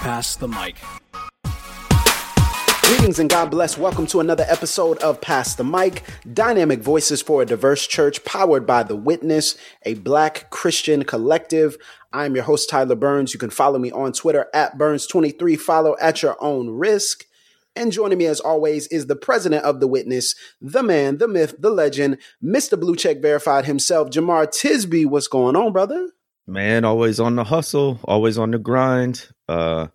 Pass 0.00 0.36
the 0.36 0.46
Mic. 0.46 0.76
Greetings 2.82 3.18
and 3.18 3.28
God 3.28 3.50
bless. 3.50 3.76
Welcome 3.76 4.06
to 4.08 4.20
another 4.20 4.44
episode 4.46 4.98
of 4.98 5.20
Pass 5.20 5.56
the 5.56 5.64
Mic, 5.64 6.04
Dynamic 6.32 6.80
Voices 6.80 7.22
for 7.22 7.42
a 7.42 7.46
Diverse 7.46 7.86
Church, 7.86 8.22
powered 8.24 8.66
by 8.66 8.84
The 8.84 8.94
Witness, 8.94 9.56
a 9.84 9.94
black 9.94 10.50
Christian 10.50 11.02
collective. 11.02 11.76
I'm 12.12 12.36
your 12.36 12.44
host, 12.44 12.70
Tyler 12.70 12.94
Burns. 12.94 13.32
You 13.32 13.40
can 13.40 13.50
follow 13.50 13.78
me 13.80 13.90
on 13.90 14.12
Twitter 14.12 14.46
at 14.54 14.78
Burns23. 14.78 15.58
Follow 15.58 15.96
at 16.00 16.22
your 16.22 16.36
own 16.40 16.68
risk. 16.70 17.24
And 17.74 17.90
joining 17.90 18.18
me 18.18 18.26
as 18.26 18.38
always 18.38 18.86
is 18.88 19.06
the 19.06 19.16
president 19.16 19.64
of 19.64 19.80
The 19.80 19.88
Witness, 19.88 20.36
the 20.60 20.82
man, 20.82 21.18
the 21.18 21.26
myth, 21.26 21.56
the 21.58 21.70
legend, 21.70 22.18
Mr. 22.44 22.78
Blue 22.78 22.94
Check 22.94 23.20
Verified 23.20 23.64
himself, 23.64 24.10
Jemar 24.10 24.46
Tisby. 24.46 25.06
What's 25.06 25.26
going 25.26 25.56
on, 25.56 25.72
brother? 25.72 26.10
Man, 26.46 26.84
always 26.84 27.18
on 27.18 27.34
the 27.34 27.42
hustle, 27.44 27.98
always 28.04 28.38
on 28.38 28.52
the 28.52 28.58
grind. 28.58 29.28
Uh, 29.48 29.86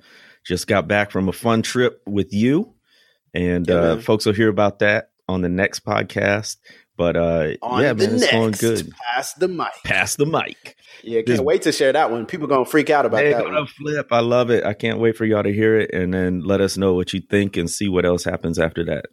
just 0.45 0.67
got 0.67 0.87
back 0.87 1.11
from 1.11 1.29
a 1.29 1.33
fun 1.33 1.61
trip 1.61 2.01
with 2.07 2.33
you, 2.33 2.73
and 3.33 3.67
Yeah, 3.67 3.75
uh, 3.75 3.99
folks 3.99 4.25
will 4.25 4.33
hear 4.33 4.49
about 4.49 4.79
that 4.79 5.11
on 5.27 5.41
the 5.41 5.49
next 5.49 5.85
podcast. 5.85 6.57
But 6.97 7.15
uh, 7.15 7.53
On 7.63 7.81
yeah, 7.81 7.93
man, 7.93 8.15
it's 8.15 8.31
going 8.31 8.51
good. 8.51 8.91
Pass 9.13 9.33
the 9.33 9.47
mic. 9.47 9.67
Pass 9.83 10.15
the 10.17 10.25
mic. 10.25 10.75
Yeah, 11.03 11.15
can't 11.19 11.25
This- 11.27 11.39
wait 11.41 11.61
to 11.63 11.71
share 11.71 11.91
that 11.93 12.11
one. 12.11 12.25
People 12.27 12.47
gonna 12.47 12.65
freak 12.65 12.89
out 12.91 13.05
about 13.05 13.23
that 13.23 13.43
gonna 13.43 13.59
one. 13.59 13.67
flip. 13.67 14.07
I 14.11 14.19
love 14.19 14.51
it. 14.51 14.63
I 14.65 14.73
can't 14.73 14.99
wait 14.99 15.15
for 15.17 15.25
y'all 15.25 15.41
to 15.43 15.51
hear 15.53 15.79
it, 15.79 15.91
and 15.93 16.13
then 16.13 16.41
let 16.41 16.61
us 16.61 16.77
know 16.77 16.93
what 16.93 17.13
you 17.13 17.21
think 17.21 17.57
and 17.57 17.69
see 17.69 17.87
what 17.87 18.05
else 18.05 18.23
happens 18.23 18.59
after 18.59 18.83
that. 18.85 19.05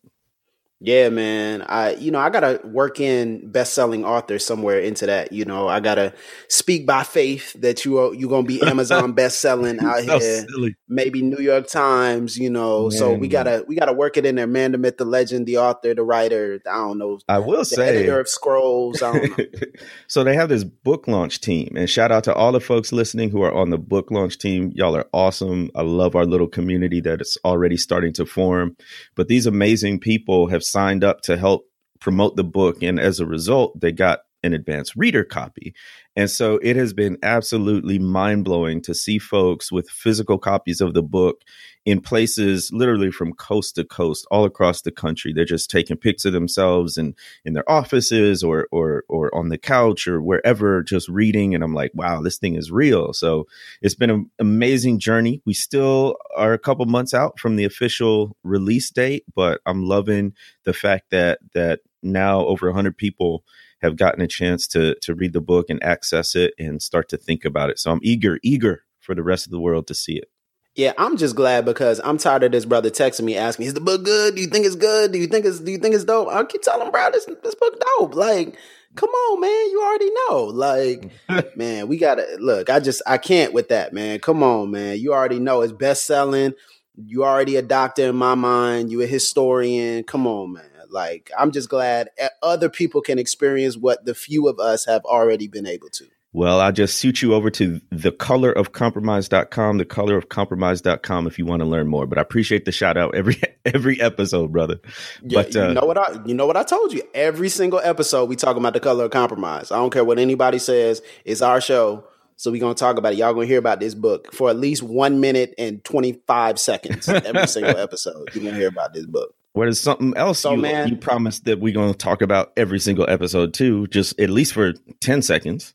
Yeah, 0.80 1.08
man. 1.08 1.62
I 1.62 1.94
you 1.94 2.12
know, 2.12 2.20
I 2.20 2.30
gotta 2.30 2.60
work 2.64 3.00
in 3.00 3.50
best 3.50 3.74
selling 3.74 4.04
author 4.04 4.38
somewhere 4.38 4.78
into 4.78 5.06
that. 5.06 5.32
You 5.32 5.44
know, 5.44 5.66
I 5.66 5.80
gotta 5.80 6.14
speak 6.48 6.86
by 6.86 7.02
faith 7.02 7.52
that 7.60 7.84
you 7.84 7.98
are 7.98 8.14
you 8.14 8.28
gonna 8.28 8.46
be 8.46 8.62
Amazon 8.66 9.12
best 9.12 9.40
selling 9.40 9.80
out 9.80 10.04
So 10.04 10.18
here. 10.20 10.46
silly. 10.48 10.76
Maybe 10.88 11.20
New 11.20 11.38
York 11.42 11.66
Times, 11.66 12.38
you 12.38 12.48
know. 12.48 12.90
so 12.90 13.12
we 13.12 13.28
man. 13.28 13.28
gotta 13.28 13.64
we 13.66 13.74
gotta 13.74 13.92
work 13.92 14.16
it 14.16 14.24
in 14.24 14.36
there. 14.36 14.46
Man, 14.46 14.70
the 14.70 14.78
myth, 14.78 14.98
the 14.98 15.04
legend, 15.04 15.46
the 15.48 15.58
author, 15.58 15.94
the 15.94 16.04
writer, 16.04 16.60
I 16.64 16.76
don't 16.76 16.98
know, 16.98 17.18
I 17.28 17.40
will 17.40 17.58
the 17.58 17.64
say, 17.64 17.88
editor 17.88 18.20
of 18.20 18.28
scrolls. 18.28 19.02
I 19.02 19.12
don't 19.12 19.28
know. 19.30 19.44
so 20.06 20.22
they 20.22 20.34
have 20.34 20.48
this 20.48 20.62
book 20.64 21.08
launch 21.08 21.40
team 21.40 21.72
and 21.76 21.90
shout 21.90 22.12
out 22.12 22.24
to 22.24 22.34
all 22.34 22.52
the 22.52 22.60
folks 22.60 22.92
listening 22.92 23.30
who 23.30 23.42
are 23.42 23.52
on 23.52 23.70
the 23.70 23.78
book 23.78 24.10
launch 24.10 24.38
team 24.38 24.72
y'all 24.74 24.96
are 24.96 25.06
awesome 25.12 25.70
i 25.74 25.82
love 25.82 26.14
our 26.16 26.24
little 26.24 26.46
community 26.48 27.00
that 27.00 27.20
is 27.20 27.36
already 27.44 27.76
starting 27.76 28.12
to 28.12 28.24
form 28.26 28.76
but 29.14 29.28
these 29.28 29.46
amazing 29.46 29.98
people 29.98 30.46
have 30.48 30.62
signed 30.70 31.04
up 31.04 31.20
to 31.22 31.36
help 31.36 31.64
promote 32.00 32.36
the 32.36 32.44
book 32.44 32.82
and 32.82 33.00
as 33.00 33.20
a 33.20 33.26
result 33.26 33.78
they 33.80 33.92
got 33.92 34.20
an 34.42 34.52
advanced 34.52 34.94
reader 34.96 35.24
copy. 35.24 35.74
And 36.16 36.30
so 36.30 36.58
it 36.62 36.76
has 36.76 36.92
been 36.92 37.16
absolutely 37.22 37.98
mind-blowing 37.98 38.82
to 38.82 38.94
see 38.94 39.18
folks 39.18 39.70
with 39.70 39.88
physical 39.88 40.38
copies 40.38 40.80
of 40.80 40.94
the 40.94 41.02
book 41.02 41.42
in 41.88 42.00
places 42.00 42.70
literally 42.72 43.10
from 43.10 43.32
coast 43.32 43.76
to 43.76 43.84
coast 43.84 44.26
all 44.30 44.44
across 44.44 44.82
the 44.82 44.90
country. 44.90 45.32
They're 45.32 45.44
just 45.44 45.70
taking 45.70 45.96
pics 45.96 46.24
of 46.24 46.34
themselves 46.34 46.98
and 46.98 47.14
in 47.44 47.54
their 47.54 47.70
offices 47.70 48.42
or 48.42 48.68
or 48.70 49.04
or 49.08 49.34
on 49.34 49.48
the 49.48 49.56
couch 49.56 50.06
or 50.06 50.20
wherever 50.20 50.82
just 50.82 51.08
reading. 51.08 51.54
And 51.54 51.64
I'm 51.64 51.72
like 51.72 51.92
wow 51.94 52.20
this 52.20 52.36
thing 52.36 52.56
is 52.56 52.70
real. 52.70 53.14
So 53.14 53.46
it's 53.80 53.94
been 53.94 54.10
an 54.10 54.30
amazing 54.38 54.98
journey. 54.98 55.40
We 55.46 55.54
still 55.54 56.16
are 56.36 56.52
a 56.52 56.58
couple 56.58 56.84
months 56.84 57.14
out 57.14 57.38
from 57.38 57.56
the 57.56 57.64
official 57.64 58.36
release 58.42 58.90
date 58.90 59.24
but 59.34 59.60
I'm 59.64 59.84
loving 59.84 60.34
the 60.64 60.74
fact 60.74 61.10
that 61.10 61.38
that 61.54 61.80
now 62.02 62.44
over 62.44 62.66
100 62.66 62.98
people 62.98 63.44
have 63.80 63.96
gotten 63.96 64.20
a 64.20 64.26
chance 64.26 64.66
to 64.68 64.94
to 65.02 65.14
read 65.14 65.32
the 65.32 65.40
book 65.40 65.66
and 65.68 65.82
access 65.82 66.34
it 66.34 66.54
and 66.58 66.82
start 66.82 67.08
to 67.08 67.16
think 67.16 67.44
about 67.44 67.70
it 67.70 67.78
so 67.78 67.90
I'm 67.90 68.00
eager 68.02 68.38
eager 68.42 68.84
for 69.00 69.14
the 69.14 69.22
rest 69.22 69.46
of 69.46 69.52
the 69.52 69.60
world 69.60 69.86
to 69.88 69.94
see 69.94 70.16
it 70.16 70.28
Yeah, 70.74 70.92
I'm 70.96 71.16
just 71.16 71.34
glad 71.34 71.64
because 71.64 72.00
I'm 72.04 72.18
tired 72.18 72.44
of 72.44 72.52
this 72.52 72.64
brother 72.64 72.90
texting 72.90 73.24
me 73.24 73.36
asking, 73.36 73.66
"Is 73.66 73.74
the 73.74 73.80
book 73.80 74.04
good? 74.04 74.36
Do 74.36 74.40
you 74.40 74.46
think 74.46 74.64
it's 74.64 74.76
good? 74.76 75.10
Do 75.10 75.18
you 75.18 75.26
think 75.26 75.44
it's 75.44 75.58
Do 75.58 75.72
you 75.72 75.78
think 75.78 75.94
it's 75.94 76.04
dope?" 76.04 76.28
I 76.28 76.44
keep 76.44 76.62
telling 76.62 76.86
him, 76.86 76.92
bro, 76.92 77.10
this 77.10 77.26
this 77.42 77.56
book 77.56 77.82
dope. 77.98 78.14
Like, 78.14 78.56
come 78.94 79.10
on, 79.10 79.40
man, 79.40 79.70
you 79.72 79.82
already 79.82 80.10
know. 80.28 80.44
Like, 80.44 81.10
man, 81.56 81.88
we 81.88 81.96
gotta 81.98 82.26
look. 82.38 82.70
I 82.70 82.78
just 82.78 83.02
I 83.06 83.18
can't 83.18 83.52
with 83.52 83.68
that, 83.70 83.92
man. 83.92 84.20
Come 84.20 84.42
on, 84.42 84.70
man, 84.70 84.98
you 84.98 85.12
already 85.12 85.40
know 85.40 85.62
it's 85.62 85.72
best 85.72 86.06
selling. 86.06 86.52
You 86.96 87.24
already 87.24 87.56
a 87.56 87.62
doctor 87.62 88.08
in 88.08 88.16
my 88.16 88.34
mind. 88.34 88.90
You 88.92 89.02
a 89.02 89.06
historian. 89.06 90.04
Come 90.04 90.26
on, 90.26 90.52
man. 90.52 90.67
Like, 90.90 91.30
I'm 91.38 91.50
just 91.50 91.68
glad 91.68 92.10
other 92.42 92.68
people 92.68 93.00
can 93.00 93.18
experience 93.18 93.76
what 93.76 94.04
the 94.04 94.14
few 94.14 94.48
of 94.48 94.58
us 94.58 94.84
have 94.86 95.04
already 95.04 95.48
been 95.48 95.66
able 95.66 95.90
to. 95.90 96.06
Well, 96.32 96.60
I'll 96.60 96.72
just 96.72 97.00
shoot 97.00 97.22
you 97.22 97.32
over 97.34 97.50
to 97.52 97.80
thecolorofcompromise.com, 97.94 99.80
thecolorofcompromise.com 99.80 101.26
if 101.26 101.38
you 101.38 101.46
want 101.46 101.60
to 101.60 101.66
learn 101.66 101.88
more. 101.88 102.06
But 102.06 102.18
I 102.18 102.20
appreciate 102.20 102.66
the 102.66 102.72
shout 102.72 102.98
out 102.98 103.14
every 103.14 103.40
every 103.64 104.00
episode, 104.00 104.52
brother. 104.52 104.78
Yeah, 105.22 105.42
But 105.42 105.56
uh, 105.56 105.68
you 105.68 105.74
know 105.74 105.86
what 105.86 105.98
I 105.98 106.22
you 106.26 106.34
know 106.34 106.46
what 106.46 106.56
I 106.56 106.64
told 106.64 106.92
you. 106.92 107.02
Every 107.14 107.48
single 107.48 107.80
episode 107.82 108.28
we 108.28 108.36
talk 108.36 108.56
about 108.56 108.74
the 108.74 108.80
color 108.80 109.06
of 109.06 109.10
compromise. 109.10 109.72
I 109.72 109.76
don't 109.76 109.90
care 109.90 110.04
what 110.04 110.18
anybody 110.18 110.58
says. 110.58 111.02
It's 111.24 111.40
our 111.40 111.60
show. 111.60 112.04
So 112.36 112.50
we're 112.52 112.60
gonna 112.60 112.74
talk 112.74 112.98
about 112.98 113.14
it. 113.14 113.18
Y'all 113.18 113.32
gonna 113.32 113.46
hear 113.46 113.58
about 113.58 113.80
this 113.80 113.94
book 113.94 114.32
for 114.34 114.50
at 114.50 114.56
least 114.56 114.82
one 114.82 115.20
minute 115.20 115.54
and 115.58 115.82
twenty 115.82 116.20
five 116.26 116.60
seconds. 116.60 117.08
Every 117.08 117.46
single 117.46 117.76
episode. 117.76 118.28
You're 118.34 118.44
gonna 118.44 118.56
hear 118.56 118.68
about 118.68 118.92
this 118.92 119.06
book. 119.06 119.34
What 119.58 119.66
is 119.66 119.80
something 119.80 120.14
else 120.16 120.38
So, 120.38 120.52
you, 120.52 120.58
man- 120.58 120.88
you 120.88 120.96
promised 120.96 121.44
that 121.46 121.58
we're 121.58 121.74
going 121.74 121.90
to 121.90 121.98
talk 121.98 122.22
about 122.22 122.52
every 122.56 122.78
single 122.78 123.10
episode 123.10 123.52
too, 123.52 123.88
just 123.88 124.18
at 124.20 124.30
least 124.30 124.52
for 124.52 124.72
10 125.00 125.20
seconds. 125.20 125.74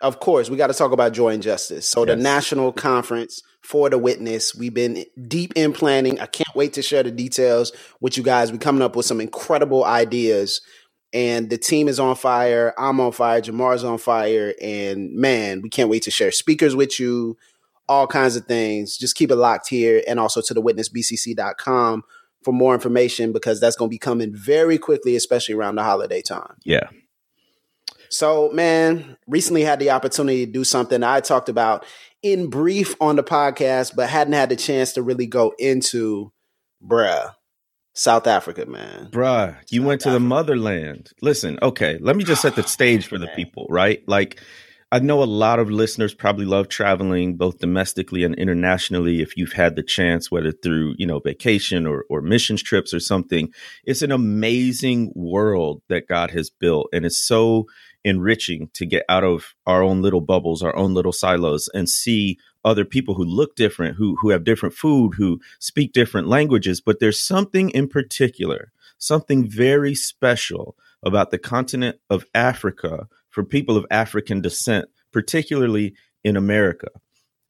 Of 0.00 0.20
course, 0.20 0.48
we 0.48 0.56
got 0.56 0.68
to 0.68 0.74
talk 0.74 0.92
about 0.92 1.12
joy 1.12 1.30
and 1.30 1.42
justice. 1.42 1.88
So 1.88 2.04
the 2.04 2.14
national 2.14 2.72
conference 2.72 3.42
for 3.62 3.90
the 3.90 3.98
witness, 3.98 4.54
we've 4.54 4.72
been 4.72 5.04
deep 5.26 5.54
in 5.56 5.72
planning. 5.72 6.20
I 6.20 6.26
can't 6.26 6.54
wait 6.54 6.74
to 6.74 6.82
share 6.82 7.02
the 7.02 7.10
details 7.10 7.72
with 8.00 8.16
you 8.16 8.22
guys. 8.22 8.52
We're 8.52 8.58
coming 8.58 8.82
up 8.82 8.94
with 8.94 9.06
some 9.06 9.20
incredible 9.20 9.84
ideas. 9.84 10.60
And 11.12 11.50
the 11.50 11.58
team 11.58 11.88
is 11.88 11.98
on 11.98 12.14
fire. 12.14 12.74
I'm 12.78 13.00
on 13.00 13.10
fire. 13.10 13.40
Jemar's 13.40 13.82
on 13.82 13.98
fire. 13.98 14.54
And 14.62 15.12
man, 15.14 15.62
we 15.62 15.68
can't 15.68 15.90
wait 15.90 16.04
to 16.04 16.12
share 16.12 16.30
speakers 16.30 16.76
with 16.76 17.00
you, 17.00 17.36
all 17.88 18.06
kinds 18.06 18.36
of 18.36 18.46
things. 18.46 18.96
Just 18.96 19.16
keep 19.16 19.32
it 19.32 19.36
locked 19.36 19.68
here 19.68 20.00
and 20.06 20.20
also 20.20 20.40
to 20.42 20.54
the 20.54 20.62
witnessbcc.com 20.62 22.04
for 22.44 22.52
more 22.52 22.74
information 22.74 23.32
because 23.32 23.60
that's 23.60 23.76
going 23.76 23.88
to 23.90 23.94
be 23.94 23.98
coming 23.98 24.34
very 24.34 24.78
quickly, 24.78 25.16
especially 25.16 25.54
around 25.54 25.76
the 25.76 25.82
holiday 25.82 26.22
time. 26.22 26.56
Yeah. 26.64 26.88
So, 28.10 28.50
man, 28.52 29.16
recently 29.26 29.62
had 29.62 29.80
the 29.80 29.90
opportunity 29.90 30.46
to 30.46 30.52
do 30.52 30.64
something 30.64 31.02
I 31.02 31.20
talked 31.20 31.48
about 31.48 31.84
in 32.22 32.48
brief 32.48 32.94
on 33.00 33.16
the 33.16 33.22
podcast, 33.22 33.94
but 33.94 34.08
hadn't 34.08 34.32
had 34.32 34.48
the 34.48 34.56
chance 34.56 34.92
to 34.94 35.02
really 35.02 35.26
go 35.26 35.52
into, 35.58 36.32
bruh, 36.82 37.34
South 37.94 38.26
Africa, 38.26 38.64
man. 38.66 39.08
Bruh, 39.10 39.56
you 39.70 39.82
went 39.82 40.00
to 40.02 40.10
the 40.10 40.20
motherland. 40.20 41.10
Listen, 41.20 41.58
okay, 41.60 41.98
let 42.00 42.16
me 42.16 42.24
just 42.24 42.42
set 42.42 42.54
the 42.54 42.62
stage 42.62 43.06
for 43.06 43.18
the 43.18 43.28
people, 43.36 43.66
right? 43.68 44.02
Like, 44.06 44.40
I 44.90 45.00
know 45.00 45.22
a 45.22 45.24
lot 45.24 45.58
of 45.58 45.70
listeners 45.70 46.14
probably 46.14 46.46
love 46.46 46.68
traveling 46.68 47.36
both 47.36 47.58
domestically 47.58 48.24
and 48.24 48.34
internationally 48.36 49.20
if 49.20 49.36
you've 49.36 49.52
had 49.52 49.76
the 49.76 49.82
chance, 49.82 50.30
whether 50.30 50.50
through, 50.50 50.94
you 50.96 51.06
know, 51.06 51.18
vacation 51.18 51.86
or, 51.86 52.06
or 52.08 52.22
missions 52.22 52.62
trips 52.62 52.94
or 52.94 53.00
something. 53.00 53.52
It's 53.84 54.00
an 54.00 54.12
amazing 54.12 55.12
world 55.14 55.82
that 55.90 56.08
God 56.08 56.30
has 56.30 56.48
built. 56.48 56.88
And 56.94 57.04
it's 57.04 57.18
so 57.18 57.66
enriching 58.02 58.70
to 58.74 58.86
get 58.86 59.04
out 59.10 59.24
of 59.24 59.54
our 59.66 59.82
own 59.82 60.00
little 60.00 60.22
bubbles, 60.22 60.62
our 60.62 60.74
own 60.74 60.94
little 60.94 61.12
silos, 61.12 61.68
and 61.74 61.86
see 61.86 62.38
other 62.64 62.86
people 62.86 63.14
who 63.14 63.24
look 63.24 63.56
different, 63.56 63.96
who 63.96 64.16
who 64.16 64.30
have 64.30 64.42
different 64.42 64.74
food, 64.74 65.12
who 65.18 65.38
speak 65.58 65.92
different 65.92 66.28
languages. 66.28 66.80
But 66.80 66.98
there's 66.98 67.20
something 67.20 67.68
in 67.70 67.88
particular, 67.88 68.72
something 68.96 69.46
very 69.46 69.94
special 69.94 70.76
about 71.02 71.30
the 71.30 71.38
continent 71.38 71.98
of 72.08 72.24
Africa 72.34 73.06
for 73.38 73.44
people 73.44 73.76
of 73.76 73.86
African 73.92 74.40
descent, 74.40 74.86
particularly 75.12 75.94
in 76.24 76.36
America. 76.36 76.88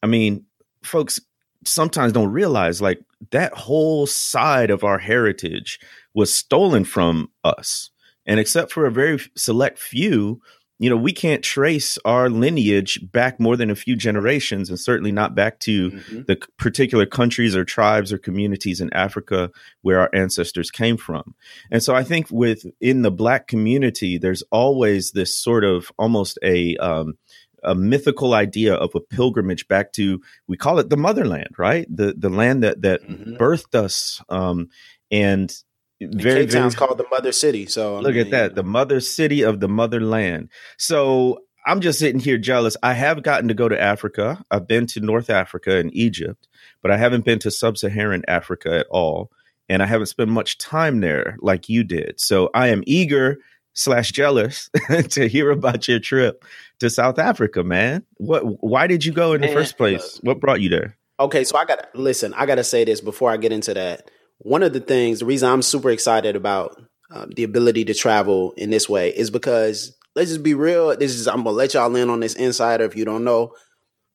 I 0.02 0.06
mean, 0.06 0.44
folks 0.82 1.18
sometimes 1.64 2.12
don't 2.12 2.30
realize 2.30 2.82
like 2.82 3.00
that 3.30 3.54
whole 3.54 4.06
side 4.06 4.68
of 4.68 4.84
our 4.84 4.98
heritage 4.98 5.80
was 6.12 6.30
stolen 6.30 6.84
from 6.84 7.30
us. 7.42 7.88
And 8.26 8.38
except 8.38 8.70
for 8.70 8.84
a 8.84 8.92
very 8.92 9.18
select 9.34 9.78
few, 9.78 10.42
you 10.78 10.88
know, 10.88 10.96
we 10.96 11.12
can't 11.12 11.42
trace 11.42 11.98
our 12.04 12.30
lineage 12.30 13.00
back 13.10 13.40
more 13.40 13.56
than 13.56 13.70
a 13.70 13.74
few 13.74 13.96
generations, 13.96 14.68
and 14.68 14.78
certainly 14.78 15.10
not 15.10 15.34
back 15.34 15.58
to 15.60 15.90
mm-hmm. 15.90 16.22
the 16.28 16.36
particular 16.56 17.04
countries 17.04 17.56
or 17.56 17.64
tribes 17.64 18.12
or 18.12 18.18
communities 18.18 18.80
in 18.80 18.92
Africa 18.92 19.50
where 19.82 20.00
our 20.00 20.10
ancestors 20.14 20.70
came 20.70 20.96
from. 20.96 21.34
And 21.70 21.82
so 21.82 21.94
I 21.94 22.04
think 22.04 22.30
within 22.30 23.02
the 23.02 23.10
Black 23.10 23.48
community, 23.48 24.18
there's 24.18 24.44
always 24.52 25.12
this 25.12 25.36
sort 25.36 25.64
of 25.64 25.90
almost 25.98 26.38
a, 26.44 26.76
um, 26.76 27.18
a 27.64 27.74
mythical 27.74 28.34
idea 28.34 28.74
of 28.74 28.94
a 28.94 29.00
pilgrimage 29.00 29.66
back 29.66 29.92
to 29.94 30.20
we 30.46 30.56
call 30.56 30.78
it 30.78 30.90
the 30.90 30.96
motherland, 30.96 31.58
right? 31.58 31.86
The 31.90 32.14
the 32.16 32.30
land 32.30 32.62
that 32.62 32.82
that 32.82 33.02
mm-hmm. 33.02 33.34
birthed 33.34 33.74
us, 33.74 34.22
um, 34.28 34.68
and 35.10 35.52
very, 36.00 36.46
Cape 36.46 36.50
Town's 36.50 36.74
very, 36.74 36.86
called 36.86 36.98
the 36.98 37.06
mother 37.10 37.32
city. 37.32 37.66
So 37.66 37.98
look 38.00 38.12
I 38.12 38.16
mean, 38.16 38.26
at 38.26 38.30
that, 38.30 38.54
the 38.54 38.62
mother 38.62 39.00
city 39.00 39.42
of 39.42 39.60
the 39.60 39.68
motherland. 39.68 40.50
So 40.76 41.40
I'm 41.66 41.80
just 41.80 41.98
sitting 41.98 42.20
here 42.20 42.38
jealous. 42.38 42.76
I 42.82 42.94
have 42.94 43.22
gotten 43.22 43.48
to 43.48 43.54
go 43.54 43.68
to 43.68 43.80
Africa. 43.80 44.42
I've 44.50 44.66
been 44.66 44.86
to 44.88 45.00
North 45.00 45.28
Africa 45.28 45.76
and 45.76 45.94
Egypt, 45.94 46.48
but 46.82 46.90
I 46.90 46.96
haven't 46.96 47.24
been 47.24 47.38
to 47.40 47.50
sub-Saharan 47.50 48.22
Africa 48.26 48.78
at 48.78 48.86
all, 48.88 49.30
and 49.68 49.82
I 49.82 49.86
haven't 49.86 50.06
spent 50.06 50.30
much 50.30 50.56
time 50.58 51.00
there 51.00 51.36
like 51.40 51.68
you 51.68 51.84
did. 51.84 52.20
So 52.20 52.48
I 52.54 52.68
am 52.68 52.82
eager 52.86 53.38
slash 53.74 54.12
jealous 54.12 54.70
to 55.10 55.28
hear 55.28 55.50
about 55.50 55.88
your 55.88 56.00
trip 56.00 56.44
to 56.80 56.88
South 56.88 57.18
Africa, 57.18 57.62
man. 57.62 58.04
What? 58.16 58.62
Why 58.62 58.86
did 58.86 59.04
you 59.04 59.12
go 59.12 59.34
in 59.34 59.40
man, 59.40 59.50
the 59.50 59.54
first 59.54 59.76
place? 59.76 60.18
What 60.22 60.40
brought 60.40 60.60
you 60.60 60.70
there? 60.70 60.96
Okay, 61.20 61.44
so 61.44 61.58
I 61.58 61.64
got 61.64 61.92
to 61.92 62.00
listen. 62.00 62.32
I 62.34 62.46
got 62.46 62.54
to 62.54 62.64
say 62.64 62.84
this 62.84 63.00
before 63.00 63.30
I 63.30 63.36
get 63.36 63.52
into 63.52 63.74
that 63.74 64.10
one 64.38 64.62
of 64.62 64.72
the 64.72 64.80
things, 64.80 65.20
the 65.20 65.26
reason 65.26 65.50
I'm 65.50 65.62
super 65.62 65.90
excited 65.90 66.36
about 66.36 66.80
uh, 67.10 67.26
the 67.34 67.44
ability 67.44 67.84
to 67.86 67.94
travel 67.94 68.52
in 68.56 68.70
this 68.70 68.88
way 68.88 69.10
is 69.10 69.30
because 69.30 69.96
let's 70.14 70.30
just 70.30 70.42
be 70.42 70.54
real. 70.54 70.96
This 70.96 71.14
is 71.14 71.26
I'm 71.26 71.38
gonna 71.38 71.50
let 71.50 71.74
y'all 71.74 71.94
in 71.96 72.10
on 72.10 72.20
this 72.20 72.34
insider 72.34 72.84
if 72.84 72.96
you 72.96 73.04
don't 73.04 73.24
know. 73.24 73.54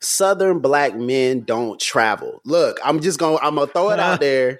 Southern 0.01 0.59
black 0.59 0.95
men 0.95 1.41
don't 1.41 1.79
travel. 1.79 2.41
Look, 2.45 2.79
I'm 2.83 2.99
just 2.99 3.19
gonna 3.19 3.37
I'm 3.41 3.55
gonna 3.55 3.67
throw 3.67 3.89
it 3.91 3.99
out 3.99 4.19
there. 4.19 4.59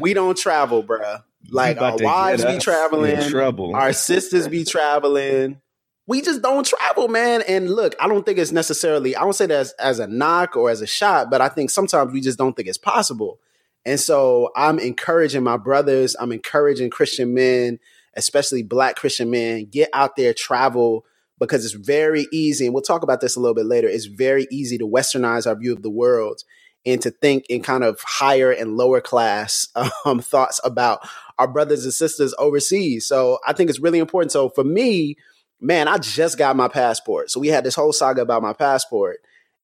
we 0.00 0.14
don't 0.14 0.36
travel, 0.36 0.82
bruh. 0.82 1.22
Like 1.50 1.80
our 1.80 1.96
wives 1.98 2.44
be 2.44 2.58
traveling, 2.58 3.28
trouble. 3.30 3.74
our 3.74 3.92
sisters 3.92 4.46
be 4.46 4.64
traveling. 4.64 5.60
We 6.06 6.22
just 6.22 6.42
don't 6.42 6.66
travel, 6.66 7.08
man. 7.08 7.42
And 7.46 7.70
look, 7.70 7.94
I 8.00 8.08
don't 8.08 8.26
think 8.26 8.38
it's 8.38 8.52
necessarily. 8.52 9.16
I 9.16 9.20
don't 9.20 9.32
say 9.32 9.46
that 9.46 9.60
as, 9.60 9.72
as 9.72 9.98
a 10.00 10.06
knock 10.06 10.56
or 10.56 10.70
as 10.70 10.82
a 10.82 10.86
shot, 10.86 11.30
but 11.30 11.40
I 11.40 11.48
think 11.48 11.70
sometimes 11.70 12.12
we 12.12 12.20
just 12.20 12.36
don't 12.36 12.54
think 12.54 12.68
it's 12.68 12.78
possible. 12.78 13.38
And 13.84 13.98
so 13.98 14.50
I'm 14.56 14.78
encouraging 14.78 15.42
my 15.42 15.56
brothers, 15.56 16.16
I'm 16.18 16.32
encouraging 16.32 16.90
Christian 16.90 17.34
men, 17.34 17.78
especially 18.14 18.62
black 18.62 18.96
Christian 18.96 19.30
men, 19.30 19.66
get 19.70 19.88
out 19.92 20.16
there, 20.16 20.34
travel, 20.34 21.04
because 21.38 21.64
it's 21.64 21.74
very 21.74 22.26
easy. 22.32 22.66
And 22.66 22.74
we'll 22.74 22.82
talk 22.82 23.02
about 23.02 23.20
this 23.20 23.36
a 23.36 23.40
little 23.40 23.54
bit 23.54 23.66
later. 23.66 23.88
It's 23.88 24.04
very 24.04 24.46
easy 24.50 24.76
to 24.78 24.86
westernize 24.86 25.46
our 25.46 25.56
view 25.56 25.72
of 25.72 25.82
the 25.82 25.90
world 25.90 26.42
and 26.86 27.00
to 27.02 27.10
think 27.10 27.46
in 27.48 27.62
kind 27.62 27.84
of 27.84 28.00
higher 28.06 28.50
and 28.50 28.76
lower 28.76 29.00
class 29.00 29.68
um, 30.04 30.20
thoughts 30.20 30.60
about 30.64 31.00
our 31.38 31.48
brothers 31.48 31.84
and 31.84 31.94
sisters 31.94 32.34
overseas. 32.38 33.06
So 33.06 33.38
I 33.46 33.54
think 33.54 33.70
it's 33.70 33.80
really 33.80 33.98
important. 33.98 34.32
So 34.32 34.50
for 34.50 34.64
me, 34.64 35.16
man, 35.60 35.88
I 35.88 35.98
just 35.98 36.38
got 36.38 36.56
my 36.56 36.68
passport. 36.68 37.30
So 37.30 37.40
we 37.40 37.48
had 37.48 37.64
this 37.64 37.74
whole 37.74 37.92
saga 37.92 38.22
about 38.22 38.42
my 38.42 38.52
passport. 38.52 39.20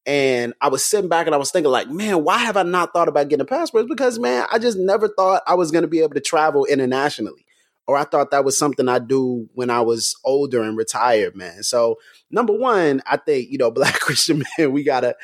And 0.07 0.55
I 0.61 0.69
was 0.69 0.85
sitting 0.85 1.09
back 1.09 1.27
and 1.27 1.35
I 1.35 1.39
was 1.39 1.51
thinking, 1.51 1.73
like, 1.73 1.91
man, 1.91 2.23
why 2.23 2.39
have 2.39 2.57
I 2.57 2.63
not 2.63 2.93
thought 2.93 3.09
about 3.09 3.29
getting 3.29 3.43
a 3.43 3.47
passport? 3.47 3.89
Because, 3.89 4.21
man, 4.21 4.47
I 4.53 4.61
just 4.61 4.79
never 4.79 5.09
thought 5.09 5.43
I 5.49 5.55
was 5.55 5.73
going 5.73 5.83
to 5.83 5.89
be 5.89 6.01
able 6.01 6.15
to 6.15 6.21
travel 6.21 6.65
internationally. 6.65 7.45
Or 7.89 7.97
I 7.97 8.05
thought 8.05 8.31
that 8.31 8.45
was 8.45 8.57
something 8.57 8.89
I'd 8.89 9.09
do 9.09 9.49
when 9.55 9.69
I 9.69 9.81
was 9.81 10.17
older 10.25 10.63
and 10.63 10.77
retired, 10.77 11.37
man. 11.37 11.63
So, 11.65 11.97
number 12.31 12.53
one, 12.53 13.03
I 13.07 13.17
think, 13.17 13.51
you 13.51 13.59
know, 13.59 13.71
black 13.73 13.99
Christian 14.01 14.43
man, 14.59 14.73
we 14.73 14.85
gotta 14.85 15.17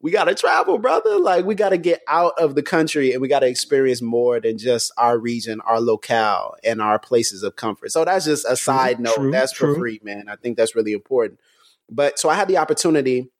we 0.00 0.10
gotta 0.10 0.34
travel, 0.34 0.78
brother. 0.78 1.18
Like 1.18 1.44
we 1.44 1.54
gotta 1.54 1.76
get 1.76 2.02
out 2.06 2.32
of 2.38 2.54
the 2.54 2.62
country 2.62 3.12
and 3.12 3.20
we 3.20 3.28
gotta 3.28 3.46
experience 3.46 4.00
more 4.00 4.40
than 4.40 4.56
just 4.56 4.92
our 4.96 5.18
region, 5.18 5.60
our 5.62 5.80
locale, 5.80 6.54
and 6.64 6.80
our 6.80 6.98
places 6.98 7.42
of 7.42 7.56
comfort. 7.56 7.90
So 7.92 8.04
that's 8.04 8.24
just 8.24 8.44
a 8.44 8.48
true, 8.48 8.56
side 8.56 9.00
note. 9.00 9.16
True, 9.16 9.30
that's 9.30 9.52
true. 9.52 9.74
for 9.74 9.80
free, 9.80 10.00
man. 10.02 10.28
I 10.28 10.36
think 10.36 10.56
that's 10.56 10.76
really 10.76 10.92
important. 10.92 11.40
But 11.90 12.18
so 12.18 12.28
I 12.28 12.34
had 12.34 12.48
the 12.48 12.58
opportunity 12.58 13.30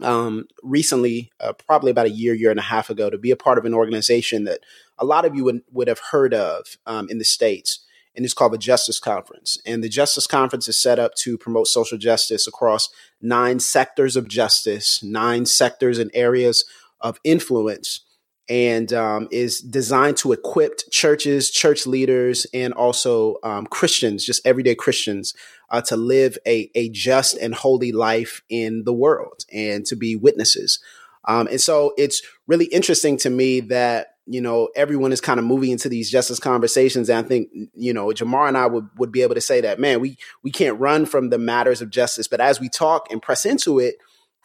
um, 0.00 0.46
recently, 0.62 1.30
uh, 1.40 1.52
probably 1.52 1.90
about 1.90 2.06
a 2.06 2.10
year, 2.10 2.34
year 2.34 2.50
and 2.50 2.58
a 2.58 2.64
half 2.64 2.90
ago, 2.90 3.10
to 3.10 3.18
be 3.18 3.30
a 3.30 3.36
part 3.36 3.58
of 3.58 3.64
an 3.64 3.74
organization 3.74 4.44
that 4.44 4.60
a 4.98 5.04
lot 5.04 5.24
of 5.24 5.34
you 5.34 5.44
would, 5.44 5.62
would 5.70 5.88
have 5.88 6.00
heard 6.10 6.34
of 6.34 6.78
um, 6.86 7.08
in 7.08 7.18
the 7.18 7.24
States. 7.24 7.84
And 8.14 8.24
it's 8.24 8.34
called 8.34 8.52
the 8.52 8.58
Justice 8.58 9.00
Conference. 9.00 9.58
And 9.64 9.82
the 9.82 9.88
Justice 9.88 10.26
Conference 10.26 10.68
is 10.68 10.80
set 10.80 10.98
up 10.98 11.14
to 11.16 11.38
promote 11.38 11.66
social 11.66 11.96
justice 11.96 12.46
across 12.46 12.90
nine 13.22 13.58
sectors 13.58 14.16
of 14.16 14.28
justice, 14.28 15.02
nine 15.02 15.46
sectors 15.46 15.98
and 15.98 16.10
areas 16.12 16.66
of 17.00 17.18
influence 17.24 18.00
and 18.48 18.92
um, 18.92 19.28
is 19.30 19.60
designed 19.60 20.16
to 20.18 20.32
equip 20.32 20.80
churches, 20.90 21.50
church 21.50 21.86
leaders, 21.86 22.46
and 22.52 22.72
also 22.74 23.36
um, 23.42 23.66
Christians, 23.66 24.24
just 24.24 24.44
everyday 24.46 24.74
Christians, 24.74 25.34
uh, 25.70 25.80
to 25.82 25.96
live 25.96 26.36
a, 26.46 26.70
a 26.74 26.88
just 26.90 27.36
and 27.36 27.54
holy 27.54 27.92
life 27.92 28.42
in 28.48 28.84
the 28.84 28.92
world 28.92 29.44
and 29.52 29.86
to 29.86 29.96
be 29.96 30.16
witnesses. 30.16 30.80
Um, 31.24 31.46
and 31.46 31.60
so 31.60 31.94
it's 31.96 32.20
really 32.46 32.66
interesting 32.66 33.16
to 33.18 33.30
me 33.30 33.60
that 33.60 34.08
you 34.26 34.40
know 34.40 34.68
everyone 34.76 35.12
is 35.12 35.20
kind 35.20 35.40
of 35.40 35.46
moving 35.46 35.70
into 35.70 35.88
these 35.88 36.08
justice 36.10 36.38
conversations 36.38 37.08
and 37.08 37.24
i 37.24 37.28
think 37.28 37.48
you 37.74 37.92
know 37.92 38.06
jemar 38.06 38.46
and 38.46 38.56
i 38.56 38.66
would, 38.66 38.88
would 38.96 39.10
be 39.10 39.22
able 39.22 39.34
to 39.34 39.40
say 39.40 39.60
that 39.60 39.80
man 39.80 40.00
we 40.00 40.16
we 40.44 40.50
can't 40.52 40.78
run 40.78 41.04
from 41.04 41.30
the 41.30 41.38
matters 41.38 41.82
of 41.82 41.90
justice 41.90 42.28
but 42.28 42.40
as 42.40 42.60
we 42.60 42.68
talk 42.68 43.10
and 43.10 43.20
press 43.20 43.44
into 43.44 43.80
it 43.80 43.96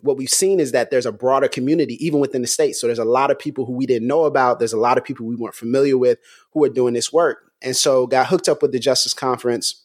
what 0.02 0.18
we've 0.18 0.30
seen 0.30 0.60
is 0.60 0.72
that 0.74 0.92
there's 0.92 1.06
a 1.06 1.12
broader 1.12 1.48
community 1.48 2.04
even 2.06 2.20
within 2.20 2.42
the 2.42 2.48
state. 2.48 2.76
So 2.76 2.88
there's 2.88 3.00
a 3.00 3.06
lot 3.06 3.32
of 3.32 3.40
people 3.40 3.66
who 3.66 3.74
we 3.74 3.86
didn't 3.86 4.08
know 4.08 4.26
about. 4.26 4.60
There's 4.60 4.74
a 4.74 4.80
lot 4.80 4.98
of 4.98 5.04
people 5.04 5.26
we 5.26 5.36
weren't 5.36 5.56
familiar 5.56 5.98
with 5.98 6.20
who 6.52 6.64
are 6.64 6.70
doing 6.70 6.94
this 6.94 7.12
work. 7.12 7.52
And 7.62 7.76
so 7.76 8.06
got 8.06 8.28
hooked 8.28 8.48
up 8.48 8.62
with 8.62 8.72
the 8.72 8.80
Justice 8.80 9.14
Conference 9.14 9.84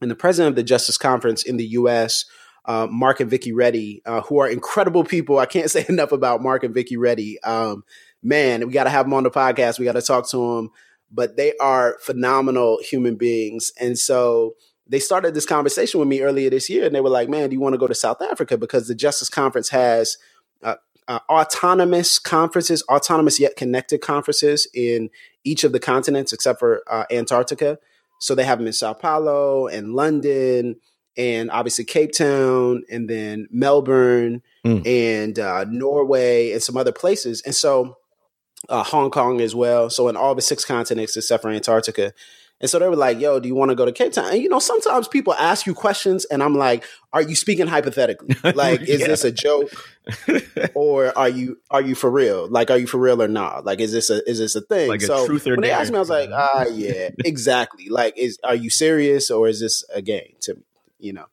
and 0.00 0.10
the 0.10 0.16
president 0.16 0.52
of 0.52 0.56
the 0.56 0.62
Justice 0.62 0.98
Conference 0.98 1.42
in 1.42 1.56
the 1.56 1.66
U.S., 1.66 2.24
uh, 2.64 2.86
Mark 2.90 3.20
and 3.20 3.28
Vicky 3.28 3.52
Reddy, 3.52 4.02
uh, 4.06 4.20
who 4.22 4.38
are 4.38 4.48
incredible 4.48 5.04
people. 5.04 5.38
I 5.38 5.46
can't 5.46 5.70
say 5.70 5.84
enough 5.88 6.12
about 6.12 6.42
Mark 6.42 6.64
and 6.64 6.74
Vicky 6.74 6.96
Reddy. 6.96 7.42
Um, 7.42 7.84
man, 8.22 8.66
we 8.66 8.72
got 8.72 8.84
to 8.84 8.90
have 8.90 9.06
them 9.06 9.14
on 9.14 9.24
the 9.24 9.30
podcast. 9.30 9.78
We 9.78 9.84
got 9.84 9.92
to 9.92 10.02
talk 10.02 10.28
to 10.30 10.56
them. 10.56 10.70
But 11.10 11.36
they 11.36 11.52
are 11.60 11.98
phenomenal 12.00 12.78
human 12.82 13.16
beings. 13.16 13.70
And 13.78 13.98
so 13.98 14.54
they 14.86 14.98
started 14.98 15.34
this 15.34 15.46
conversation 15.46 16.00
with 16.00 16.08
me 16.08 16.22
earlier 16.22 16.50
this 16.50 16.68
year, 16.68 16.84
and 16.84 16.94
they 16.94 17.00
were 17.00 17.10
like, 17.10 17.28
"Man, 17.28 17.50
do 17.50 17.54
you 17.54 17.60
want 17.60 17.74
to 17.74 17.78
go 17.78 17.86
to 17.86 17.94
South 17.94 18.20
Africa 18.20 18.56
because 18.56 18.88
the 18.88 18.94
Justice 18.94 19.28
Conference 19.28 19.68
has 19.70 20.18
uh, 20.62 20.76
uh, 21.08 21.20
autonomous 21.28 22.18
conferences, 22.18 22.82
autonomous 22.88 23.40
yet 23.40 23.56
connected 23.56 24.00
conferences 24.00 24.68
in 24.74 25.10
each 25.44 25.64
of 25.64 25.72
the 25.72 25.80
continents 25.80 26.32
except 26.32 26.58
for 26.58 26.82
uh, 26.90 27.04
Antarctica. 27.10 27.78
So 28.20 28.34
they 28.34 28.44
have 28.44 28.58
them 28.58 28.66
in 28.66 28.72
Sao 28.72 28.94
Paulo 28.94 29.66
and 29.66 29.94
London." 29.94 30.76
And 31.14 31.50
obviously 31.50 31.84
Cape 31.84 32.12
Town, 32.12 32.84
and 32.90 33.06
then 33.06 33.46
Melbourne, 33.50 34.40
mm. 34.64 34.86
and 34.86 35.38
uh, 35.38 35.66
Norway, 35.68 36.52
and 36.52 36.62
some 36.62 36.78
other 36.78 36.90
places. 36.90 37.42
And 37.42 37.54
so 37.54 37.98
uh, 38.68 38.82
Hong 38.82 39.10
Kong 39.10 39.40
as 39.40 39.54
well. 39.54 39.90
So 39.90 40.08
in 40.08 40.16
all 40.16 40.34
the 40.34 40.42
six 40.42 40.64
continents 40.64 41.16
except 41.16 41.42
for 41.42 41.50
Antarctica. 41.50 42.12
And 42.62 42.70
so 42.70 42.78
they 42.78 42.88
were 42.88 42.96
like, 42.96 43.20
yo, 43.20 43.40
do 43.40 43.48
you 43.48 43.56
want 43.56 43.70
to 43.70 43.74
go 43.74 43.84
to 43.84 43.90
Cape 43.90 44.12
Town? 44.12 44.32
And 44.32 44.40
you 44.40 44.48
know, 44.48 44.60
sometimes 44.60 45.08
people 45.08 45.34
ask 45.34 45.66
you 45.66 45.74
questions 45.74 46.24
and 46.26 46.40
I'm 46.44 46.54
like, 46.54 46.84
are 47.12 47.20
you 47.20 47.34
speaking 47.34 47.66
hypothetically? 47.66 48.36
Like, 48.54 48.82
is 48.82 49.00
yeah. 49.00 49.06
this 49.08 49.24
a 49.24 49.32
joke? 49.32 49.70
or 50.74 51.16
are 51.16 51.28
you 51.28 51.58
are 51.70 51.80
you 51.80 51.94
for 51.94 52.10
real? 52.10 52.48
Like, 52.48 52.70
are 52.70 52.78
you 52.78 52.86
for 52.86 52.98
real 52.98 53.20
or 53.22 53.28
not? 53.28 53.64
Like, 53.64 53.80
is 53.80 53.92
this 53.92 54.10
a 54.10 54.28
is 54.28 54.38
this 54.38 54.54
a 54.54 54.60
thing? 54.60 54.88
Like 54.88 55.00
so 55.00 55.24
a 55.24 55.26
truth 55.26 55.46
or 55.46 55.50
when 55.50 55.62
dare. 55.62 55.70
they 55.70 55.74
asked 55.74 55.90
me, 55.90 55.96
I 55.96 56.00
was 56.00 56.10
like, 56.10 56.30
ah 56.32 56.66
yeah, 56.70 57.08
exactly. 57.24 57.88
Like, 57.88 58.16
is 58.16 58.38
are 58.44 58.54
you 58.54 58.70
serious 58.70 59.30
or 59.30 59.48
is 59.48 59.60
this 59.60 59.84
a 59.92 60.02
game 60.02 60.34
to 60.42 60.54
me? 60.54 60.62
You 60.98 61.14
know? 61.14 61.26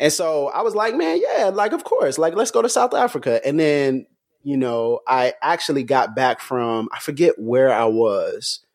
And 0.00 0.12
so 0.12 0.48
I 0.48 0.62
was 0.62 0.74
like, 0.74 0.96
man, 0.96 1.20
yeah, 1.20 1.50
like 1.52 1.72
of 1.72 1.84
course, 1.84 2.18
like 2.18 2.34
let's 2.34 2.50
go 2.50 2.62
to 2.62 2.68
South 2.68 2.94
Africa. 2.94 3.40
And 3.46 3.60
then, 3.60 4.06
you 4.42 4.56
know, 4.56 5.00
I 5.06 5.34
actually 5.42 5.84
got 5.84 6.16
back 6.16 6.40
from 6.40 6.88
I 6.92 6.98
forget 6.98 7.38
where 7.38 7.72
I 7.72 7.84
was 7.84 8.65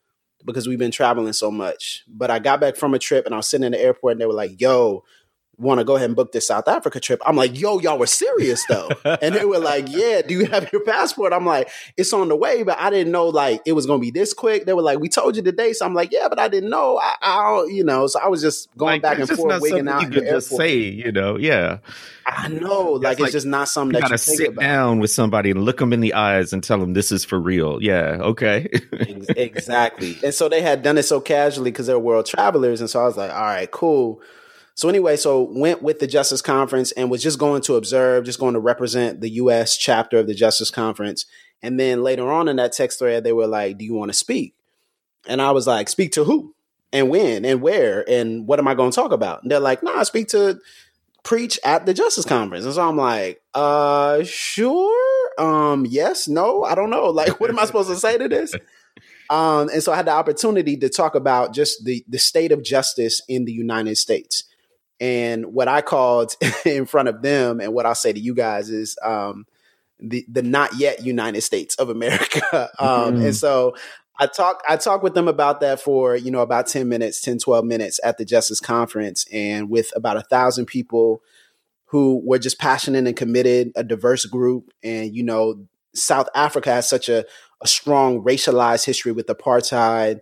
because 0.45 0.67
we've 0.67 0.79
been 0.79 0.91
traveling 0.91 1.33
so 1.33 1.51
much. 1.51 2.03
But 2.07 2.31
I 2.31 2.39
got 2.39 2.59
back 2.59 2.75
from 2.75 2.93
a 2.93 2.99
trip 2.99 3.25
and 3.25 3.33
I 3.33 3.37
was 3.37 3.47
sitting 3.47 3.65
in 3.65 3.71
the 3.71 3.81
airport 3.81 4.13
and 4.13 4.21
they 4.21 4.25
were 4.25 4.33
like, 4.33 4.59
yo, 4.59 5.03
want 5.61 5.79
to 5.79 5.83
go 5.83 5.95
ahead 5.95 6.09
and 6.09 6.15
book 6.15 6.31
this 6.31 6.47
South 6.47 6.67
Africa 6.67 6.99
trip. 6.99 7.21
I'm 7.25 7.35
like, 7.35 7.57
yo, 7.59 7.79
y'all 7.79 7.99
were 7.99 8.07
serious 8.07 8.65
though. 8.67 8.89
and 9.21 9.35
they 9.35 9.45
were 9.45 9.59
like, 9.59 9.85
yeah, 9.87 10.21
do 10.21 10.33
you 10.33 10.45
have 10.47 10.71
your 10.71 10.83
passport? 10.83 11.33
I'm 11.33 11.45
like, 11.45 11.69
it's 11.97 12.11
on 12.13 12.29
the 12.29 12.35
way, 12.35 12.63
but 12.63 12.77
I 12.79 12.89
didn't 12.89 13.11
know 13.11 13.27
like 13.27 13.61
it 13.65 13.73
was 13.73 13.85
going 13.85 13.99
to 13.99 14.01
be 14.01 14.11
this 14.11 14.33
quick. 14.33 14.65
They 14.65 14.73
were 14.73 14.81
like, 14.81 14.99
we 14.99 15.09
told 15.09 15.35
you 15.35 15.41
today. 15.41 15.73
So 15.73 15.85
I'm 15.85 15.93
like, 15.93 16.11
yeah, 16.11 16.27
but 16.27 16.39
I 16.39 16.47
didn't 16.47 16.69
know. 16.69 16.99
I, 16.99 17.15
I 17.21 17.67
you 17.69 17.83
know, 17.83 18.07
so 18.07 18.19
I 18.19 18.27
was 18.27 18.41
just 18.41 18.75
going 18.77 18.95
like, 18.95 19.01
back 19.01 19.19
and 19.19 19.29
forth, 19.29 19.61
wigging 19.61 19.87
out. 19.87 20.01
You 20.01 20.09
could 20.09 20.25
just 20.25 20.49
say, 20.49 20.77
you 20.77 21.11
know, 21.11 21.37
yeah. 21.37 21.77
I 22.25 22.47
know, 22.47 22.93
like, 22.93 23.19
it's 23.19 23.31
just 23.31 23.47
not 23.47 23.67
something 23.67 23.95
you 23.95 24.01
that 24.01 24.11
you 24.11 24.17
sit 24.17 24.49
about. 24.49 24.61
down 24.61 24.99
with 24.99 25.11
somebody 25.11 25.51
and 25.51 25.63
look 25.63 25.77
them 25.77 25.91
in 25.91 26.01
the 26.01 26.13
eyes 26.13 26.53
and 26.53 26.63
tell 26.63 26.79
them 26.79 26.93
this 26.93 27.11
is 27.11 27.25
for 27.25 27.39
real. 27.39 27.81
Yeah, 27.81 28.17
okay, 28.21 28.69
exactly. 29.29 30.17
And 30.23 30.33
so 30.33 30.47
they 30.47 30.61
had 30.61 30.83
done 30.83 30.97
it 30.97 31.03
so 31.03 31.19
casually 31.19 31.71
because 31.71 31.87
they're 31.87 31.99
world 31.99 32.25
travelers, 32.27 32.79
and 32.79 32.89
so 32.89 33.01
I 33.01 33.05
was 33.05 33.17
like, 33.17 33.31
all 33.31 33.41
right, 33.41 33.69
cool. 33.69 34.21
So 34.75 34.89
anyway, 34.89 35.17
so 35.17 35.43
went 35.51 35.81
with 35.81 35.99
the 35.99 36.07
Justice 36.07 36.41
Conference 36.41 36.91
and 36.93 37.11
was 37.11 37.21
just 37.21 37.39
going 37.39 37.61
to 37.63 37.75
observe, 37.75 38.25
just 38.25 38.39
going 38.39 38.53
to 38.53 38.59
represent 38.59 39.21
the 39.21 39.29
U.S. 39.29 39.77
chapter 39.77 40.17
of 40.17 40.27
the 40.27 40.33
Justice 40.33 40.71
Conference. 40.71 41.25
And 41.61 41.79
then 41.79 42.03
later 42.03 42.31
on 42.31 42.47
in 42.47 42.55
that 42.55 42.71
text 42.71 42.99
thread, 42.99 43.23
they 43.23 43.33
were 43.33 43.47
like, 43.47 43.77
"Do 43.77 43.85
you 43.85 43.93
want 43.93 44.09
to 44.09 44.17
speak?" 44.17 44.55
And 45.27 45.41
I 45.41 45.51
was 45.51 45.67
like, 45.67 45.89
"Speak 45.89 46.13
to 46.13 46.23
who?" 46.23 46.55
and 46.93 47.09
when 47.09 47.45
and 47.45 47.61
where 47.61 48.07
and 48.09 48.47
what 48.47 48.59
am 48.59 48.67
I 48.67 48.73
going 48.73 48.91
to 48.91 48.95
talk 48.95 49.11
about? 49.11 49.43
And 49.43 49.51
they're 49.51 49.59
like, 49.59 49.83
"Nah, 49.83 50.03
speak 50.03 50.29
to 50.29 50.59
preach 51.23 51.59
at 51.63 51.85
the 51.85 51.93
Justice 51.93 52.25
Conference." 52.25 52.65
And 52.65 52.73
so 52.73 52.87
I'm 52.87 52.97
like, 52.97 53.41
"Uh, 53.53 54.23
sure. 54.23 55.29
Um, 55.37 55.85
yes, 55.87 56.27
no, 56.27 56.63
I 56.63 56.75
don't 56.75 56.89
know. 56.89 57.05
Like, 57.09 57.39
what 57.39 57.49
am 57.49 57.59
I 57.59 57.65
supposed 57.65 57.89
to 57.89 57.95
say 57.95 58.17
to 58.17 58.27
this?" 58.27 58.53
Um, 59.29 59.69
and 59.69 59.81
so 59.81 59.93
I 59.93 59.95
had 59.95 60.07
the 60.07 60.11
opportunity 60.11 60.75
to 60.75 60.89
talk 60.89 61.15
about 61.15 61.53
just 61.53 61.85
the 61.85 62.03
the 62.09 62.19
state 62.19 62.51
of 62.51 62.63
justice 62.63 63.21
in 63.29 63.45
the 63.45 63.53
United 63.53 63.95
States. 63.97 64.43
And 65.01 65.47
what 65.47 65.67
I 65.67 65.81
called 65.81 66.35
in 66.65 66.85
front 66.85 67.09
of 67.09 67.21
them, 67.21 67.59
and 67.59 67.73
what 67.73 67.85
I'll 67.85 67.95
say 67.95 68.13
to 68.13 68.19
you 68.19 68.33
guys 68.33 68.69
is 68.69 68.97
um, 69.03 69.45
the 69.99 70.23
the 70.29 70.43
not 70.43 70.77
yet 70.77 71.03
United 71.03 71.41
States 71.41 71.75
of 71.75 71.89
America. 71.89 72.69
um, 72.79 73.15
mm. 73.15 73.25
And 73.25 73.35
so 73.35 73.75
I 74.19 74.27
talk 74.27 74.61
I 74.69 74.77
talked 74.77 75.03
with 75.03 75.15
them 75.15 75.27
about 75.27 75.59
that 75.61 75.81
for 75.81 76.15
you 76.15 76.29
know 76.29 76.41
about 76.41 76.67
10 76.67 76.87
minutes 76.87 77.19
10 77.21 77.39
12 77.39 77.65
minutes 77.65 77.99
at 78.03 78.19
the 78.19 78.25
justice 78.25 78.59
conference 78.59 79.25
and 79.33 79.69
with 79.69 79.91
about 79.95 80.17
a 80.17 80.21
thousand 80.21 80.67
people 80.67 81.23
who 81.85 82.21
were 82.23 82.37
just 82.37 82.59
passionate 82.59 83.07
and 83.07 83.17
committed 83.17 83.71
a 83.75 83.83
diverse 83.83 84.25
group 84.25 84.71
and 84.83 85.15
you 85.15 85.23
know 85.23 85.65
South 85.95 86.29
Africa 86.35 86.71
has 86.71 86.87
such 86.87 87.09
a, 87.09 87.25
a 87.61 87.67
strong 87.67 88.23
racialized 88.23 88.85
history 88.85 89.11
with 89.11 89.25
apartheid 89.25 90.19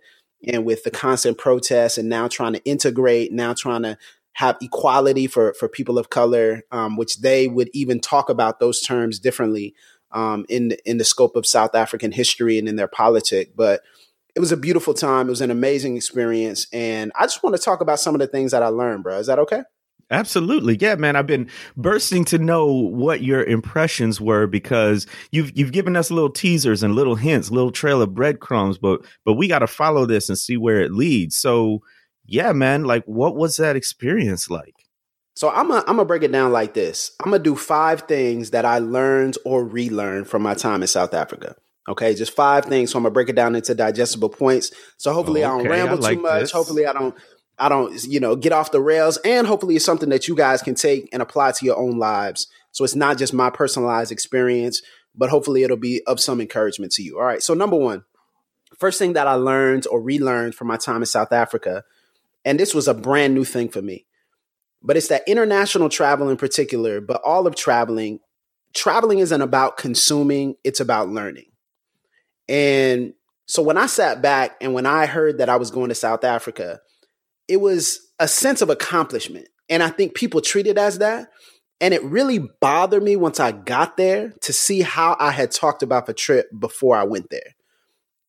and 0.47 0.65
with 0.65 0.83
the 0.83 0.91
constant 0.91 1.37
protests 1.37 1.97
and 1.97 2.07
now 2.07 2.29
trying 2.29 2.53
to 2.53 2.63
integrate 2.63 3.33
now 3.33 3.53
trying 3.53 3.83
to 3.83 3.97
have 4.39 4.55
equality 4.61 5.27
for 5.27 5.53
for 5.55 5.67
people 5.67 5.97
of 5.97 6.09
color 6.09 6.63
um, 6.71 6.95
which 6.95 7.17
they 7.17 7.49
would 7.49 7.69
even 7.73 7.99
talk 7.99 8.29
about 8.29 8.61
those 8.61 8.81
terms 8.81 9.19
differently 9.19 9.75
um, 10.11 10.45
in 10.47 10.77
in 10.85 10.97
the 10.97 11.03
scope 11.03 11.35
of 11.35 11.45
South 11.45 11.75
African 11.75 12.13
history 12.13 12.57
and 12.57 12.69
in 12.69 12.77
their 12.77 12.87
politic. 12.87 13.53
But 13.53 13.81
it 14.35 14.39
was 14.39 14.53
a 14.53 14.57
beautiful 14.57 14.93
time. 14.93 15.27
It 15.27 15.31
was 15.31 15.41
an 15.41 15.51
amazing 15.51 15.97
experience, 15.97 16.67
and 16.71 17.11
I 17.19 17.25
just 17.25 17.43
want 17.43 17.57
to 17.57 17.61
talk 17.61 17.81
about 17.81 17.99
some 17.99 18.15
of 18.15 18.21
the 18.21 18.27
things 18.27 18.51
that 18.51 18.63
I 18.63 18.67
learned, 18.67 19.03
bro. 19.03 19.19
Is 19.19 19.27
that 19.27 19.39
okay? 19.39 19.63
Absolutely. 20.09 20.77
Yeah, 20.79 20.95
man. 20.95 21.17
I've 21.17 21.27
been 21.27 21.49
bursting 21.75 22.23
to 22.25 22.37
know 22.37 22.71
what 22.71 23.21
your 23.21 23.43
impressions 23.43 24.21
were 24.21 24.47
because 24.47 25.05
you've 25.31 25.51
you've 25.57 25.73
given 25.73 25.97
us 25.97 26.11
little 26.11 26.31
teasers 26.31 26.81
and 26.81 26.95
little 26.95 27.15
hints, 27.15 27.51
little 27.51 27.71
trail 27.71 28.01
of 28.01 28.15
breadcrumbs, 28.15 28.77
but 28.77 29.01
but 29.25 29.33
we 29.33 29.49
got 29.49 29.59
to 29.59 29.67
follow 29.67 30.05
this 30.05 30.29
and 30.29 30.37
see 30.37 30.55
where 30.55 30.79
it 30.79 30.93
leads. 30.93 31.35
So, 31.35 31.83
yeah, 32.29 32.51
man, 32.53 32.83
like 32.83 33.03
what 33.05 33.35
was 33.35 33.57
that 33.57 33.75
experience 33.75 34.49
like? 34.49 34.75
So 35.35 35.49
I'm 35.49 35.69
gonna 35.69 35.81
I'm 35.81 35.95
gonna 35.95 36.05
break 36.05 36.23
it 36.23 36.31
down 36.31 36.51
like 36.51 36.73
this. 36.73 37.11
I'm 37.23 37.31
gonna 37.31 37.41
do 37.41 37.55
five 37.55 38.01
things 38.01 38.51
that 38.51 38.65
I 38.65 38.79
learned 38.79 39.37
or 39.45 39.65
relearned 39.65 40.27
from 40.27 40.41
my 40.41 40.53
time 40.53 40.81
in 40.81 40.87
South 40.87 41.13
Africa. 41.13 41.55
Okay, 41.87 42.13
just 42.13 42.35
five 42.35 42.65
things. 42.65 42.91
So 42.91 42.97
I'm 42.97 43.03
gonna 43.03 43.13
break 43.13 43.29
it 43.29 43.35
down 43.35 43.55
into 43.55 43.73
digestible 43.73 44.29
points. 44.29 44.71
So 44.97 45.13
hopefully 45.13 45.43
okay, 45.43 45.53
I 45.53 45.57
don't 45.57 45.69
ramble 45.69 45.97
I 46.05 46.09
like 46.09 46.17
too 46.17 46.23
much. 46.23 46.41
This. 46.41 46.51
Hopefully 46.51 46.85
I 46.85 46.93
don't 46.93 47.15
I 47.57 47.69
don't 47.69 48.03
you 48.03 48.19
know 48.19 48.35
get 48.35 48.51
off 48.51 48.71
the 48.71 48.81
rails, 48.81 49.17
and 49.23 49.47
hopefully 49.47 49.75
it's 49.77 49.85
something 49.85 50.09
that 50.09 50.27
you 50.27 50.35
guys 50.35 50.61
can 50.61 50.75
take 50.75 51.07
and 51.13 51.21
apply 51.21 51.53
to 51.53 51.65
your 51.65 51.77
own 51.77 51.97
lives. 51.97 52.47
So 52.71 52.83
it's 52.83 52.95
not 52.95 53.17
just 53.17 53.33
my 53.33 53.49
personalized 53.49 54.11
experience, 54.11 54.81
but 55.15 55.29
hopefully 55.29 55.63
it'll 55.63 55.77
be 55.77 56.03
of 56.05 56.19
some 56.19 56.41
encouragement 56.41 56.91
to 56.93 57.01
you. 57.01 57.17
All 57.17 57.25
right. 57.25 57.41
So 57.41 57.53
number 57.53 57.77
one, 57.77 58.03
first 58.77 58.99
thing 58.99 59.13
that 59.13 59.27
I 59.27 59.33
learned 59.33 59.87
or 59.87 60.01
relearned 60.01 60.53
from 60.53 60.67
my 60.67 60.77
time 60.77 61.01
in 61.01 61.05
South 61.05 61.31
Africa, 61.31 61.83
and 62.49 62.59
this 62.59 62.73
was 62.73 62.87
a 62.87 62.93
brand 62.93 63.33
new 63.33 63.45
thing 63.45 63.69
for 63.69 63.81
me 63.81 64.05
but 64.81 64.97
it's 64.97 65.09
that 65.09 65.27
international 65.27 65.89
travel 65.89 66.29
in 66.29 66.37
particular, 66.37 67.01
but 67.01 67.21
all 67.23 67.47
of 67.47 67.55
traveling, 67.55 68.19
traveling 68.73 69.19
isn't 69.19 69.41
about 69.41 69.77
consuming, 69.77 70.55
it's 70.63 70.79
about 70.79 71.09
learning. 71.09 71.51
And 72.47 73.13
so 73.45 73.61
when 73.61 73.77
I 73.77 73.87
sat 73.87 74.21
back 74.21 74.55
and 74.61 74.73
when 74.73 74.85
I 74.85 75.05
heard 75.05 75.39
that 75.39 75.49
I 75.49 75.57
was 75.57 75.71
going 75.71 75.89
to 75.89 75.95
South 75.95 76.23
Africa, 76.23 76.79
it 77.47 77.57
was 77.57 77.99
a 78.19 78.27
sense 78.27 78.61
of 78.61 78.69
accomplishment. 78.69 79.47
And 79.69 79.83
I 79.83 79.89
think 79.89 80.15
people 80.15 80.41
treat 80.41 80.67
it 80.67 80.77
as 80.77 80.99
that. 80.99 81.29
And 81.81 81.93
it 81.93 82.03
really 82.03 82.39
bothered 82.59 83.03
me 83.03 83.15
once 83.15 83.39
I 83.39 83.51
got 83.51 83.97
there 83.97 84.33
to 84.41 84.53
see 84.53 84.81
how 84.81 85.15
I 85.19 85.31
had 85.31 85.51
talked 85.51 85.83
about 85.83 86.05
the 86.05 86.13
trip 86.13 86.47
before 86.57 86.95
I 86.95 87.03
went 87.03 87.29
there. 87.29 87.55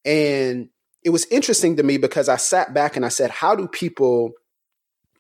And 0.05 0.69
it 1.05 1.11
was 1.11 1.27
interesting 1.27 1.77
to 1.77 1.83
me 1.83 1.97
because 1.97 2.29
I 2.29 2.37
sat 2.37 2.75
back 2.75 2.97
and 2.97 3.05
I 3.05 3.09
said, 3.09 3.31
how 3.31 3.55
do 3.55 3.67
people 3.67 4.33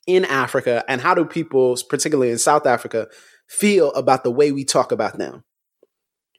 in 0.06 0.24
Africa 0.24 0.84
and 0.88 1.00
how 1.00 1.14
do 1.14 1.24
people, 1.24 1.76
particularly 1.88 2.30
in 2.30 2.38
South 2.38 2.66
Africa, 2.66 3.08
feel 3.48 3.92
about 3.92 4.24
the 4.24 4.30
way 4.30 4.52
we 4.52 4.64
talk 4.64 4.92
about 4.92 5.18
them? 5.18 5.44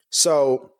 So, 0.09 0.71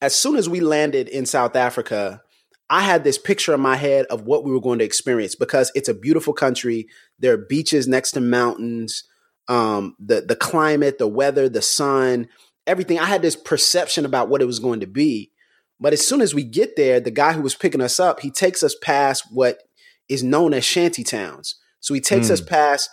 as 0.00 0.14
soon 0.14 0.36
as 0.36 0.48
we 0.48 0.60
landed 0.60 1.08
in 1.08 1.26
South 1.26 1.56
Africa, 1.56 2.22
I 2.70 2.82
had 2.82 3.02
this 3.02 3.18
picture 3.18 3.54
in 3.54 3.60
my 3.60 3.76
head 3.76 4.06
of 4.06 4.22
what 4.22 4.44
we 4.44 4.52
were 4.52 4.60
going 4.60 4.78
to 4.80 4.84
experience 4.84 5.34
because 5.34 5.72
it's 5.74 5.88
a 5.88 5.94
beautiful 5.94 6.34
country. 6.34 6.86
There 7.18 7.32
are 7.32 7.46
beaches 7.48 7.88
next 7.88 8.12
to 8.12 8.20
mountains, 8.20 9.04
um, 9.48 9.96
the 9.98 10.20
the 10.20 10.36
climate, 10.36 10.98
the 10.98 11.08
weather, 11.08 11.48
the 11.48 11.62
sun, 11.62 12.28
everything. 12.66 12.98
I 12.98 13.06
had 13.06 13.22
this 13.22 13.36
perception 13.36 14.04
about 14.04 14.28
what 14.28 14.42
it 14.42 14.46
was 14.46 14.60
going 14.60 14.80
to 14.80 14.86
be. 14.86 15.32
But 15.80 15.92
as 15.92 16.06
soon 16.06 16.20
as 16.20 16.34
we 16.34 16.44
get 16.44 16.76
there, 16.76 17.00
the 17.00 17.10
guy 17.10 17.32
who 17.32 17.42
was 17.42 17.54
picking 17.54 17.80
us 17.80 18.00
up, 18.00 18.20
he 18.20 18.30
takes 18.30 18.62
us 18.62 18.74
past 18.82 19.24
what 19.30 19.62
is 20.08 20.22
known 20.22 20.54
as 20.54 20.64
shanty 20.64 21.04
towns. 21.04 21.56
So 21.80 21.94
he 21.94 22.00
takes 22.00 22.28
mm. 22.28 22.32
us 22.32 22.40
past 22.40 22.90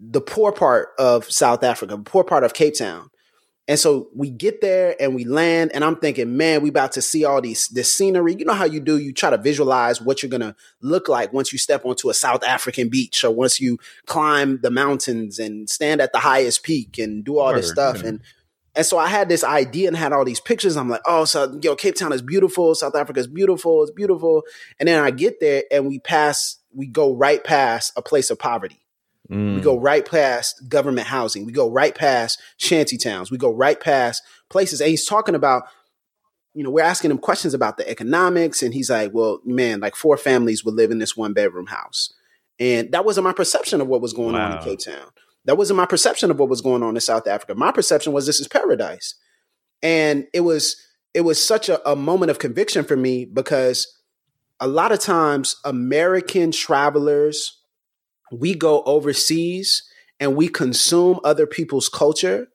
the 0.00 0.20
poor 0.20 0.52
part 0.52 0.88
of 0.98 1.30
South 1.30 1.62
Africa, 1.62 1.96
the 1.96 2.02
poor 2.02 2.24
part 2.24 2.44
of 2.44 2.54
Cape 2.54 2.76
Town. 2.76 3.10
And 3.68 3.78
so 3.78 4.08
we 4.14 4.28
get 4.28 4.60
there 4.60 4.96
and 4.98 5.14
we 5.14 5.24
land, 5.24 5.70
and 5.72 5.84
I'm 5.84 5.94
thinking, 5.96 6.36
man, 6.36 6.62
we 6.62 6.68
about 6.68 6.92
to 6.92 7.02
see 7.02 7.24
all 7.24 7.40
these 7.40 7.68
this 7.68 7.94
scenery. 7.94 8.34
You 8.34 8.44
know 8.44 8.54
how 8.54 8.64
you 8.64 8.80
do? 8.80 8.98
You 8.98 9.12
try 9.12 9.30
to 9.30 9.38
visualize 9.38 10.00
what 10.00 10.20
you're 10.20 10.30
gonna 10.30 10.56
look 10.80 11.08
like 11.08 11.32
once 11.32 11.52
you 11.52 11.60
step 11.60 11.84
onto 11.84 12.10
a 12.10 12.14
South 12.14 12.42
African 12.42 12.88
beach, 12.88 13.22
or 13.22 13.30
once 13.30 13.60
you 13.60 13.78
climb 14.06 14.58
the 14.62 14.70
mountains 14.70 15.38
and 15.38 15.70
stand 15.70 16.00
at 16.00 16.12
the 16.12 16.18
highest 16.18 16.64
peak 16.64 16.98
and 16.98 17.24
do 17.24 17.38
all 17.38 17.52
Word, 17.52 17.58
this 17.58 17.70
stuff. 17.70 18.02
Yeah. 18.02 18.08
And 18.08 18.20
and 18.74 18.86
so 18.86 18.98
I 18.98 19.08
had 19.08 19.28
this 19.28 19.44
idea 19.44 19.88
and 19.88 19.96
had 19.96 20.12
all 20.12 20.24
these 20.24 20.40
pictures. 20.40 20.76
I'm 20.76 20.88
like, 20.88 21.02
oh, 21.06 21.24
so 21.24 21.58
yo, 21.62 21.76
Cape 21.76 21.94
Town 21.94 22.12
is 22.12 22.22
beautiful, 22.22 22.74
South 22.74 22.94
Africa 22.94 23.20
is 23.20 23.26
beautiful, 23.26 23.82
it's 23.82 23.92
beautiful. 23.92 24.44
And 24.80 24.88
then 24.88 25.02
I 25.02 25.10
get 25.10 25.40
there 25.40 25.64
and 25.70 25.86
we 25.86 25.98
pass 25.98 26.58
we 26.74 26.86
go 26.86 27.14
right 27.14 27.42
past 27.44 27.92
a 27.96 28.02
place 28.02 28.30
of 28.30 28.38
poverty. 28.38 28.80
Mm. 29.30 29.56
We 29.56 29.60
go 29.60 29.76
mm. 29.76 29.82
right 29.82 30.08
past 30.08 30.68
government 30.68 31.06
housing. 31.06 31.44
We 31.46 31.52
go 31.52 31.70
right 31.70 31.94
past 31.94 32.40
shanty 32.56 32.96
towns. 32.96 33.30
We 33.30 33.38
go 33.38 33.52
right 33.52 33.78
past 33.78 34.22
places. 34.48 34.80
And 34.80 34.90
he's 34.90 35.06
talking 35.06 35.34
about, 35.34 35.64
you 36.54 36.62
know, 36.62 36.70
we're 36.70 36.82
asking 36.82 37.10
him 37.10 37.18
questions 37.18 37.54
about 37.54 37.76
the 37.76 37.88
economics. 37.88 38.62
And 38.62 38.74
he's 38.74 38.90
like, 38.90 39.12
well, 39.12 39.40
man, 39.44 39.80
like 39.80 39.96
four 39.96 40.16
families 40.16 40.64
would 40.64 40.74
live 40.74 40.90
in 40.90 40.98
this 40.98 41.16
one 41.16 41.32
bedroom 41.32 41.66
house. 41.66 42.12
And 42.58 42.92
that 42.92 43.04
wasn't 43.04 43.24
my 43.24 43.32
perception 43.32 43.80
of 43.80 43.88
what 43.88 44.02
was 44.02 44.12
going 44.12 44.34
wow. 44.34 44.52
on 44.52 44.58
in 44.58 44.64
Cape 44.64 44.80
Town. 44.80 45.10
That 45.44 45.56
wasn't 45.56 45.78
my 45.78 45.86
perception 45.86 46.30
of 46.30 46.38
what 46.38 46.48
was 46.48 46.60
going 46.60 46.82
on 46.82 46.94
in 46.94 47.00
South 47.00 47.26
Africa. 47.26 47.54
My 47.54 47.72
perception 47.72 48.12
was 48.12 48.26
this 48.26 48.40
is 48.40 48.48
paradise. 48.48 49.14
And 49.82 50.26
it 50.32 50.40
was 50.40 50.76
it 51.14 51.22
was 51.22 51.44
such 51.44 51.68
a, 51.68 51.86
a 51.88 51.96
moment 51.96 52.30
of 52.30 52.38
conviction 52.38 52.84
for 52.84 52.96
me 52.96 53.24
because 53.24 53.86
a 54.60 54.66
lot 54.66 54.92
of 54.92 55.00
times 55.00 55.56
American 55.64 56.52
travelers, 56.52 57.60
we 58.30 58.54
go 58.54 58.82
overseas 58.84 59.82
and 60.20 60.36
we 60.36 60.48
consume 60.48 61.18
other 61.24 61.46
people's 61.46 61.88
culture 61.88 62.46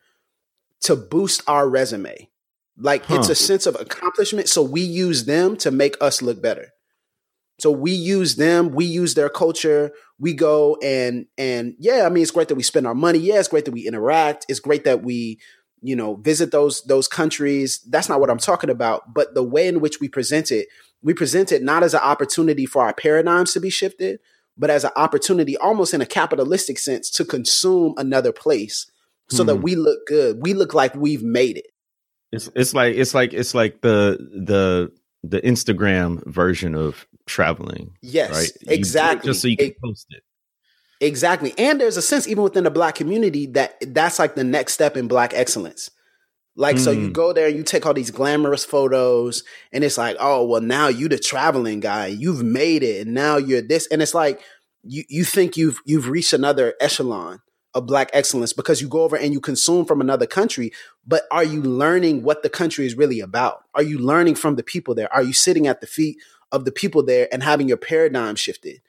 to 0.82 0.96
boost 0.96 1.44
our 1.48 1.68
resume. 1.70 2.30
Like 2.78 3.06
huh. 3.06 3.16
it's 3.16 3.30
a 3.30 3.36
sense 3.36 3.66
of 3.66 3.76
accomplishment. 3.80 4.48
So 4.48 4.62
we 4.62 4.82
use 4.82 5.26
them 5.26 5.58
to 5.58 5.72
make 5.72 5.96
us 6.00 6.22
look 6.22 6.42
better. 6.42 6.70
So 7.60 7.72
we 7.72 7.92
use 7.92 8.36
them, 8.36 8.70
we 8.70 8.86
use 8.86 9.16
their 9.16 9.30
culture. 9.30 9.92
We 10.20 10.34
go 10.34 10.78
and 10.84 11.26
and 11.38 11.76
yeah, 11.80 12.06
I 12.06 12.10
mean 12.10 12.22
it's 12.24 12.32
great 12.32 12.48
that 12.50 12.56
we 12.56 12.64
spend 12.64 12.88
our 12.88 12.96
money. 12.96 13.20
Yeah, 13.20 13.40
it's 13.40 13.48
great 13.48 13.66
that 13.66 13.72
we 13.72 13.88
interact. 13.88 14.46
It's 14.48 14.60
great 14.60 14.84
that 14.84 15.04
we, 15.04 15.40
you 15.82 15.96
know, 15.96 16.16
visit 16.16 16.52
those 16.52 16.84
those 16.84 17.08
countries. 17.08 17.80
That's 17.90 18.10
not 18.10 18.20
what 18.20 18.30
I'm 18.30 18.38
talking 18.38 18.70
about, 18.70 19.14
but 19.14 19.34
the 19.34 19.44
way 19.44 19.68
in 19.68 19.80
which 19.80 20.00
we 20.00 20.08
present 20.08 20.52
it 20.52 20.68
we 21.02 21.14
present 21.14 21.52
it 21.52 21.64
not 21.64 21.84
as 21.84 21.94
an 21.94 22.02
opportunity 22.02 22.66
for 22.66 22.84
our 22.84 22.94
paradigms 22.94 23.54
to 23.54 23.60
be 23.60 23.70
shifted, 23.70 24.20
but 24.58 24.70
as 24.70 24.84
an 24.84 24.92
opportunity, 24.96 25.56
almost 25.58 25.94
in 25.94 26.02
a 26.02 26.06
capitalistic 26.06 26.80
sense, 26.80 27.10
to 27.12 27.26
consume 27.26 27.94
another 27.98 28.32
place 28.32 28.90
so 29.30 29.44
hmm. 29.44 29.48
that 29.48 29.56
we 29.58 29.76
look 29.76 30.06
good. 30.08 30.42
We 30.42 30.54
look 30.54 30.74
like 30.74 30.96
we've 30.96 31.24
made 31.24 31.58
it. 31.58 31.68
It's 32.32 32.50
it's 32.56 32.74
like 32.74 32.96
it's 32.96 33.14
like 33.14 33.34
it's 33.34 33.54
like 33.54 33.82
the 33.82 34.18
the 34.46 34.92
the 35.24 35.40
Instagram 35.42 36.26
version 36.28 36.76
of 36.76 37.08
traveling. 37.28 37.96
Yes, 38.02 38.32
right? 38.32 38.52
exactly. 38.68 39.30
Just 39.30 39.42
so 39.42 39.48
you 39.48 39.58
can 39.58 39.68
it, 39.68 39.82
post 39.82 40.08
it. 40.10 40.24
Exactly. 41.00 41.54
And 41.58 41.80
there's 41.80 41.98
a 41.98 42.02
sense 42.02 42.28
even 42.28 42.44
within 42.44 42.64
the 42.64 42.72
black 42.72 42.96
community 42.96 43.46
that 43.48 43.76
that's 43.94 44.18
like 44.18 44.36
the 44.36 44.44
next 44.44 44.74
step 44.74 44.98
in 44.98 45.08
black 45.08 45.34
excellence. 45.36 45.92
Like, 46.56 46.78
mm. 46.78 46.80
so 46.80 46.90
you 46.90 47.10
mm. 47.10 47.14
go 47.14 47.34
there 47.34 47.48
and 47.48 47.56
you 47.56 47.62
take 47.62 47.86
all 47.86 47.94
these 47.94 48.10
glamorous 48.10 48.66
photos 48.66 49.44
and 49.72 49.84
it's 49.84 49.98
like, 49.98 50.18
oh, 50.20 50.44
well, 50.44 50.62
now 50.62 50.88
you 50.88 51.08
the 51.08 51.20
traveling 51.20 51.82
guy. 51.82 52.08
You've 52.08 52.42
made 52.42 52.82
it. 52.82 53.06
And 53.06 53.14
now 53.14 53.38
you're 53.38 53.62
this. 53.62 53.86
And 53.92 54.02
it's 54.02 54.16
like, 54.16 54.42
you 54.84 55.04
you 55.10 55.24
think 55.24 55.58
you've 55.58 55.82
you've 55.86 56.08
reached 56.08 56.34
another 56.34 56.74
echelon 56.80 57.42
of 57.74 57.86
black 57.86 58.10
excellence 58.14 58.54
because 58.54 58.82
you 58.82 58.88
go 58.88 59.04
over 59.04 59.16
and 59.16 59.34
you 59.34 59.42
consume 59.42 59.86
from 59.86 60.02
another 60.02 60.26
country 60.26 60.72
but 61.06 61.24
are 61.32 61.44
you 61.44 61.62
learning 61.62 62.24
what 62.24 62.42
the 62.42 62.50
country 62.50 62.86
is 62.86 62.96
really 62.96 63.20
about 63.20 63.64
are 63.76 63.84
you 63.84 63.98
learning 63.98 64.36
from 64.36 64.56
the 64.56 64.64
people 64.64 64.96
there 64.96 65.14
are 65.14 65.24
you 65.24 65.34
sitting 65.34 65.68
at 65.68 65.82
the 65.82 65.88
feet 65.88 66.18
of 66.52 66.66
the 66.66 66.72
people 66.72 67.04
there 67.04 67.28
and 67.32 67.44
having 67.44 67.68
your 67.68 67.78
paradigm 67.78 68.36
shifted 68.36 68.82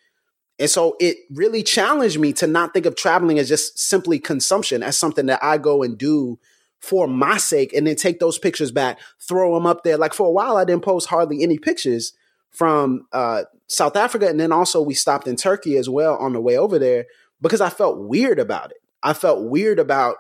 and 0.61 0.69
so 0.69 0.97
it 0.99 1.19
really 1.31 1.63
challenged 1.63 2.19
me 2.19 2.33
to 2.33 2.47
not 2.47 2.75
think 2.75 2.85
of 2.87 2.97
traveling 2.97 3.39
as 3.39 3.49
just 3.49 3.79
simply 3.79 4.19
consumption 4.19 4.83
as 4.83 4.97
something 4.97 5.27
that 5.27 5.43
i 5.43 5.59
go 5.59 5.83
and 5.83 5.99
do 5.99 6.39
for 6.81 7.09
my 7.09 7.37
sake 7.37 7.73
and 7.73 7.87
then 7.87 7.97
take 7.97 8.21
those 8.21 8.39
pictures 8.39 8.71
back 8.71 8.99
throw 9.21 9.55
them 9.55 9.67
up 9.67 9.83
there 9.85 9.97
like 9.97 10.15
for 10.15 10.27
a 10.27 10.33
while 10.33 10.57
i 10.57 10.65
didn't 10.65 10.85
post 10.85 11.09
hardly 11.09 11.43
any 11.43 11.59
pictures 11.59 12.13
from 12.51 13.07
uh, 13.13 13.45
South 13.67 13.97
Africa, 13.97 14.29
and 14.29 14.41
then 14.41 14.53
also 14.53 14.81
we 14.81 14.95
stopped 14.95 15.29
in 15.29 15.37
Turkey 15.37 15.77
as 15.77 15.89
well 15.89 16.17
on 16.17 16.33
the 16.33 16.41
way 16.41 16.57
over 16.57 16.79
there 16.79 17.07
because 17.41 17.61
I 17.61 17.71
felt 17.71 17.99
weird 17.99 18.39
about 18.39 18.71
it. 18.71 18.79
I 19.03 19.13
felt 19.13 19.45
weird 19.45 19.79
about 19.79 20.17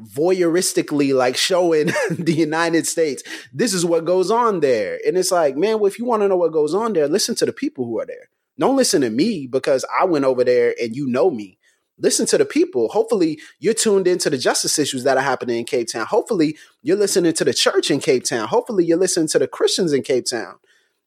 voyeuristically 0.00 1.14
like 1.14 1.36
showing 1.36 1.86
the 2.10 2.32
United 2.32 2.86
States 2.86 3.22
this 3.52 3.72
is 3.72 3.84
what 3.84 4.04
goes 4.04 4.30
on 4.30 4.60
there, 4.60 4.98
and 5.06 5.16
it's 5.16 5.30
like, 5.30 5.56
man, 5.56 5.78
well, 5.78 5.86
if 5.86 5.98
you 5.98 6.04
want 6.04 6.22
to 6.22 6.28
know 6.28 6.36
what 6.36 6.52
goes 6.52 6.74
on 6.74 6.92
there, 6.92 7.08
listen 7.08 7.34
to 7.36 7.46
the 7.46 7.52
people 7.52 7.84
who 7.84 8.00
are 8.00 8.06
there. 8.06 8.28
Don't 8.58 8.76
listen 8.76 9.00
to 9.02 9.10
me 9.10 9.46
because 9.46 9.84
I 9.92 10.04
went 10.04 10.24
over 10.24 10.44
there 10.44 10.74
and 10.80 10.94
you 10.94 11.06
know 11.08 11.30
me. 11.30 11.58
Listen 11.98 12.26
to 12.26 12.38
the 12.38 12.44
people. 12.44 12.88
Hopefully, 12.88 13.38
you're 13.60 13.74
tuned 13.74 14.08
into 14.08 14.28
the 14.28 14.38
justice 14.38 14.78
issues 14.78 15.04
that 15.04 15.16
are 15.16 15.22
happening 15.22 15.58
in 15.58 15.64
Cape 15.64 15.88
Town. 15.88 16.06
Hopefully, 16.06 16.56
you're 16.82 16.96
listening 16.96 17.32
to 17.34 17.44
the 17.44 17.54
church 17.54 17.90
in 17.90 18.00
Cape 18.00 18.24
Town. 18.24 18.48
Hopefully, 18.48 18.84
you're 18.84 18.98
listening 18.98 19.28
to 19.28 19.38
the 19.38 19.46
Christians 19.46 19.92
in 19.92 20.02
Cape 20.02 20.24
Town. 20.26 20.56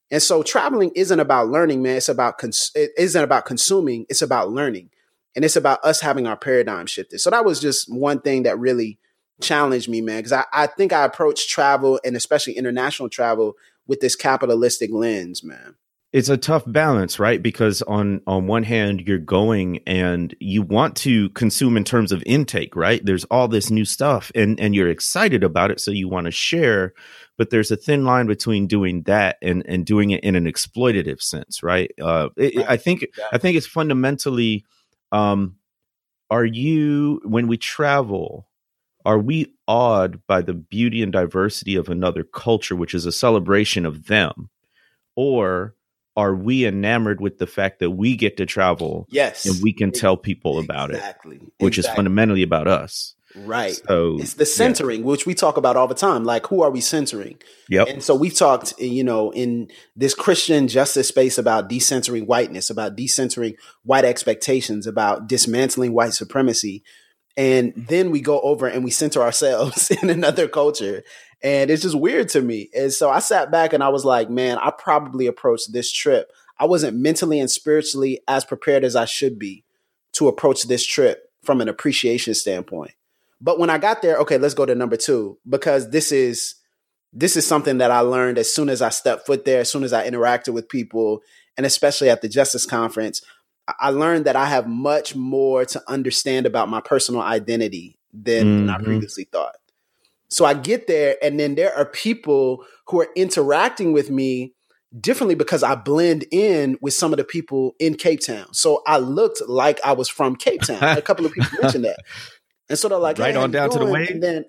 And 0.10 0.24
so 0.24 0.44
traveling 0.44 0.92
isn't 0.96 1.20
about 1.20 1.50
learning, 1.50 1.82
man. 1.82 1.98
It's 1.98 2.08
about 2.08 2.38
cons- 2.38 2.72
it 2.74 2.92
isn't 2.98 3.22
about 3.22 3.46
consuming. 3.46 4.06
It's 4.08 4.22
about 4.22 4.52
learning, 4.52 4.90
and 5.38 5.46
it's 5.46 5.56
about 5.56 5.86
us 5.86 6.02
having 6.02 6.26
our 6.26 6.36
paradigm 6.36 6.88
shifted. 6.88 7.20
So 7.20 7.30
that 7.30 7.46
was 7.46 7.60
just 7.60 7.94
one 7.94 8.22
thing 8.22 8.44
that 8.44 8.58
really 8.58 8.98
challenged 9.40 9.88
me, 9.88 10.02
man. 10.02 10.18
Because 10.18 10.34
I, 10.34 10.46
I 10.52 10.66
think 10.66 10.92
I 10.92 11.06
approached 11.06 11.48
travel 11.48 12.00
and 12.04 12.16
especially 12.16 12.54
international 12.54 13.08
travel 13.08 13.54
with 13.86 14.00
this 14.00 14.16
capitalistic 14.16 14.90
lens, 14.92 15.44
man 15.44 15.76
it's 16.14 16.30
a 16.30 16.38
tough 16.38 16.64
balance 16.66 17.20
right 17.20 17.44
because 17.44 17.82
on 17.84 18.22
on 18.26 18.48
one 18.48 18.64
hand 18.64 19.02
you're 19.06 19.18
going 19.18 19.80
and 19.86 20.34
you 20.40 20.62
want 20.62 20.96
to 20.96 21.30
consume 21.32 21.76
in 21.76 21.84
terms 21.84 22.12
of 22.12 22.24
intake 22.26 22.76
right 22.76 23.06
there's 23.06 23.26
all 23.26 23.48
this 23.48 23.70
new 23.70 23.84
stuff 23.84 24.32
and 24.34 24.60
and 24.60 24.74
you're 24.74 24.90
excited 24.90 25.44
about 25.44 25.70
it 25.70 25.80
so 25.80 25.92
you 25.92 26.08
want 26.08 26.26
to 26.26 26.32
share 26.32 26.94
but 27.38 27.50
there's 27.50 27.72
a 27.72 27.78
thin 27.78 28.06
line 28.06 28.26
between 28.26 28.68
doing 28.68 29.04
that 29.04 29.38
and 29.42 29.64
and 29.68 29.86
doing 29.86 30.12
it 30.12 30.24
in 30.24 30.36
an 30.36 30.46
exploitative 30.46 31.22
sense 31.22 31.62
right 31.62 31.92
uh 32.02 32.30
it, 32.38 32.56
right. 32.56 32.70
i 32.70 32.78
think 32.78 33.06
yeah. 33.18 33.26
i 33.34 33.38
think 33.38 33.58
it's 33.58 33.68
fundamentally 33.68 34.64
um 35.12 35.56
are 36.30 36.46
you 36.46 37.22
when 37.24 37.48
we 37.48 37.58
travel 37.58 38.48
are 39.06 39.20
we 39.20 39.54
awed 39.68 40.22
by 40.28 40.42
the 40.42 40.54
beauty 40.54 41.02
and 41.02 41.14
diversity 41.14 41.76
of 41.76 41.90
another 41.90 42.24
culture 42.24 42.76
which 42.76 42.94
is 42.94 43.06
a 43.06 43.12
celebration 43.12 43.86
of 43.86 44.08
them 44.08 44.50
or 45.16 45.76
are 46.16 46.34
we 46.34 46.66
enamored 46.66 47.22
with 47.22 47.38
the 47.38 47.48
fact 47.48 47.80
that 47.80 47.92
we 47.92 48.16
get 48.16 48.38
to 48.38 48.46
travel 48.46 49.08
yes 49.10 49.46
and 49.46 49.62
we 49.62 49.72
can 49.72 49.92
tell 49.92 50.18
people 50.18 50.60
about 50.60 50.92
exactly. 50.92 51.38
it 51.38 51.42
which 51.60 51.78
exactly. 51.78 51.92
is 51.92 51.96
fundamentally 51.96 52.44
about 52.44 52.68
us 52.68 53.16
Right. 53.36 53.74
So 53.88 54.18
it's 54.20 54.36
the 54.36 54.46
centering, 54.46 55.02
yeah. 55.02 55.06
which 55.06 55.26
we 55.26 55.34
talk 55.34 55.58
about 55.58 55.76
all 55.76 55.88
the 55.88 55.96
time. 55.96 56.24
Like, 56.24 56.48
who 56.48 56.62
are 56.62 56.72
we 56.72 56.82
centering? 56.82 57.38
Yep. 57.70 57.88
And 57.88 58.04
so 58.04 58.16
we've 58.16 58.36
talked, 58.36 58.74
eh, 58.80 58.86
you 58.86 59.04
know, 59.04 59.32
in 59.32 59.70
this 59.96 60.14
Christian 60.14 60.68
justice 60.68 61.10
space 61.10 61.38
about 61.38 61.70
decentering 61.70 62.26
whiteness, 62.26 62.70
about 62.70 62.96
decentering 62.96 63.56
white 63.84 64.06
expectations, 64.06 64.88
about 64.88 65.28
dismantling 65.28 65.94
white 65.94 66.14
supremacy. 66.14 66.84
And 67.36 67.74
then 67.76 68.10
we 68.10 68.22
go 68.22 68.40
over 68.42 68.66
and 68.66 68.84
we 68.84 68.92
center 68.92 69.22
ourselves 69.22 69.92
in 70.02 70.10
another 70.10 70.48
culture. 70.48 71.04
And 71.44 71.70
it's 71.70 71.84
just 71.84 72.00
weird 72.00 72.30
to 72.30 72.42
me. 72.42 72.70
And 72.76 72.92
so 72.92 73.10
I 73.10 73.20
sat 73.20 73.52
back 73.52 73.74
and 73.74 73.84
I 73.84 73.90
was 73.90 74.06
like, 74.06 74.30
man, 74.30 74.58
I 74.58 74.72
probably 74.72 75.28
approached 75.28 75.72
this 75.72 75.92
trip. 75.92 76.32
I 76.60 76.66
wasn't 76.66 76.98
mentally 76.98 77.40
and 77.40 77.52
spiritually 77.52 78.22
as 78.28 78.44
prepared 78.44 78.84
as 78.84 78.96
I 78.96 79.06
should 79.06 79.38
be 79.38 79.64
to 80.14 80.28
approach 80.28 80.64
this 80.64 80.84
trip 80.84 81.32
from 81.44 81.62
an 81.62 81.70
appreciation 81.70 82.34
standpoint. 82.34 82.92
But 83.40 83.60
when 83.60 83.70
I 83.70 83.78
got 83.78 84.02
there, 84.02 84.18
okay, 84.18 84.38
let's 84.38 84.54
go 84.54 84.66
to 84.66 84.76
number 84.76 84.98
two 84.98 85.38
because 85.48 85.92
this 85.92 86.12
is 86.12 86.56
this 87.14 87.36
is 87.36 87.48
something 87.48 87.78
that 87.78 87.92
I 87.92 88.02
learned 88.02 88.38
as 88.38 88.54
soon 88.54 88.70
as 88.70 88.82
I 88.82 88.90
stepped 88.90 89.26
foot 89.26 89.46
there, 89.46 89.62
as 89.62 89.72
soon 89.72 89.84
as 89.84 89.94
I 89.94 90.08
interacted 90.10 90.54
with 90.54 90.70
people, 90.70 91.22
and 91.56 91.66
especially 91.66 92.10
at 92.10 92.22
the 92.22 92.30
Justice 92.30 92.66
Conference. 92.66 93.22
I 93.80 93.90
learned 93.90 94.26
that 94.26 94.38
I 94.38 94.46
have 94.46 94.66
much 94.68 95.14
more 95.14 95.66
to 95.66 95.84
understand 95.90 96.46
about 96.46 96.70
my 96.70 96.80
personal 96.80 97.22
identity 97.22 98.00
than, 98.14 98.68
mm-hmm. 98.68 98.70
I 98.70 98.82
previously 98.82 99.26
thought. 99.26 99.56
So 100.30 100.46
I 100.46 100.54
get 100.54 100.88
there, 100.88 101.16
and 101.22 101.40
then 101.40 101.56
there 101.56 101.76
are 101.76 101.86
people 101.86 102.66
who 102.88 103.02
are 103.02 103.10
interacting 103.16 103.92
with 103.94 104.10
me 104.10 104.54
differently 105.00 105.36
because 105.36 105.64
I 105.64 105.76
blend 105.76 106.26
in 106.32 106.78
with 106.82 106.94
some 106.94 107.12
of 107.14 107.18
the 107.18 107.24
people 107.24 107.76
in 107.80 107.96
Cape 107.96 108.22
Town. 108.22 108.54
So 108.54 108.84
I 108.88 109.00
looked 109.00 109.42
like 109.48 109.80
I 109.84 109.92
was 109.94 110.08
from 110.08 110.36
Cape 110.36 110.62
Town. 110.62 110.82
a 110.82 111.02
couple 111.02 111.26
of 111.26 111.34
people 111.34 111.50
mentioned 111.62 111.86
that. 111.86 112.00
And 112.70 112.78
so 112.78 112.90
they're 112.90 112.98
like, 112.98 113.18
right 113.18 113.34
hey, 113.34 113.40
on 113.40 113.52
down 113.52 113.70
to 113.70 113.80
the 113.80 113.86
wave. 113.86 114.10
And 114.10 114.24
then, 114.24 114.46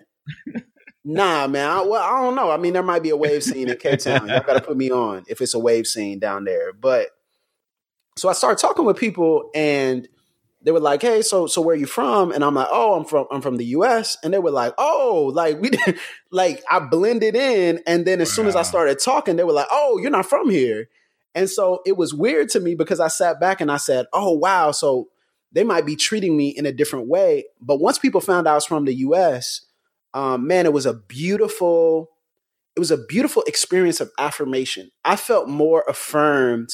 nah, 1.04 1.46
man. 1.46 1.70
I, 1.70 1.82
well, 1.82 2.02
I 2.02 2.20
don't 2.22 2.34
know. 2.34 2.50
I 2.50 2.56
mean, 2.56 2.72
there 2.72 2.82
might 2.82 3.02
be 3.02 3.10
a 3.10 3.16
wave 3.16 3.42
scene 3.42 3.68
in 3.68 3.76
Cape 3.76 4.00
Town. 4.00 4.28
Y'all 4.28 4.40
got 4.40 4.54
to 4.54 4.60
put 4.60 4.76
me 4.76 4.90
on 4.90 5.24
if 5.28 5.40
it's 5.40 5.54
a 5.54 5.58
wave 5.58 5.86
scene 5.86 6.18
down 6.18 6.44
there. 6.44 6.72
But 6.72 7.08
so 8.16 8.28
I 8.28 8.32
started 8.32 8.60
talking 8.60 8.84
with 8.84 8.96
people, 8.96 9.50
and 9.54 10.08
they 10.62 10.72
were 10.72 10.80
like, 10.80 11.00
"Hey, 11.00 11.22
so 11.22 11.46
so 11.46 11.62
where 11.62 11.74
are 11.74 11.78
you 11.78 11.86
from?" 11.86 12.32
And 12.32 12.42
I'm 12.42 12.54
like, 12.54 12.68
"Oh, 12.70 12.94
I'm 12.94 13.04
from 13.04 13.26
I'm 13.30 13.40
from 13.40 13.56
the 13.56 13.64
U.S." 13.66 14.16
And 14.24 14.34
they 14.34 14.38
were 14.38 14.50
like, 14.50 14.74
"Oh, 14.76 15.30
like 15.32 15.60
we 15.60 15.70
did, 15.70 15.98
like 16.32 16.62
I 16.68 16.80
blended 16.80 17.36
in." 17.36 17.80
And 17.86 18.04
then 18.04 18.20
as 18.20 18.30
wow. 18.30 18.34
soon 18.34 18.46
as 18.48 18.56
I 18.56 18.62
started 18.62 18.98
talking, 18.98 19.36
they 19.36 19.44
were 19.44 19.52
like, 19.52 19.68
"Oh, 19.70 19.98
you're 20.02 20.10
not 20.10 20.26
from 20.26 20.50
here." 20.50 20.88
And 21.34 21.48
so 21.48 21.80
it 21.86 21.96
was 21.96 22.12
weird 22.12 22.48
to 22.50 22.60
me 22.60 22.74
because 22.74 22.98
I 22.98 23.08
sat 23.08 23.38
back 23.38 23.60
and 23.60 23.70
I 23.70 23.76
said, 23.76 24.06
"Oh, 24.12 24.32
wow." 24.32 24.72
So 24.72 25.08
they 25.52 25.64
might 25.64 25.86
be 25.86 25.96
treating 25.96 26.36
me 26.36 26.48
in 26.48 26.66
a 26.66 26.72
different 26.72 27.08
way. 27.08 27.44
But 27.60 27.80
once 27.80 27.98
people 27.98 28.20
found 28.20 28.46
out 28.46 28.52
I 28.52 28.54
was 28.54 28.66
from 28.66 28.84
the 28.84 28.94
US, 28.94 29.62
um, 30.14 30.46
man, 30.46 30.66
it 30.66 30.72
was 30.72 30.86
a 30.86 30.94
beautiful, 30.94 32.10
it 32.76 32.80
was 32.80 32.90
a 32.90 32.98
beautiful 32.98 33.42
experience 33.46 34.00
of 34.00 34.10
affirmation. 34.18 34.90
I 35.04 35.16
felt 35.16 35.48
more 35.48 35.84
affirmed 35.88 36.70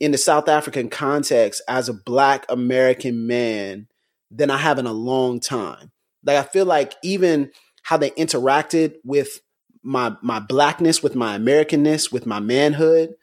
in 0.00 0.12
the 0.12 0.18
South 0.18 0.48
African 0.48 0.88
context 0.88 1.62
as 1.68 1.88
a 1.88 1.94
black 1.94 2.46
American 2.48 3.26
man 3.26 3.88
than 4.30 4.50
I 4.50 4.58
have 4.58 4.78
in 4.78 4.86
a 4.86 4.92
long 4.92 5.40
time. 5.40 5.90
Like 6.24 6.36
I 6.36 6.42
feel 6.42 6.66
like 6.66 6.94
even 7.02 7.50
how 7.82 7.96
they 7.96 8.10
interacted 8.10 8.94
with 9.04 9.40
my 9.82 10.14
my 10.22 10.40
blackness, 10.40 11.02
with 11.02 11.14
my 11.14 11.38
Americanness, 11.38 12.12
with 12.12 12.26
my 12.26 12.40
manhood, 12.40 13.14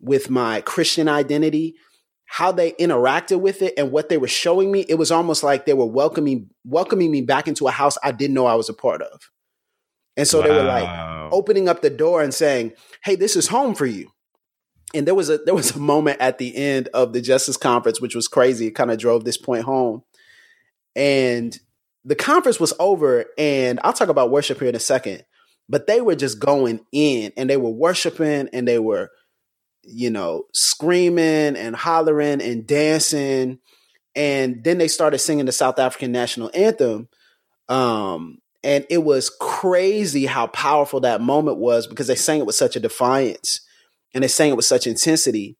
with 0.00 0.30
my 0.30 0.60
Christian 0.62 1.08
identity, 1.08 1.76
how 2.34 2.50
they 2.50 2.72
interacted 2.72 3.40
with 3.40 3.62
it 3.62 3.72
and 3.76 3.92
what 3.92 4.08
they 4.08 4.18
were 4.18 4.26
showing 4.26 4.72
me, 4.72 4.84
it 4.88 4.96
was 4.96 5.12
almost 5.12 5.44
like 5.44 5.66
they 5.66 5.72
were 5.72 5.86
welcoming 5.86 6.50
welcoming 6.64 7.12
me 7.12 7.20
back 7.20 7.46
into 7.46 7.68
a 7.68 7.70
house 7.70 7.96
I 8.02 8.10
didn't 8.10 8.34
know 8.34 8.44
I 8.44 8.56
was 8.56 8.68
a 8.68 8.74
part 8.74 9.02
of. 9.02 9.30
And 10.16 10.26
so 10.26 10.40
wow. 10.40 10.44
they 10.44 10.50
were 10.50 10.64
like 10.64 11.32
opening 11.32 11.68
up 11.68 11.80
the 11.80 11.90
door 11.90 12.24
and 12.24 12.34
saying, 12.34 12.72
"Hey, 13.04 13.14
this 13.14 13.36
is 13.36 13.46
home 13.46 13.76
for 13.76 13.86
you." 13.86 14.10
And 14.94 15.06
there 15.06 15.14
was 15.14 15.30
a 15.30 15.38
there 15.38 15.54
was 15.54 15.76
a 15.76 15.78
moment 15.78 16.20
at 16.20 16.38
the 16.38 16.56
end 16.56 16.88
of 16.92 17.12
the 17.12 17.20
Justice 17.20 17.56
Conference 17.56 18.00
which 18.00 18.16
was 18.16 18.26
crazy. 18.26 18.66
It 18.66 18.74
kind 18.74 18.90
of 18.90 18.98
drove 18.98 19.24
this 19.24 19.38
point 19.38 19.62
home. 19.62 20.02
And 20.96 21.56
the 22.04 22.16
conference 22.16 22.58
was 22.58 22.72
over 22.80 23.26
and 23.38 23.78
I'll 23.84 23.92
talk 23.92 24.08
about 24.08 24.32
worship 24.32 24.58
here 24.58 24.70
in 24.70 24.74
a 24.74 24.80
second. 24.80 25.22
But 25.68 25.86
they 25.86 26.00
were 26.00 26.16
just 26.16 26.40
going 26.40 26.80
in 26.90 27.32
and 27.36 27.48
they 27.48 27.58
were 27.58 27.70
worshiping 27.70 28.48
and 28.52 28.66
they 28.66 28.80
were 28.80 29.12
you 29.86 30.10
know, 30.10 30.44
screaming 30.52 31.56
and 31.56 31.74
hollering 31.74 32.42
and 32.42 32.66
dancing. 32.66 33.58
And 34.14 34.62
then 34.62 34.78
they 34.78 34.88
started 34.88 35.18
singing 35.18 35.46
the 35.46 35.52
South 35.52 35.78
African 35.78 36.12
national 36.12 36.50
anthem. 36.54 37.08
Um, 37.68 38.38
and 38.62 38.86
it 38.88 39.04
was 39.04 39.30
crazy 39.40 40.26
how 40.26 40.46
powerful 40.46 41.00
that 41.00 41.20
moment 41.20 41.58
was 41.58 41.86
because 41.86 42.06
they 42.06 42.14
sang 42.14 42.40
it 42.40 42.46
with 42.46 42.54
such 42.54 42.76
a 42.76 42.80
defiance 42.80 43.60
and 44.14 44.24
they 44.24 44.28
sang 44.28 44.50
it 44.50 44.56
with 44.56 44.64
such 44.64 44.86
intensity. 44.86 45.56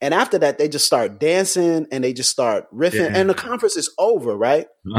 And 0.00 0.14
after 0.14 0.38
that, 0.38 0.58
they 0.58 0.68
just 0.68 0.86
start 0.86 1.18
dancing 1.18 1.86
and 1.90 2.04
they 2.04 2.12
just 2.12 2.30
start 2.30 2.72
riffing. 2.72 3.10
Yeah. 3.10 3.18
And 3.18 3.28
the 3.28 3.34
conference 3.34 3.76
is 3.76 3.92
over, 3.98 4.36
right? 4.36 4.66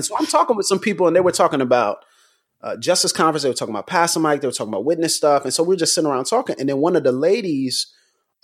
so 0.00 0.16
I'm 0.16 0.26
talking 0.26 0.56
with 0.56 0.66
some 0.66 0.78
people 0.78 1.06
and 1.06 1.14
they 1.14 1.20
were 1.20 1.32
talking 1.32 1.60
about 1.60 1.98
uh, 2.62 2.76
Justice 2.76 3.12
Conference. 3.12 3.42
They 3.42 3.48
were 3.48 3.54
talking 3.54 3.74
about 3.74 3.86
Pastor 3.86 4.20
Mike. 4.20 4.40
They 4.40 4.48
were 4.48 4.52
talking 4.52 4.72
about 4.72 4.84
witness 4.84 5.14
stuff. 5.14 5.44
And 5.44 5.52
so 5.52 5.62
we 5.62 5.74
are 5.74 5.78
just 5.78 5.94
sitting 5.94 6.10
around 6.10 6.24
talking. 6.24 6.56
And 6.58 6.68
then 6.68 6.78
one 6.78 6.96
of 6.96 7.04
the 7.04 7.12
ladies 7.12 7.92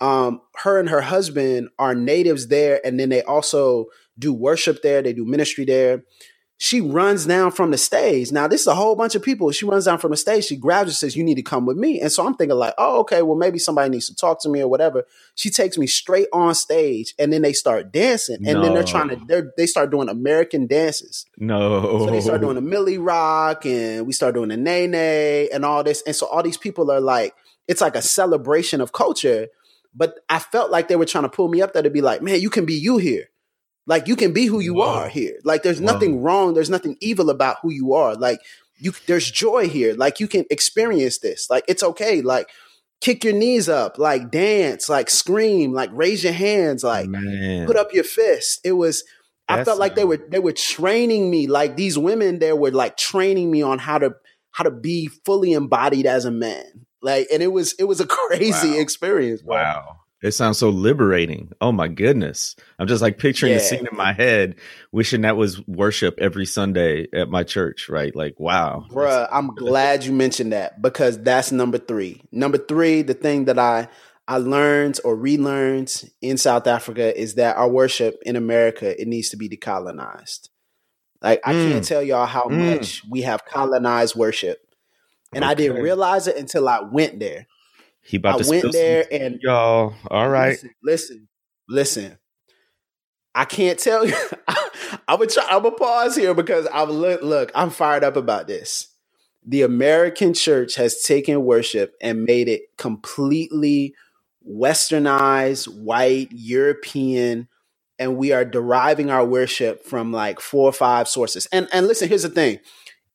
um, 0.03 0.41
her 0.57 0.79
and 0.81 0.89
her 0.89 0.99
husband 0.99 1.69
are 1.79 1.95
natives 1.95 2.49
there, 2.49 2.85
and 2.85 2.99
then 2.99 3.07
they 3.07 3.23
also 3.23 3.85
do 4.19 4.33
worship 4.33 4.81
there. 4.81 5.01
They 5.01 5.13
do 5.13 5.23
ministry 5.23 5.63
there. 5.63 6.03
she 6.57 6.81
runs 6.81 7.25
down 7.25 7.51
from 7.51 7.71
the 7.71 7.77
stage. 7.77 8.31
Now, 8.31 8.47
this 8.47 8.61
is 8.61 8.67
a 8.67 8.75
whole 8.75 8.95
bunch 8.97 9.15
of 9.15 9.23
people. 9.23 9.49
She 9.51 9.65
runs 9.65 9.85
down 9.85 9.97
from 9.99 10.11
the 10.11 10.17
stage. 10.17 10.43
She 10.43 10.57
grabs 10.57 10.89
and 10.89 10.95
says, 10.95 11.15
You 11.15 11.23
need 11.23 11.35
to 11.35 11.41
come 11.41 11.65
with 11.65 11.77
me. 11.77 12.01
And 12.01 12.11
so 12.11 12.25
I'm 12.27 12.35
thinking, 12.35 12.57
like, 12.57 12.73
oh, 12.77 12.99
okay, 12.99 13.21
well, 13.21 13.37
maybe 13.37 13.59
somebody 13.59 13.89
needs 13.89 14.07
to 14.07 14.15
talk 14.15 14.41
to 14.41 14.49
me 14.49 14.61
or 14.61 14.67
whatever. 14.67 15.05
She 15.35 15.49
takes 15.49 15.77
me 15.77 15.87
straight 15.87 16.27
on 16.33 16.53
stage 16.53 17.15
and 17.17 17.31
then 17.31 17.41
they 17.41 17.53
start 17.53 17.93
dancing. 17.93 18.45
And 18.45 18.55
no. 18.55 18.61
then 18.61 18.73
they're 18.73 18.83
trying 18.83 19.07
to, 19.09 19.21
they're, 19.25 19.53
they 19.55 19.65
start 19.67 19.89
doing 19.89 20.09
American 20.09 20.67
dances. 20.67 21.25
No. 21.37 21.99
So 21.99 22.11
they 22.11 22.21
start 22.21 22.41
doing 22.41 22.55
the 22.55 22.61
Milly 22.61 22.97
Rock 22.97 23.65
and 23.65 24.05
we 24.05 24.11
start 24.11 24.35
doing 24.35 24.49
the 24.49 24.57
Nae 24.57 25.47
and 25.53 25.63
all 25.63 25.81
this. 25.81 26.03
And 26.05 26.15
so 26.15 26.27
all 26.27 26.43
these 26.43 26.57
people 26.57 26.91
are 26.91 27.01
like, 27.01 27.33
it's 27.69 27.81
like 27.81 27.95
a 27.95 28.01
celebration 28.01 28.81
of 28.81 28.91
culture. 28.91 29.47
But 29.95 30.19
I 30.29 30.39
felt 30.39 30.71
like 30.71 30.87
they 30.87 30.95
were 30.95 31.05
trying 31.05 31.23
to 31.23 31.29
pull 31.29 31.47
me 31.47 31.61
up 31.61 31.73
there 31.73 31.83
to 31.83 31.89
be 31.89 32.01
like, 32.01 32.21
man, 32.21 32.41
you 32.41 32.49
can 32.49 32.65
be 32.65 32.73
you 32.73 32.97
here. 32.97 33.29
Like 33.85 34.07
you 34.07 34.15
can 34.15 34.33
be 34.33 34.45
who 34.45 34.59
you 34.59 34.75
Whoa. 34.75 34.87
are 34.87 35.09
here. 35.09 35.37
Like 35.43 35.63
there's 35.63 35.79
Whoa. 35.79 35.91
nothing 35.91 36.21
wrong. 36.21 36.53
There's 36.53 36.69
nothing 36.69 36.97
evil 37.01 37.29
about 37.29 37.57
who 37.61 37.71
you 37.71 37.93
are. 37.93 38.15
Like 38.15 38.39
you, 38.77 38.93
there's 39.07 39.29
joy 39.29 39.67
here. 39.67 39.93
Like 39.93 40.19
you 40.19 40.27
can 40.27 40.45
experience 40.49 41.19
this. 41.19 41.49
Like 41.49 41.65
it's 41.67 41.83
okay. 41.83 42.21
Like 42.21 42.49
kick 43.01 43.23
your 43.23 43.33
knees 43.33 43.67
up. 43.67 43.97
Like 43.97 44.31
dance. 44.31 44.87
Like 44.87 45.09
scream. 45.09 45.73
Like 45.73 45.89
raise 45.93 46.23
your 46.23 46.33
hands. 46.33 46.83
Like 46.83 47.09
Man. 47.09 47.67
put 47.67 47.75
up 47.75 47.93
your 47.93 48.05
fist. 48.05 48.61
It 48.63 48.73
was. 48.73 49.03
That's 49.49 49.61
I 49.61 49.63
felt 49.65 49.79
like 49.79 49.95
they 49.95 50.05
were 50.05 50.19
they 50.29 50.39
were 50.39 50.53
training 50.53 51.29
me. 51.29 51.47
Like 51.47 51.75
these 51.75 51.97
women, 51.97 52.39
there 52.39 52.55
were 52.55 52.71
like 52.71 52.95
training 52.95 53.51
me 53.51 53.61
on 53.61 53.77
how 53.77 53.97
to 53.97 54.15
how 54.51 54.63
to 54.63 54.71
be 54.71 55.07
fully 55.25 55.51
embodied 55.51 56.05
as 56.05 56.23
a 56.23 56.31
man. 56.31 56.85
Like, 57.03 57.27
and 57.31 57.43
it 57.43 57.51
was 57.51 57.73
it 57.73 57.83
was 57.83 57.99
a 57.99 58.07
crazy 58.07 58.71
wow. 58.71 58.77
experience. 58.77 59.41
Bro. 59.41 59.55
Wow. 59.55 59.99
It 60.23 60.31
sounds 60.31 60.57
so 60.57 60.69
liberating. 60.69 61.51
Oh 61.59 61.73
my 61.73 61.89
goodness. 61.89 62.55
I'm 62.79 62.87
just 62.87 63.01
like 63.01 63.17
picturing 63.17 63.51
yeah. 63.51 63.57
the 63.57 63.63
scene 63.65 63.87
in 63.91 63.97
my 63.97 64.13
head, 64.13 64.55
wishing 64.93 65.21
that 65.21 65.35
was 65.35 65.65
worship 65.67 66.15
every 66.17 66.45
Sunday 66.45 67.07
at 67.13 67.27
my 67.27 67.43
church, 67.43 67.89
right? 67.89 68.15
Like, 68.15 68.39
wow. 68.39 68.85
Bruh, 68.89 69.27
I'm 69.29 69.47
glad 69.55 70.05
you 70.05 70.13
mentioned 70.13 70.53
that 70.53 70.81
because 70.81 71.21
that's 71.21 71.51
number 71.51 71.77
three. 71.77 72.21
Number 72.31 72.57
three, 72.57 73.01
the 73.01 73.13
thing 73.13 73.45
that 73.45 73.59
I 73.59 73.89
I 74.25 74.37
learned 74.37 75.01
or 75.03 75.17
relearned 75.17 76.09
in 76.21 76.37
South 76.37 76.67
Africa 76.67 77.19
is 77.19 77.35
that 77.35 77.57
our 77.57 77.67
worship 77.67 78.21
in 78.25 78.37
America, 78.37 78.99
it 78.99 79.09
needs 79.09 79.29
to 79.31 79.37
be 79.37 79.49
decolonized. 79.49 80.47
Like 81.21 81.41
I 81.43 81.53
mm. 81.53 81.71
can't 81.71 81.83
tell 81.83 82.01
y'all 82.01 82.25
how 82.25 82.45
mm. 82.45 82.75
much 82.75 83.03
we 83.09 83.23
have 83.23 83.43
colonized 83.43 84.15
worship. 84.15 84.65
And 85.35 85.43
okay. 85.43 85.51
I 85.51 85.53
didn't 85.53 85.81
realize 85.81 86.27
it 86.27 86.37
until 86.37 86.67
I 86.67 86.81
went 86.81 87.19
there. 87.19 87.47
He 88.01 88.17
about 88.17 88.35
I 88.35 88.43
to 88.43 88.49
went 88.49 88.71
there 88.71 89.05
and 89.11 89.39
y'all. 89.41 89.93
All 90.09 90.29
right. 90.29 90.51
Listen, 90.51 90.75
listen, 90.83 91.27
listen. 91.69 92.17
I 93.35 93.45
can't 93.45 93.79
tell 93.79 94.05
you. 94.05 94.15
I 95.07 95.15
would 95.15 95.29
try. 95.29 95.45
I'm 95.49 95.63
gonna 95.63 95.75
pause 95.75 96.15
here 96.15 96.33
because 96.33 96.67
I'm 96.71 96.89
look. 96.89 97.21
Look, 97.21 97.51
I'm 97.55 97.69
fired 97.69 98.03
up 98.03 98.15
about 98.15 98.47
this. 98.47 98.89
The 99.45 99.63
American 99.63 100.33
church 100.33 100.75
has 100.75 101.01
taken 101.01 101.43
worship 101.43 101.95
and 102.01 102.23
made 102.23 102.47
it 102.47 102.77
completely 102.77 103.95
westernized, 104.47 105.67
white, 105.67 106.29
European, 106.31 107.47
and 107.99 108.17
we 108.17 108.31
are 108.31 108.45
deriving 108.45 109.09
our 109.09 109.25
worship 109.25 109.85
from 109.85 110.11
like 110.11 110.39
four 110.39 110.69
or 110.69 110.73
five 110.73 111.07
sources. 111.07 111.47
And 111.47 111.67
and 111.71 111.87
listen, 111.87 112.09
here's 112.09 112.23
the 112.23 112.29
thing. 112.29 112.59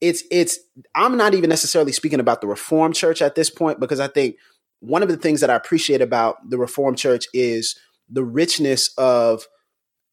It's 0.00 0.22
it's 0.30 0.58
I'm 0.94 1.16
not 1.16 1.34
even 1.34 1.50
necessarily 1.50 1.92
speaking 1.92 2.20
about 2.20 2.40
the 2.40 2.46
Reformed 2.46 2.94
Church 2.94 3.20
at 3.20 3.34
this 3.34 3.50
point 3.50 3.80
because 3.80 4.00
I 4.00 4.08
think 4.08 4.36
one 4.80 5.02
of 5.02 5.08
the 5.08 5.16
things 5.16 5.40
that 5.40 5.50
I 5.50 5.56
appreciate 5.56 6.00
about 6.00 6.50
the 6.50 6.58
Reformed 6.58 6.98
Church 6.98 7.26
is 7.34 7.78
the 8.08 8.24
richness 8.24 8.90
of 8.96 9.46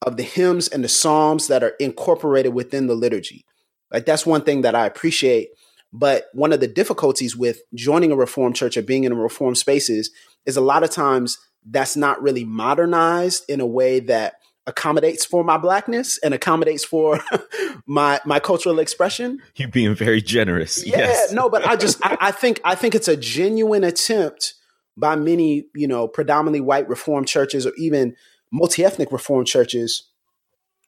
of 0.01 0.17
the 0.17 0.23
hymns 0.23 0.67
and 0.67 0.83
the 0.83 0.89
psalms 0.89 1.47
that 1.47 1.63
are 1.63 1.73
incorporated 1.79 2.53
within 2.53 2.87
the 2.87 2.95
liturgy. 2.95 3.45
Like 3.91 4.05
that's 4.05 4.25
one 4.25 4.41
thing 4.41 4.61
that 4.61 4.75
I 4.75 4.85
appreciate. 4.85 5.49
But 5.93 6.25
one 6.33 6.51
of 6.51 6.59
the 6.59 6.67
difficulties 6.67 7.35
with 7.35 7.61
joining 7.73 8.11
a 8.11 8.15
Reformed 8.15 8.55
church 8.55 8.75
or 8.75 8.81
being 8.81 9.05
in 9.05 9.13
a 9.13 9.15
Reformed 9.15 9.57
spaces 9.57 10.11
is 10.45 10.57
a 10.57 10.61
lot 10.61 10.83
of 10.83 10.89
times 10.89 11.37
that's 11.65 11.95
not 11.95 12.21
really 12.21 12.43
modernized 12.43 13.45
in 13.49 13.61
a 13.61 13.65
way 13.65 13.99
that 14.01 14.35
accommodates 14.67 15.25
for 15.25 15.43
my 15.43 15.57
blackness 15.57 16.17
and 16.19 16.33
accommodates 16.33 16.83
for 16.83 17.19
my 17.85 18.19
my 18.25 18.39
cultural 18.39 18.79
expression. 18.79 19.39
You 19.55 19.67
being 19.67 19.95
very 19.95 20.21
generous. 20.21 20.85
Yeah, 20.85 20.97
yes. 20.97 21.31
no, 21.31 21.49
but 21.49 21.65
I 21.67 21.75
just 21.75 22.05
I, 22.05 22.17
I, 22.19 22.31
think 22.31 22.61
I 22.63 22.75
think 22.75 22.95
it's 22.95 23.07
a 23.07 23.17
genuine 23.17 23.83
attempt 23.83 24.55
by 24.97 25.15
many, 25.15 25.67
you 25.75 25.87
know, 25.87 26.07
predominantly 26.07 26.61
white 26.61 26.87
reformed 26.87 27.27
churches 27.27 27.65
or 27.65 27.73
even 27.77 28.15
multi-ethnic 28.51 29.11
reformed 29.11 29.47
churches 29.47 30.09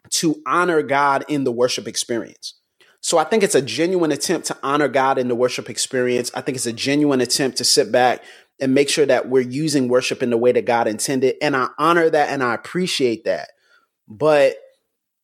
to 0.10 0.42
honor 0.46 0.82
God 0.82 1.26
in 1.28 1.44
the 1.44 1.52
worship 1.52 1.88
experience. 1.88 2.54
So 3.02 3.18
I 3.18 3.26
think 3.26 3.44
it's 3.44 3.56
a 3.56 3.62
genuine 3.62 4.12
attempt 4.12 4.48
to 4.48 4.58
honor 4.63 4.88
God 4.88 5.18
in 5.18 5.28
the 5.28 5.36
worship 5.36 5.70
experience. 5.70 6.32
I 6.34 6.42
think 6.42 6.56
it's 6.56 6.66
a 6.66 6.74
genuine 6.74 7.22
attempt 7.22 7.58
to 7.58 7.63
sit 7.63 7.92
back 7.92 8.24
and 8.60 8.74
make 8.74 8.90
sure 8.90 9.06
that 9.06 9.30
we're 9.30 9.42
using 9.42 9.88
worship 9.88 10.24
in 10.24 10.30
the 10.30 10.38
way 10.38 10.52
that 10.52 10.66
God 10.66 10.88
intended. 10.88 11.36
And 11.42 11.56
I 11.56 11.70
honor 11.78 12.10
that 12.10 12.30
and 12.30 12.42
I 12.44 12.56
appreciate 12.56 13.26
that. 13.26 13.50
But 14.08 14.56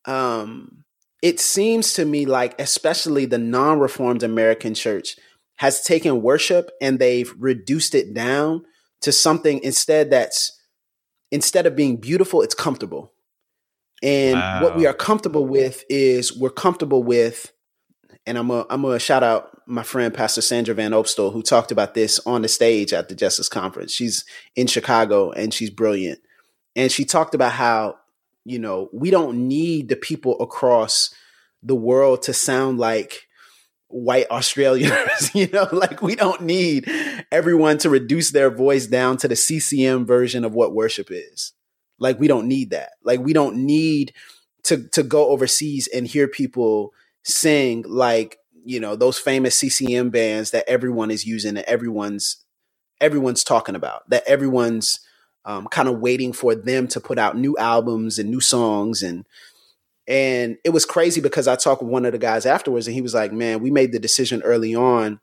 um, 0.06 0.84
it 1.22 1.40
seems 1.40 1.94
to 1.94 2.06
me 2.06 2.26
like, 2.26 2.60
especially 2.60 3.26
the 3.26 3.38
non 3.38 3.80
reformed 3.80 4.24
American 4.24 4.74
church, 4.74 5.16
has 5.56 5.82
taken 5.82 6.22
worship 6.22 6.72
and 6.82 7.00
they've 7.00 7.34
reduced 7.38 7.96
it 7.96 8.14
down 8.14 8.64
to 9.02 9.12
something 9.12 9.62
instead 9.64 10.10
that's 10.10 10.60
instead 11.32 11.66
of 11.66 11.76
being 11.76 11.98
beautiful, 11.98 12.42
it's 12.42 12.56
comfortable. 12.56 13.14
And 14.04 14.36
wow. 14.36 14.64
what 14.64 14.76
we 14.76 14.86
are 14.86 14.94
comfortable 14.94 15.48
with 15.48 15.84
is 15.90 16.38
we're 16.38 16.50
comfortable 16.50 17.04
with, 17.04 17.52
and 18.26 18.38
I'm 18.38 18.52
a 18.52 18.66
I'm 18.70 18.82
gonna 18.82 19.00
shout 19.00 19.24
out 19.24 19.50
my 19.66 19.84
friend 19.84 20.14
Pastor 20.14 20.42
Sandra 20.42 20.76
Van 20.76 20.92
Opstal 20.92 21.32
who 21.32 21.42
talked 21.42 21.72
about 21.72 21.94
this 21.94 22.20
on 22.26 22.42
the 22.42 22.50
stage 22.50 22.92
at 22.92 23.08
the 23.08 23.16
Justice 23.16 23.48
Conference. 23.48 23.94
She's 23.94 24.26
in 24.56 24.68
Chicago 24.68 25.32
and 25.32 25.54
she's 25.54 25.70
brilliant. 25.70 26.20
And 26.76 26.92
she 26.92 27.06
talked 27.06 27.34
about 27.34 27.54
how 27.54 27.96
you 28.46 28.60
know, 28.60 28.90
we 28.92 29.10
don't 29.10 29.48
need 29.48 29.90
the 29.90 29.96
people 29.96 30.40
across 30.42 31.14
the 31.62 31.76
world 31.76 32.24
to 32.24 32.34
sound 32.34 32.78
like 32.78 33.28
white 33.88 34.30
Australians, 34.30 35.32
you 35.34 35.48
know, 35.48 35.68
like 35.72 36.02
we 36.02 36.16
don't 36.16 36.42
need 36.42 36.90
everyone 37.32 37.78
to 37.80 37.90
reduce 37.90 38.32
their 38.32 38.50
voice 38.50 38.88
down 38.88 39.18
to 39.18 39.28
the 39.28 39.36
CCM 39.36 40.06
version 40.06 40.44
of 40.44 40.54
what 40.54 40.74
worship 40.74 41.08
is. 41.10 41.54
Like 42.00 42.20
we 42.20 42.28
don't 42.28 42.48
need 42.48 42.72
that. 42.72 42.92
Like 43.04 43.20
we 43.20 43.34
don't 43.34 43.56
need 43.58 44.14
to 44.64 44.88
to 44.90 45.04
go 45.04 45.30
overseas 45.30 45.88
and 45.88 46.08
hear 46.08 46.28
people 46.28 46.92
sing 47.24 47.86
like, 47.88 48.38
you 48.66 48.80
know, 48.80 48.96
those 48.96 49.20
famous 49.20 49.56
CCM 49.56 50.10
bands 50.10 50.52
that 50.52 50.68
everyone 50.68 51.12
is 51.12 51.26
using 51.26 51.58
and 51.58 51.66
everyone's 51.66 52.38
everyone's 53.00 53.44
talking 53.44 53.76
about, 53.76 54.10
that 54.10 54.24
everyone's 54.26 55.00
um, 55.46 55.68
kind 55.68 55.90
of 55.90 56.00
waiting 56.00 56.34
for 56.34 56.56
them 56.56 56.88
to 56.88 57.00
put 57.00 57.18
out 57.18 57.38
new 57.38 57.58
albums 57.58 58.20
and 58.20 58.30
new 58.30 58.42
songs 58.42 59.02
and 59.04 59.26
and 60.06 60.58
it 60.66 60.72
was 60.72 60.86
crazy 60.86 61.22
because 61.22 61.48
I 61.48 61.56
talked 61.56 61.82
with 61.82 61.90
one 61.92 62.06
of 62.06 62.12
the 62.12 62.18
guys 62.18 62.46
afterwards 62.46 62.88
and 62.88 62.94
he 62.94 63.02
was 63.02 63.14
like, 63.14 63.32
"Man, 63.32 63.62
we 63.62 63.72
made 63.72 63.94
the 63.94 64.00
decision 64.00 64.42
early 64.44 64.76
on 64.76 65.22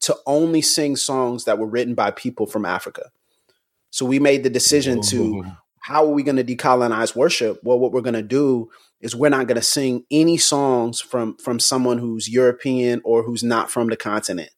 to 0.00 0.16
only 0.26 0.62
sing 0.62 0.96
songs 0.96 1.44
that 1.44 1.58
were 1.58 1.66
written 1.66 1.94
by 1.94 2.10
people 2.10 2.46
from 2.46 2.64
Africa." 2.64 3.10
So 3.90 4.06
we 4.06 4.18
made 4.18 4.42
the 4.42 4.50
decision 4.50 5.02
to 5.02 5.44
how 5.80 6.04
are 6.06 6.10
we 6.12 6.22
going 6.22 6.36
to 6.36 6.44
decolonize 6.44 7.14
worship? 7.14 7.60
Well, 7.62 7.78
what 7.78 7.92
we're 7.92 8.00
going 8.00 8.14
to 8.14 8.22
do 8.22 8.70
is 9.02 9.14
we're 9.14 9.28
not 9.28 9.46
going 9.46 9.56
to 9.56 9.62
sing 9.62 10.06
any 10.10 10.38
songs 10.38 11.02
from 11.02 11.36
from 11.36 11.60
someone 11.60 11.98
who's 11.98 12.26
European 12.26 13.02
or 13.04 13.22
who's 13.22 13.44
not 13.44 13.70
from 13.70 13.88
the 13.88 13.96
continent. 13.96 14.50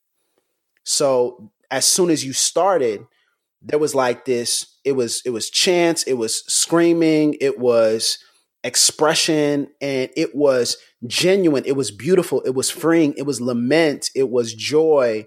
So 0.85 1.51
as 1.69 1.85
soon 1.85 2.11
as 2.11 2.25
you 2.25 2.33
started, 2.33 3.05
there 3.63 3.79
was 3.79 3.95
like 3.95 4.25
this. 4.25 4.79
It 4.85 4.93
was 4.93 5.23
it 5.25 5.31
was 5.31 5.51
chants 5.51 6.03
it 6.05 6.15
was 6.15 6.45
screaming 6.53 7.37
it 7.41 7.59
was 7.59 8.19
expression 8.65 9.69
and 9.81 10.11
it 10.17 10.35
was 10.35 10.77
genuine. 11.07 11.65
It 11.67 11.77
was 11.77 11.91
beautiful 11.91 12.41
it 12.43 12.55
was 12.55 12.71
freeing 12.71 13.15
it 13.17 13.23
was 13.23 13.41
lament 13.41 14.11
it 14.15 14.31
was 14.31 14.55
joy. 14.55 15.27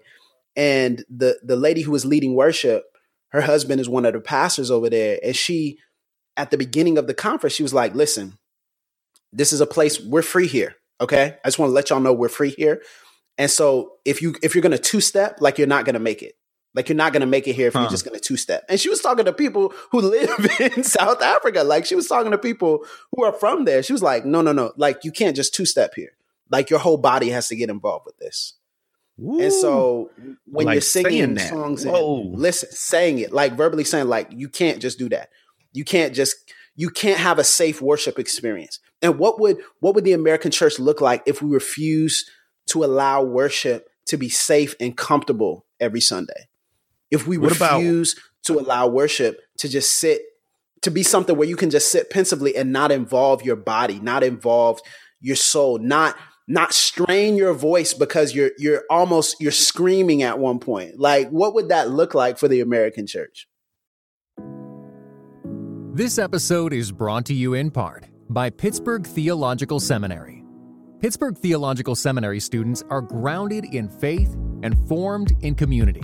And 0.56 1.04
the 1.10 1.40
the 1.44 1.56
lady 1.56 1.82
who 1.82 1.92
was 1.92 2.06
leading 2.06 2.36
worship 2.36 2.84
her 3.32 3.42
husband 3.42 3.80
is 3.80 3.88
one 3.88 4.06
of 4.06 4.14
the 4.14 4.20
pastors 4.20 4.72
over 4.72 4.90
there 4.90 5.20
and 5.24 5.36
she 5.36 5.78
at 6.36 6.52
the 6.52 6.58
beginning 6.58 6.98
of 6.98 7.08
the 7.08 7.14
conference 7.14 7.54
she 7.54 7.64
was 7.64 7.74
like 7.74 7.94
listen 7.94 8.38
this 9.32 9.54
is 9.54 9.62
a 9.62 9.68
place 9.68 10.00
we're 10.00 10.24
free 10.24 10.48
here 10.48 10.76
okay? 11.02 11.38
I 11.44 11.48
just 11.48 11.60
want 11.60 11.70
to 11.70 11.74
let 11.74 11.90
y'all 11.90 12.00
know 12.00 12.14
we're 12.14 12.30
free 12.30 12.50
here. 12.50 12.82
And 13.38 13.50
so 13.50 13.94
if 14.06 14.22
you 14.22 14.36
if 14.44 14.54
you're 14.54 14.62
to 14.72 14.78
two 14.78 15.02
step 15.02 15.38
like 15.40 15.58
you're 15.58 15.68
not 15.68 15.86
to 15.94 16.00
make 16.00 16.22
it 16.22 16.34
like 16.76 16.88
you're 16.88 16.96
not 16.96 17.14
gonna 17.14 17.26
make 17.26 17.48
it 17.48 17.54
here 17.54 17.68
if 17.68 17.74
huh. 17.74 17.82
you're 17.82 17.90
just 17.90 18.06
gonna 18.06 18.20
two 18.20 18.38
step. 18.38 18.66
And 18.70 18.80
she 18.80 18.90
was 18.90 19.02
talking 19.02 19.26
to 19.26 19.34
people 19.34 19.74
who 19.92 20.02
live 20.02 20.60
in 20.60 20.84
South 20.84 21.22
Africa. 21.22 21.64
Like 21.64 21.86
she 21.86 21.96
was 21.96 22.08
talking 22.08 22.32
to 22.32 22.38
people 22.38 22.86
who 23.16 23.24
are 23.24 23.34
from 23.34 23.66
there. 23.66 23.84
She 23.84 23.94
was 23.94 24.04
like, 24.04 24.26
no, 24.26 24.42
no, 24.42 24.52
no. 24.52 24.72
Like 24.78 25.04
you 25.04 25.12
can't 25.12 25.36
just 25.36 25.54
two 25.54 25.66
step 25.66 25.94
here. 25.96 26.12
Like 26.52 26.70
your 26.70 26.80
whole 26.80 26.98
body 26.98 27.30
has 27.30 27.48
to 27.50 27.56
get 27.56 27.70
involved 27.70 28.06
with 28.06 28.18
this. 28.18 28.56
Ooh. 29.22 29.42
And 29.42 29.52
so 29.52 30.12
when 30.46 30.68
like 30.68 30.76
you're 30.76 30.82
singing 30.82 31.38
songs, 31.38 31.84
and, 31.84 32.36
listen, 32.36 32.70
saying 32.72 33.20
it, 33.20 33.34
like 33.34 33.58
verbally 33.58 33.84
saying, 33.84 34.08
like 34.08 34.30
you 34.32 34.48
can't 34.48 34.82
just 34.82 34.98
do 34.98 35.10
that. 35.10 35.30
You 35.74 35.84
can't 35.84 36.14
just 36.14 36.36
you 36.76 36.90
can't 36.90 37.20
have 37.20 37.40
a 37.40 37.44
safe 37.44 37.82
worship 37.82 38.18
experience. 38.18 38.80
And 39.02 39.20
what 39.20 39.40
would 39.40 39.58
what 39.80 39.96
would 39.96 40.06
the 40.06 40.14
American 40.14 40.52
church 40.52 40.80
look 40.80 41.02
like 41.02 41.24
if 41.26 41.42
we 41.42 41.50
refuse 41.50 42.30
to 42.68 42.84
allow 42.84 43.24
worship 43.24 43.90
to 44.06 44.18
be 44.18 44.30
safe 44.30 44.76
and 44.80 44.96
comfortable 44.96 45.66
every 45.80 46.02
Sunday? 46.02 46.48
If 47.12 47.28
we 47.28 47.38
what 47.38 47.60
refuse 47.60 48.14
about- 48.14 48.24
to 48.46 48.60
allow 48.60 48.88
worship 48.88 49.42
to 49.58 49.68
just 49.68 49.96
sit 49.98 50.22
to 50.82 50.92
be 50.92 51.04
something 51.04 51.36
where 51.36 51.48
you 51.48 51.58
can 51.58 51.70
just 51.70 51.92
sit 51.92 52.10
pensively 52.10 52.56
and 52.56 52.72
not 52.72 52.92
involve 52.92 53.44
your 53.44 53.58
body, 53.58 54.00
not 54.00 54.24
involve 54.24 54.80
your 55.20 55.36
soul, 55.36 55.78
not 55.80 56.16
not 56.48 56.74
strain 56.74 57.36
your 57.36 57.54
voice 57.54 57.94
because 57.94 58.34
you're 58.34 58.52
you're 58.58 58.84
almost 58.90 59.36
you're 59.40 59.52
screaming 59.52 60.24
at 60.24 60.40
one 60.40 60.60
point. 60.60 61.00
Like 61.00 61.30
what 61.30 61.54
would 61.54 61.70
that 61.70 61.90
look 61.90 62.14
like 62.14 62.38
for 62.38 62.48
the 62.48 62.62
American 62.62 63.06
church? 63.08 63.48
This 65.94 66.18
episode 66.18 66.72
is 66.72 66.92
brought 66.92 67.26
to 67.26 67.34
you 67.34 67.56
in 67.56 67.72
part 67.72 68.06
by 68.30 68.50
Pittsburgh 68.50 69.06
Theological 69.06 69.80
Seminary. 69.80 70.46
Pittsburgh 71.02 71.38
Theological 71.38 71.96
Seminary 71.96 72.40
students 72.40 72.84
are 72.90 73.02
grounded 73.02 73.66
in 73.66 73.90
faith 73.90 74.34
and 74.64 74.78
formed 74.88 75.34
in 75.42 75.56
community. 75.56 76.04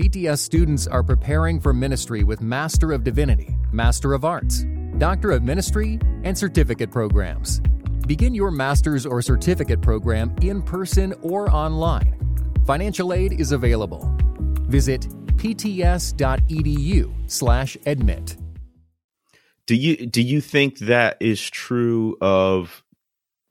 PTS 0.00 0.38
students 0.38 0.86
are 0.86 1.02
preparing 1.02 1.60
for 1.60 1.74
ministry 1.74 2.24
with 2.24 2.40
Master 2.40 2.92
of 2.92 3.04
Divinity, 3.04 3.54
Master 3.70 4.14
of 4.14 4.24
Arts, 4.24 4.64
Doctor 4.96 5.32
of 5.32 5.42
Ministry, 5.42 5.98
and 6.24 6.38
certificate 6.38 6.90
programs. 6.90 7.60
Begin 8.06 8.34
your 8.34 8.50
master's 8.50 9.04
or 9.04 9.20
certificate 9.20 9.82
program 9.82 10.34
in 10.40 10.62
person 10.62 11.12
or 11.20 11.50
online. 11.50 12.16
Financial 12.66 13.12
aid 13.12 13.38
is 13.38 13.52
available. 13.52 14.10
Visit 14.68 15.02
pts.edu/admit. 15.36 18.36
Do 19.66 19.74
you 19.74 20.06
do 20.06 20.22
you 20.22 20.40
think 20.40 20.78
that 20.78 21.18
is 21.20 21.50
true 21.50 22.16
of 22.22 22.82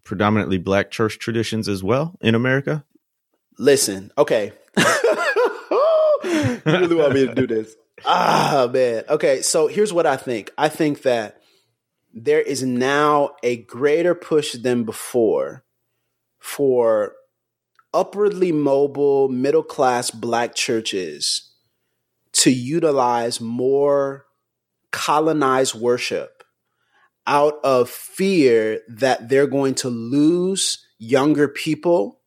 predominantly 0.04 0.58
black 0.58 0.90
church 0.90 1.20
traditions 1.20 1.70
as 1.70 1.84
well 1.84 2.18
in 2.22 2.34
America? 2.34 2.84
Listen, 3.60 4.12
okay. 4.18 4.52
you 6.30 6.62
really 6.66 6.96
want 6.96 7.14
me 7.14 7.28
to 7.28 7.36
do 7.36 7.48
this? 7.48 7.76
Ah, 8.06 8.70
man. 8.72 9.04
Okay, 9.10 9.42
so 9.42 9.68
here's 9.68 9.92
what 9.92 10.06
I 10.06 10.18
think. 10.18 10.52
I 10.58 10.70
think 10.70 11.02
that 11.04 11.42
there 12.14 12.42
is 12.42 12.64
now 12.64 13.32
a 13.44 13.58
greater 13.58 14.16
push 14.16 14.54
than 14.54 14.84
before 14.84 15.64
for 16.40 17.14
upwardly 17.94 18.52
mobile, 18.52 19.30
middle 19.30 19.64
class 19.64 20.12
black 20.12 20.56
churches 20.56 21.52
to 22.32 22.52
utilize 22.52 23.42
more 23.42 24.26
colonized 24.92 25.76
worship 25.76 26.44
out 27.28 27.60
of 27.64 27.90
fear 27.90 28.82
that 28.88 29.30
they're 29.30 29.48
going 29.48 29.76
to 29.76 29.90
lose 29.90 30.84
younger 30.98 31.48
people 31.48 32.19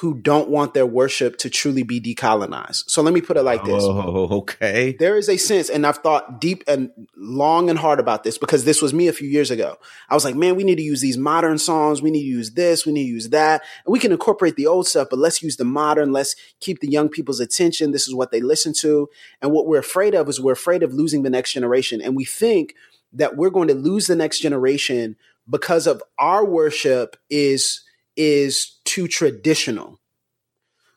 who 0.00 0.14
don't 0.14 0.48
want 0.48 0.74
their 0.74 0.86
worship 0.86 1.36
to 1.38 1.50
truly 1.50 1.82
be 1.82 2.00
decolonized. 2.00 2.88
So 2.88 3.02
let 3.02 3.12
me 3.12 3.20
put 3.20 3.36
it 3.36 3.42
like 3.42 3.64
this. 3.64 3.82
Oh, 3.82 4.28
okay. 4.38 4.94
There 4.96 5.16
is 5.16 5.28
a 5.28 5.36
sense, 5.36 5.68
and 5.68 5.84
I've 5.84 5.98
thought 5.98 6.40
deep 6.40 6.62
and 6.68 6.90
long 7.16 7.68
and 7.68 7.76
hard 7.76 7.98
about 7.98 8.22
this 8.22 8.38
because 8.38 8.64
this 8.64 8.80
was 8.80 8.94
me 8.94 9.08
a 9.08 9.12
few 9.12 9.28
years 9.28 9.50
ago. 9.50 9.76
I 10.08 10.14
was 10.14 10.24
like, 10.24 10.36
man, 10.36 10.54
we 10.54 10.62
need 10.62 10.76
to 10.76 10.82
use 10.82 11.00
these 11.00 11.18
modern 11.18 11.58
songs. 11.58 12.00
We 12.00 12.12
need 12.12 12.20
to 12.20 12.26
use 12.26 12.52
this. 12.52 12.86
We 12.86 12.92
need 12.92 13.06
to 13.06 13.10
use 13.10 13.30
that. 13.30 13.62
And 13.84 13.92
we 13.92 13.98
can 13.98 14.12
incorporate 14.12 14.54
the 14.54 14.68
old 14.68 14.86
stuff, 14.86 15.08
but 15.10 15.18
let's 15.18 15.42
use 15.42 15.56
the 15.56 15.64
modern. 15.64 16.12
Let's 16.12 16.36
keep 16.60 16.78
the 16.78 16.90
young 16.90 17.08
people's 17.08 17.40
attention. 17.40 17.90
This 17.90 18.06
is 18.06 18.14
what 18.14 18.30
they 18.30 18.40
listen 18.40 18.72
to. 18.74 19.08
And 19.42 19.50
what 19.50 19.66
we're 19.66 19.80
afraid 19.80 20.14
of 20.14 20.28
is 20.28 20.40
we're 20.40 20.52
afraid 20.52 20.84
of 20.84 20.94
losing 20.94 21.24
the 21.24 21.30
next 21.30 21.52
generation. 21.54 22.00
And 22.00 22.14
we 22.14 22.24
think 22.24 22.76
that 23.12 23.36
we're 23.36 23.50
going 23.50 23.68
to 23.68 23.74
lose 23.74 24.06
the 24.06 24.14
next 24.14 24.38
generation 24.38 25.16
because 25.50 25.88
of 25.88 26.04
our 26.20 26.44
worship 26.44 27.16
is 27.28 27.80
is 28.18 28.80
too 28.84 29.08
traditional. 29.08 29.98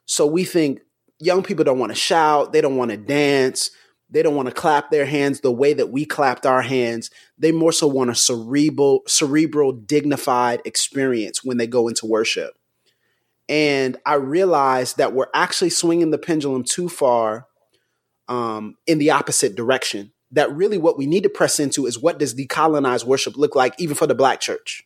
So 0.06 0.26
we 0.26 0.44
think 0.44 0.82
young 1.20 1.44
people 1.44 1.64
don't 1.64 1.80
want 1.80 1.92
to 1.92 1.98
shout, 1.98 2.52
they 2.52 2.60
don't 2.60 2.76
want 2.76 2.92
to 2.92 2.98
dance, 2.98 3.70
they 4.10 4.24
don't 4.24 4.36
want 4.36 4.50
to 4.50 4.54
clap 4.54 4.90
their 4.90 5.06
hands 5.06 5.40
the 5.40 5.52
way 5.52 5.74
that 5.74 5.92
we 5.92 6.04
clapped 6.04 6.46
our 6.46 6.62
hands. 6.62 7.10
They 7.38 7.54
more 7.54 7.72
so 7.72 7.88
want 7.88 8.10
a 8.10 8.16
cerebral, 8.16 9.04
cerebral, 9.08 9.72
dignified 9.72 10.62
experience 10.66 11.44
when 11.44 11.58
they 11.58 11.68
go 11.68 11.88
into 11.88 12.06
worship. 12.06 12.56
And 13.48 13.98
I 14.06 14.16
realized 14.16 14.98
that 14.98 15.14
we're 15.14 15.28
actually 15.34 15.70
swinging 15.70 16.12
the 16.12 16.18
pendulum 16.18 16.64
too 16.64 16.90
far 16.90 17.48
um, 18.28 18.76
in 18.88 18.98
the 18.98 19.12
opposite 19.12 19.56
direction. 19.56 20.12
That 20.32 20.52
really 20.52 20.78
what 20.78 20.98
we 20.98 21.06
need 21.06 21.24
to 21.24 21.30
press 21.30 21.60
into 21.60 21.86
is 21.86 22.00
what 22.00 22.18
does 22.18 22.34
decolonized 22.34 23.06
worship 23.06 23.36
look 23.38 23.56
like, 23.56 23.76
even 23.78 23.96
for 23.96 24.08
the 24.08 24.16
black 24.16 24.40
church? 24.40 24.86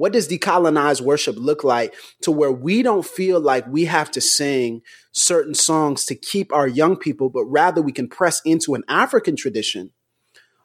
What 0.00 0.14
does 0.14 0.28
decolonized 0.28 1.02
worship 1.02 1.36
look 1.36 1.62
like 1.62 1.94
to 2.22 2.30
where 2.30 2.50
we 2.50 2.82
don't 2.82 3.04
feel 3.04 3.38
like 3.38 3.66
we 3.66 3.84
have 3.84 4.10
to 4.12 4.20
sing 4.22 4.80
certain 5.12 5.52
songs 5.52 6.06
to 6.06 6.14
keep 6.14 6.54
our 6.54 6.66
young 6.66 6.96
people, 6.96 7.28
but 7.28 7.44
rather 7.44 7.82
we 7.82 7.92
can 7.92 8.08
press 8.08 8.40
into 8.46 8.74
an 8.74 8.82
African 8.88 9.36
tradition 9.36 9.90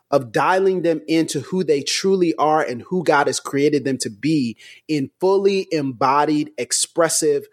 of 0.09 0.31
dialing 0.31 0.83
them 0.83 1.01
into 1.05 1.41
who 1.41 1.65
they 1.65 1.81
truly 1.81 2.33
are 2.35 2.61
and 2.61 2.83
who 2.83 3.03
God 3.03 3.27
has 3.27 3.41
created 3.41 3.83
them 3.83 3.97
to 3.97 4.09
be 4.09 4.55
in 4.87 5.11
fully 5.19 5.67
embodied, 5.69 6.51
expressive, 6.57 7.45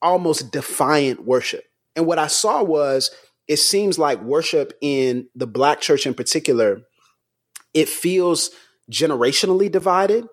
almost 0.00 0.50
defiant 0.50 1.26
worship. 1.26 1.64
And 1.94 2.06
what 2.06 2.18
I 2.18 2.28
saw 2.28 2.62
was 2.62 3.10
it 3.46 3.58
seems 3.58 3.98
like 3.98 4.22
worship 4.22 4.72
in 4.80 5.28
the 5.34 5.46
black 5.46 5.82
church 5.82 6.06
in 6.06 6.14
particular, 6.14 6.80
it 7.74 7.90
feels 7.90 8.48
generationally 8.90 9.70
divided 9.70 10.24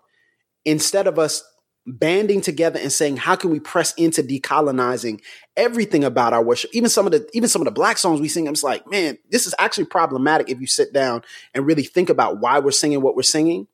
instead 0.65 1.07
of 1.07 1.19
us 1.19 1.43
banding 1.85 2.39
together 2.39 2.79
and 2.79 2.91
saying 2.91 3.17
how 3.17 3.35
can 3.35 3.49
we 3.49 3.59
press 3.59 3.93
into 3.95 4.23
decolonizing 4.23 5.19
everything 5.57 6.03
about 6.03 6.33
our 6.33 6.43
worship? 6.43 6.69
Even 6.73 6.89
some 6.89 7.05
of 7.05 7.11
the 7.11 7.27
even 7.33 7.49
some 7.49 7.61
of 7.61 7.65
the 7.65 7.71
black 7.71 7.97
songs 7.97 8.21
we 8.21 8.29
sing 8.29 8.47
i'm 8.47 8.53
just 8.53 8.63
like 8.63 8.89
man 8.89 9.17
this 9.29 9.45
is 9.45 9.53
actually 9.59 9.85
problematic 9.85 10.49
if 10.49 10.61
you 10.61 10.67
sit 10.67 10.93
down 10.93 11.21
and 11.53 11.65
really 11.65 11.83
think 11.83 12.09
about 12.09 12.39
why 12.39 12.59
we're 12.59 12.71
singing 12.71 13.01
what 13.01 13.15
we're 13.15 13.23
singing. 13.23 13.67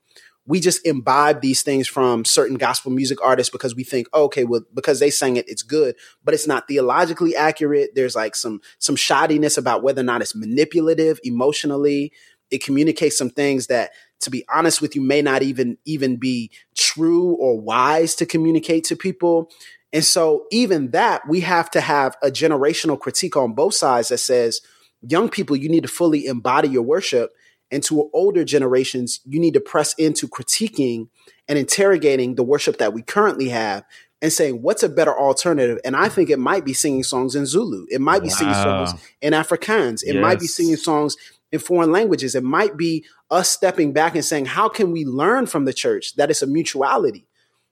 We 0.45 0.59
just 0.59 0.83
imbibe 0.83 1.41
these 1.41 1.61
things 1.61 1.87
from 1.87 2.25
certain 2.25 2.57
gospel 2.57 2.89
music 2.89 3.21
artists 3.23 3.51
because 3.51 3.75
we 3.75 3.83
think 3.83 4.07
oh, 4.13 4.23
okay 4.23 4.45
well 4.45 4.61
because 4.73 4.99
they 4.99 5.11
sang 5.11 5.37
it 5.37 5.47
it's 5.47 5.61
good 5.61 5.95
but 6.23 6.33
it's 6.33 6.47
not 6.47 6.67
theologically 6.67 7.35
accurate. 7.35 7.91
There's 7.93 8.15
like 8.15 8.35
some 8.35 8.61
some 8.79 8.95
shoddiness 8.95 9.59
about 9.59 9.83
whether 9.83 10.01
or 10.01 10.05
not 10.05 10.23
it's 10.23 10.35
manipulative 10.35 11.19
emotionally. 11.23 12.11
It 12.49 12.63
communicates 12.63 13.15
some 13.15 13.29
things 13.29 13.67
that 13.67 13.91
to 14.21 14.29
be 14.29 14.43
honest 14.53 14.81
with 14.81 14.95
you 14.95 15.01
may 15.01 15.21
not 15.21 15.41
even 15.41 15.77
even 15.85 16.17
be 16.17 16.51
true 16.75 17.31
or 17.33 17.59
wise 17.59 18.15
to 18.15 18.25
communicate 18.25 18.83
to 18.85 18.95
people. 18.95 19.49
And 19.91 20.03
so 20.03 20.45
even 20.51 20.91
that 20.91 21.27
we 21.27 21.39
have 21.41 21.71
to 21.71 21.81
have 21.81 22.15
a 22.21 22.29
generational 22.29 22.99
critique 22.99 23.35
on 23.35 23.53
both 23.53 23.73
sides 23.73 24.09
that 24.09 24.19
says 24.19 24.61
young 25.01 25.29
people 25.29 25.55
you 25.55 25.69
need 25.69 25.83
to 25.83 25.89
fully 25.89 26.25
embody 26.25 26.69
your 26.69 26.83
worship. 26.83 27.31
And 27.71 27.83
to 27.83 28.09
older 28.13 28.43
generations 28.43 29.19
you 29.25 29.39
need 29.39 29.53
to 29.53 29.59
press 29.59 29.93
into 29.93 30.27
critiquing 30.27 31.07
and 31.47 31.57
interrogating 31.57 32.35
the 32.35 32.43
worship 32.43 32.77
that 32.77 32.93
we 32.93 33.01
currently 33.01 33.49
have 33.49 33.83
and 34.21 34.33
saying 34.33 34.61
what's 34.61 34.83
a 34.83 34.89
better 34.89 35.17
alternative? 35.17 35.79
And 35.85 35.95
i 35.95 36.09
think 36.09 36.29
it 36.29 36.39
might 36.39 36.65
be 36.65 36.73
singing 36.73 37.03
songs 37.03 37.35
in 37.35 37.45
zulu. 37.45 37.85
It 37.89 38.01
might 38.01 38.21
be 38.21 38.29
wow. 38.29 38.35
singing 38.35 38.53
songs 38.55 38.93
in 39.21 39.33
afrikaans. 39.33 40.03
It 40.03 40.15
yes. 40.15 40.21
might 40.21 40.39
be 40.39 40.47
singing 40.47 40.75
songs 40.75 41.15
in 41.51 41.59
foreign 41.59 41.91
languages. 41.91 42.35
It 42.35 42.43
might 42.43 42.77
be 42.77 43.05
us 43.31 43.49
stepping 43.49 43.93
back 43.93 44.15
and 44.15 44.23
saying, 44.25 44.45
how 44.45 44.69
can 44.69 44.91
we 44.91 45.05
learn 45.05 45.45
from 45.45 45.65
the 45.65 45.73
church 45.73 46.15
that 46.15 46.29
it's 46.29 46.41
a 46.41 46.47
mutuality? 46.47 47.27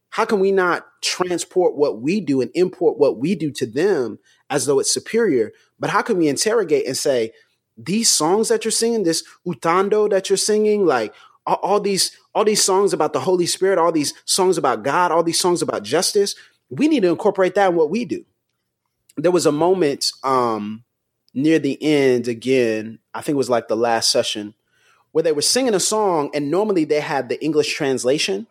How 0.10 0.26
can 0.26 0.40
we 0.40 0.52
not 0.52 0.86
transport 1.02 1.76
what 1.76 2.02
we 2.02 2.22
do 2.22 2.42
and 2.42 2.50
import 2.54 2.98
what 2.98 3.18
we 3.18 3.36
do 3.36 3.52
to 3.52 3.66
them 3.66 4.20
as 4.50 4.66
though 4.66 4.80
it's 4.80 4.94
superior? 4.94 5.52
But 5.80 5.90
how 5.90 6.02
can 6.02 6.18
we 6.18 6.28
interrogate 6.28 6.88
and 6.88 6.98
say, 6.98 7.34
these 7.78 8.10
songs 8.10 8.50
that 8.50 8.66
you're 8.66 8.72
singing, 8.72 9.04
this 9.04 9.24
utando 9.46 10.10
that 10.10 10.30
you're 10.30 10.38
singing, 10.38 10.86
like 10.86 11.14
all, 11.46 11.60
all 11.62 11.80
these, 11.80 12.18
all 12.34 12.44
these 12.44 12.64
songs 12.64 12.92
about 12.92 13.14
the 13.14 13.20
Holy 13.20 13.46
Spirit, 13.46 13.78
all 13.78 13.92
these 13.92 14.14
songs 14.26 14.58
about 14.58 14.84
God, 14.84 15.12
all 15.12 15.22
these 15.22 15.40
songs 15.40 15.62
about 15.62 15.84
justice, 15.84 16.36
we 16.70 16.88
need 16.88 17.02
to 17.02 17.10
incorporate 17.10 17.54
that 17.54 17.70
in 17.70 17.76
what 17.76 17.92
we 17.92 18.06
do. 18.06 18.26
There 19.16 19.32
was 19.32 19.46
a 19.46 19.52
moment 19.52 20.12
um, 20.24 20.84
near 21.34 21.60
the 21.60 21.78
end 21.82 22.28
again, 22.28 23.00
I 23.18 23.22
think 23.22 23.34
it 23.34 23.38
was 23.38 23.50
like 23.50 23.68
the 23.68 23.76
last 23.76 24.12
session, 24.12 24.54
where 25.12 25.24
they 25.24 25.32
were 25.32 25.42
singing 25.42 25.74
a 25.74 25.80
song 25.80 26.30
and 26.36 26.52
normally 26.52 26.86
they 26.86 27.00
had 27.00 27.30
the 27.30 27.44
English 27.44 27.74
translation, 27.74 28.46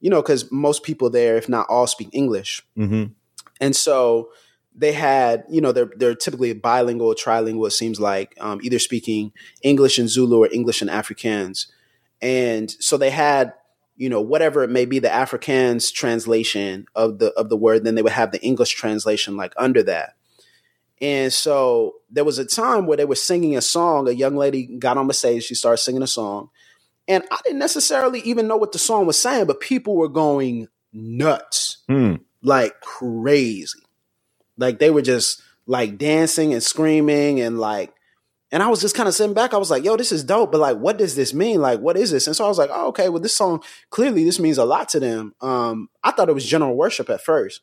you 0.00 0.10
know, 0.10 0.20
because 0.20 0.52
most 0.52 0.82
people 0.82 1.08
there, 1.08 1.36
if 1.36 1.48
not 1.48 1.66
all, 1.70 1.86
speak 1.86 2.10
English. 2.12 2.62
Mm-hmm. 2.76 3.12
And 3.60 3.74
so 3.74 4.28
they 4.74 4.92
had, 4.92 5.44
you 5.48 5.62
know, 5.62 5.72
they're 5.72 5.90
they're 5.96 6.14
typically 6.14 6.52
bilingual, 6.52 7.14
trilingual. 7.14 7.68
It 7.68 7.70
seems 7.70 7.98
like 7.98 8.36
um, 8.40 8.60
either 8.62 8.78
speaking 8.78 9.32
English 9.62 9.98
and 9.98 10.10
Zulu 10.10 10.44
or 10.44 10.48
English 10.52 10.82
and 10.82 10.90
Afrikaans, 10.90 11.66
and 12.20 12.70
so 12.70 12.98
they 12.98 13.10
had, 13.10 13.54
you 13.96 14.10
know, 14.10 14.20
whatever 14.20 14.62
it 14.64 14.70
may 14.70 14.84
be, 14.84 14.98
the 14.98 15.08
Afrikaans 15.08 15.92
translation 15.92 16.86
of 16.94 17.20
the 17.20 17.32
of 17.32 17.48
the 17.48 17.56
word. 17.56 17.84
Then 17.84 17.94
they 17.94 18.02
would 18.02 18.12
have 18.12 18.32
the 18.32 18.42
English 18.42 18.74
translation 18.74 19.36
like 19.36 19.54
under 19.56 19.82
that. 19.84 20.14
And 21.00 21.32
so 21.32 21.94
there 22.10 22.24
was 22.24 22.38
a 22.38 22.44
time 22.44 22.86
where 22.86 22.96
they 22.96 23.04
were 23.04 23.14
singing 23.14 23.56
a 23.56 23.60
song. 23.60 24.08
A 24.08 24.12
young 24.12 24.36
lady 24.36 24.66
got 24.78 24.96
on 24.96 25.08
the 25.08 25.14
stage, 25.14 25.44
she 25.44 25.54
started 25.54 25.78
singing 25.78 26.02
a 26.02 26.06
song. 26.06 26.50
And 27.06 27.24
I 27.30 27.38
didn't 27.44 27.58
necessarily 27.58 28.20
even 28.20 28.46
know 28.46 28.56
what 28.56 28.72
the 28.72 28.78
song 28.78 29.06
was 29.06 29.18
saying, 29.18 29.46
but 29.46 29.60
people 29.60 29.96
were 29.96 30.08
going 30.08 30.68
nuts, 30.92 31.78
Hmm. 31.88 32.14
like 32.42 32.80
crazy. 32.80 33.80
Like 34.56 34.78
they 34.78 34.90
were 34.90 35.02
just 35.02 35.42
like 35.66 35.98
dancing 35.98 36.52
and 36.52 36.62
screaming 36.62 37.40
and 37.40 37.58
like, 37.58 37.92
and 38.52 38.62
I 38.62 38.68
was 38.68 38.80
just 38.80 38.94
kind 38.94 39.08
of 39.08 39.14
sitting 39.14 39.34
back. 39.34 39.52
I 39.52 39.56
was 39.58 39.70
like, 39.70 39.84
yo, 39.84 39.96
this 39.96 40.12
is 40.12 40.22
dope, 40.22 40.52
but 40.52 40.60
like, 40.60 40.76
what 40.78 40.96
does 40.96 41.16
this 41.16 41.34
mean? 41.34 41.60
Like, 41.60 41.80
what 41.80 41.96
is 41.96 42.12
this? 42.12 42.28
And 42.28 42.36
so 42.36 42.44
I 42.44 42.48
was 42.48 42.58
like, 42.58 42.70
oh, 42.72 42.88
okay, 42.88 43.08
well, 43.08 43.20
this 43.20 43.36
song 43.36 43.62
clearly 43.90 44.24
this 44.24 44.38
means 44.38 44.58
a 44.58 44.64
lot 44.64 44.88
to 44.90 45.00
them. 45.00 45.34
Um, 45.40 45.88
I 46.04 46.12
thought 46.12 46.28
it 46.28 46.34
was 46.34 46.46
general 46.46 46.76
worship 46.76 47.10
at 47.10 47.20
first. 47.20 47.62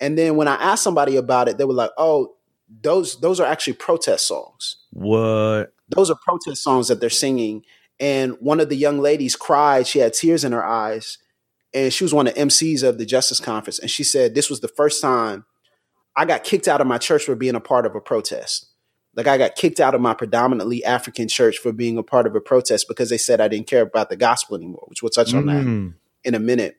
And 0.00 0.16
then 0.16 0.36
when 0.36 0.48
I 0.48 0.54
asked 0.54 0.82
somebody 0.82 1.16
about 1.16 1.48
it, 1.48 1.58
they 1.58 1.64
were 1.66 1.74
like, 1.74 1.90
oh, 1.98 2.34
those 2.80 3.20
those 3.20 3.38
are 3.40 3.46
actually 3.46 3.74
protest 3.74 4.26
songs 4.26 4.76
What? 4.92 5.72
those 5.88 6.10
are 6.10 6.16
protest 6.24 6.62
songs 6.62 6.88
that 6.88 7.00
they're 7.00 7.10
singing. 7.10 7.64
And 8.00 8.36
one 8.40 8.60
of 8.60 8.68
the 8.70 8.76
young 8.76 8.98
ladies 8.98 9.36
cried. 9.36 9.86
She 9.86 9.98
had 9.98 10.14
tears 10.14 10.42
in 10.42 10.52
her 10.52 10.64
eyes. 10.64 11.18
And 11.74 11.92
she 11.92 12.02
was 12.02 12.14
one 12.14 12.26
of 12.26 12.34
the 12.34 12.40
MCs 12.40 12.82
of 12.82 12.96
the 12.98 13.04
Justice 13.06 13.40
Conference. 13.40 13.78
And 13.78 13.90
she 13.90 14.02
said, 14.02 14.34
This 14.34 14.48
was 14.50 14.60
the 14.60 14.68
first 14.68 15.02
time 15.02 15.44
I 16.16 16.24
got 16.24 16.44
kicked 16.44 16.66
out 16.66 16.80
of 16.80 16.86
my 16.86 16.98
church 16.98 17.24
for 17.24 17.34
being 17.34 17.54
a 17.54 17.60
part 17.60 17.84
of 17.86 17.94
a 17.94 18.00
protest. 18.00 18.66
Like 19.14 19.26
I 19.26 19.36
got 19.36 19.54
kicked 19.54 19.80
out 19.80 19.94
of 19.94 20.00
my 20.00 20.14
predominantly 20.14 20.82
African 20.84 21.28
church 21.28 21.58
for 21.58 21.72
being 21.72 21.98
a 21.98 22.02
part 22.02 22.26
of 22.26 22.34
a 22.34 22.40
protest 22.40 22.88
because 22.88 23.10
they 23.10 23.18
said 23.18 23.40
I 23.40 23.48
didn't 23.48 23.66
care 23.66 23.82
about 23.82 24.08
the 24.08 24.16
gospel 24.16 24.56
anymore, 24.56 24.84
which 24.88 25.02
we'll 25.02 25.10
touch 25.10 25.34
on 25.34 25.44
that 25.46 25.64
Mm. 25.64 25.94
in 26.24 26.34
a 26.34 26.40
minute. 26.40 26.76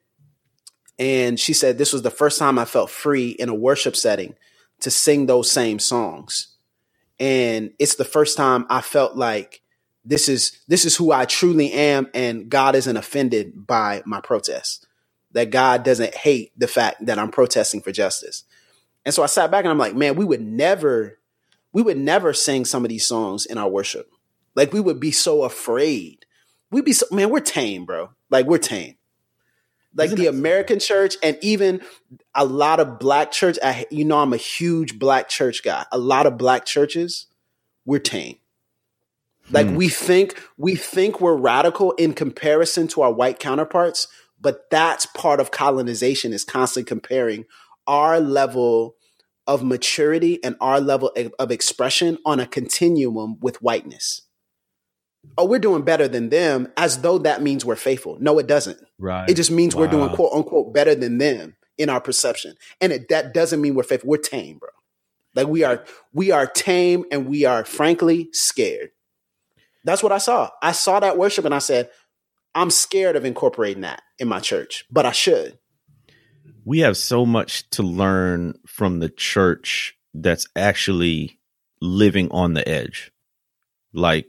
And 0.99 1.39
she 1.39 1.53
said 1.53 1.77
this 1.77 1.93
was 1.93 2.01
the 2.01 2.09
first 2.11 2.39
time 2.39 2.57
I 2.59 2.65
felt 2.65 2.89
free 2.89 3.29
in 3.29 3.49
a 3.49 3.55
worship 3.55 3.95
setting 3.95 4.35
to 4.83 4.91
sing 4.91 5.25
those 5.25 5.51
same 5.51 5.79
songs. 5.79 6.49
And 7.19 7.71
it's 7.79 7.95
the 7.95 8.05
first 8.05 8.37
time 8.37 8.65
I 8.69 8.81
felt 8.81 9.15
like 9.15 9.61
this 10.05 10.27
is 10.27 10.59
this 10.67 10.83
is 10.83 10.95
who 10.97 11.11
I 11.11 11.25
truly 11.25 11.71
am 11.71 12.09
and 12.13 12.49
God 12.49 12.75
isn't 12.75 12.97
offended 12.97 13.65
by 13.65 14.03
my 14.05 14.19
protest. 14.19 14.87
That 15.31 15.49
God 15.49 15.83
doesn't 15.83 16.13
hate 16.13 16.51
the 16.57 16.67
fact 16.67 17.05
that 17.05 17.17
I'm 17.17 17.31
protesting 17.31 17.81
for 17.81 17.91
justice. 17.91 18.43
And 19.05 19.15
so 19.15 19.23
I 19.23 19.27
sat 19.27 19.49
back 19.49 19.63
and 19.63 19.71
I'm 19.71 19.77
like, 19.77 19.95
man, 19.95 20.15
we 20.15 20.25
would 20.25 20.41
never 20.41 21.17
we 21.71 21.81
would 21.81 21.97
never 21.97 22.33
sing 22.33 22.65
some 22.65 22.83
of 22.83 22.89
these 22.89 23.07
songs 23.07 23.45
in 23.45 23.57
our 23.57 23.69
worship. 23.69 24.11
Like 24.53 24.73
we 24.73 24.81
would 24.81 24.99
be 24.99 25.11
so 25.11 25.43
afraid. 25.43 26.25
We'd 26.71 26.85
be 26.85 26.93
so 26.93 27.05
man, 27.09 27.29
we're 27.29 27.39
tame, 27.39 27.85
bro. 27.85 28.09
Like 28.29 28.47
we're 28.47 28.57
tame 28.57 28.95
like 29.95 30.07
Isn't 30.07 30.17
the 30.19 30.25
it- 30.25 30.29
American 30.29 30.79
church 30.79 31.15
and 31.21 31.37
even 31.41 31.81
a 32.33 32.45
lot 32.45 32.79
of 32.79 32.99
black 32.99 33.31
church. 33.31 33.57
I, 33.63 33.85
you 33.91 34.05
know, 34.05 34.19
I'm 34.19 34.33
a 34.33 34.37
huge 34.37 34.97
black 34.99 35.29
church 35.29 35.63
guy. 35.63 35.85
A 35.91 35.97
lot 35.97 36.25
of 36.25 36.37
black 36.37 36.65
churches, 36.65 37.27
we're 37.85 37.99
tame. 37.99 38.37
Like 39.51 39.67
Hmm. 39.67 39.75
we 39.75 39.89
think 39.89 40.41
we 40.57 40.75
think 40.75 41.19
we're 41.19 41.35
radical 41.35 41.91
in 41.93 42.13
comparison 42.13 42.87
to 42.89 43.01
our 43.01 43.11
white 43.11 43.39
counterparts, 43.39 44.07
but 44.39 44.69
that's 44.69 45.05
part 45.05 45.39
of 45.39 45.51
colonization 45.51 46.31
is 46.33 46.43
constantly 46.45 46.87
comparing 46.87 47.45
our 47.85 48.19
level 48.21 48.95
of 49.45 49.61
maturity 49.61 50.41
and 50.43 50.55
our 50.61 50.79
level 50.79 51.11
of- 51.17 51.33
of 51.37 51.51
expression 51.51 52.17
on 52.25 52.39
a 52.39 52.47
continuum 52.47 53.37
with 53.41 53.61
whiteness. 53.61 54.21
Oh, 55.37 55.45
we're 55.45 55.59
doing 55.59 55.83
better 55.83 56.07
than 56.07 56.29
them 56.29 56.71
as 56.77 57.01
though 57.01 57.17
that 57.19 57.41
means 57.41 57.65
we're 57.65 57.75
faithful. 57.75 58.17
No, 58.19 58.37
it 58.39 58.47
doesn't. 58.47 58.79
Right. 58.99 59.29
It 59.29 59.35
just 59.35 59.51
means 59.51 59.75
we're 59.75 59.87
doing 59.87 60.09
quote 60.09 60.33
unquote 60.33 60.73
better 60.73 60.93
than 60.95 61.17
them 61.17 61.55
in 61.77 61.89
our 61.89 62.01
perception. 62.01 62.55
And 62.79 62.93
it, 62.93 63.09
that 63.09 63.33
doesn't 63.33 63.61
mean 63.61 63.73
we're 63.73 63.83
faithful. 63.83 64.09
We're 64.09 64.17
tame, 64.17 64.59
bro. 64.59 64.69
Like 65.35 65.47
we 65.47 65.63
are, 65.63 65.83
we 66.13 66.29
are 66.31 66.45
tame 66.45 67.05
and 67.11 67.25
we 67.27 67.45
are 67.45 67.65
frankly 67.65 68.29
scared. 68.33 68.91
That's 69.83 70.03
what 70.03 70.11
I 70.11 70.19
saw. 70.19 70.49
I 70.61 70.71
saw 70.71 70.99
that 70.99 71.17
worship 71.17 71.45
and 71.45 71.55
I 71.55 71.59
said, 71.59 71.89
I'm 72.53 72.69
scared 72.69 73.15
of 73.15 73.25
incorporating 73.25 73.81
that 73.81 74.03
in 74.19 74.27
my 74.27 74.39
church, 74.39 74.85
but 74.91 75.05
I 75.07 75.11
should. 75.11 75.57
we 76.65 76.79
have 76.79 76.97
so 76.97 77.25
much 77.25 77.69
to 77.71 77.83
learn 77.83 78.53
from 78.67 78.99
the 78.99 79.09
church 79.09 79.97
that's 80.13 80.47
actually 80.55 81.39
living 81.81 82.29
on 82.31 82.53
the 82.53 82.67
edge. 82.67 83.11
Like, 83.93 84.27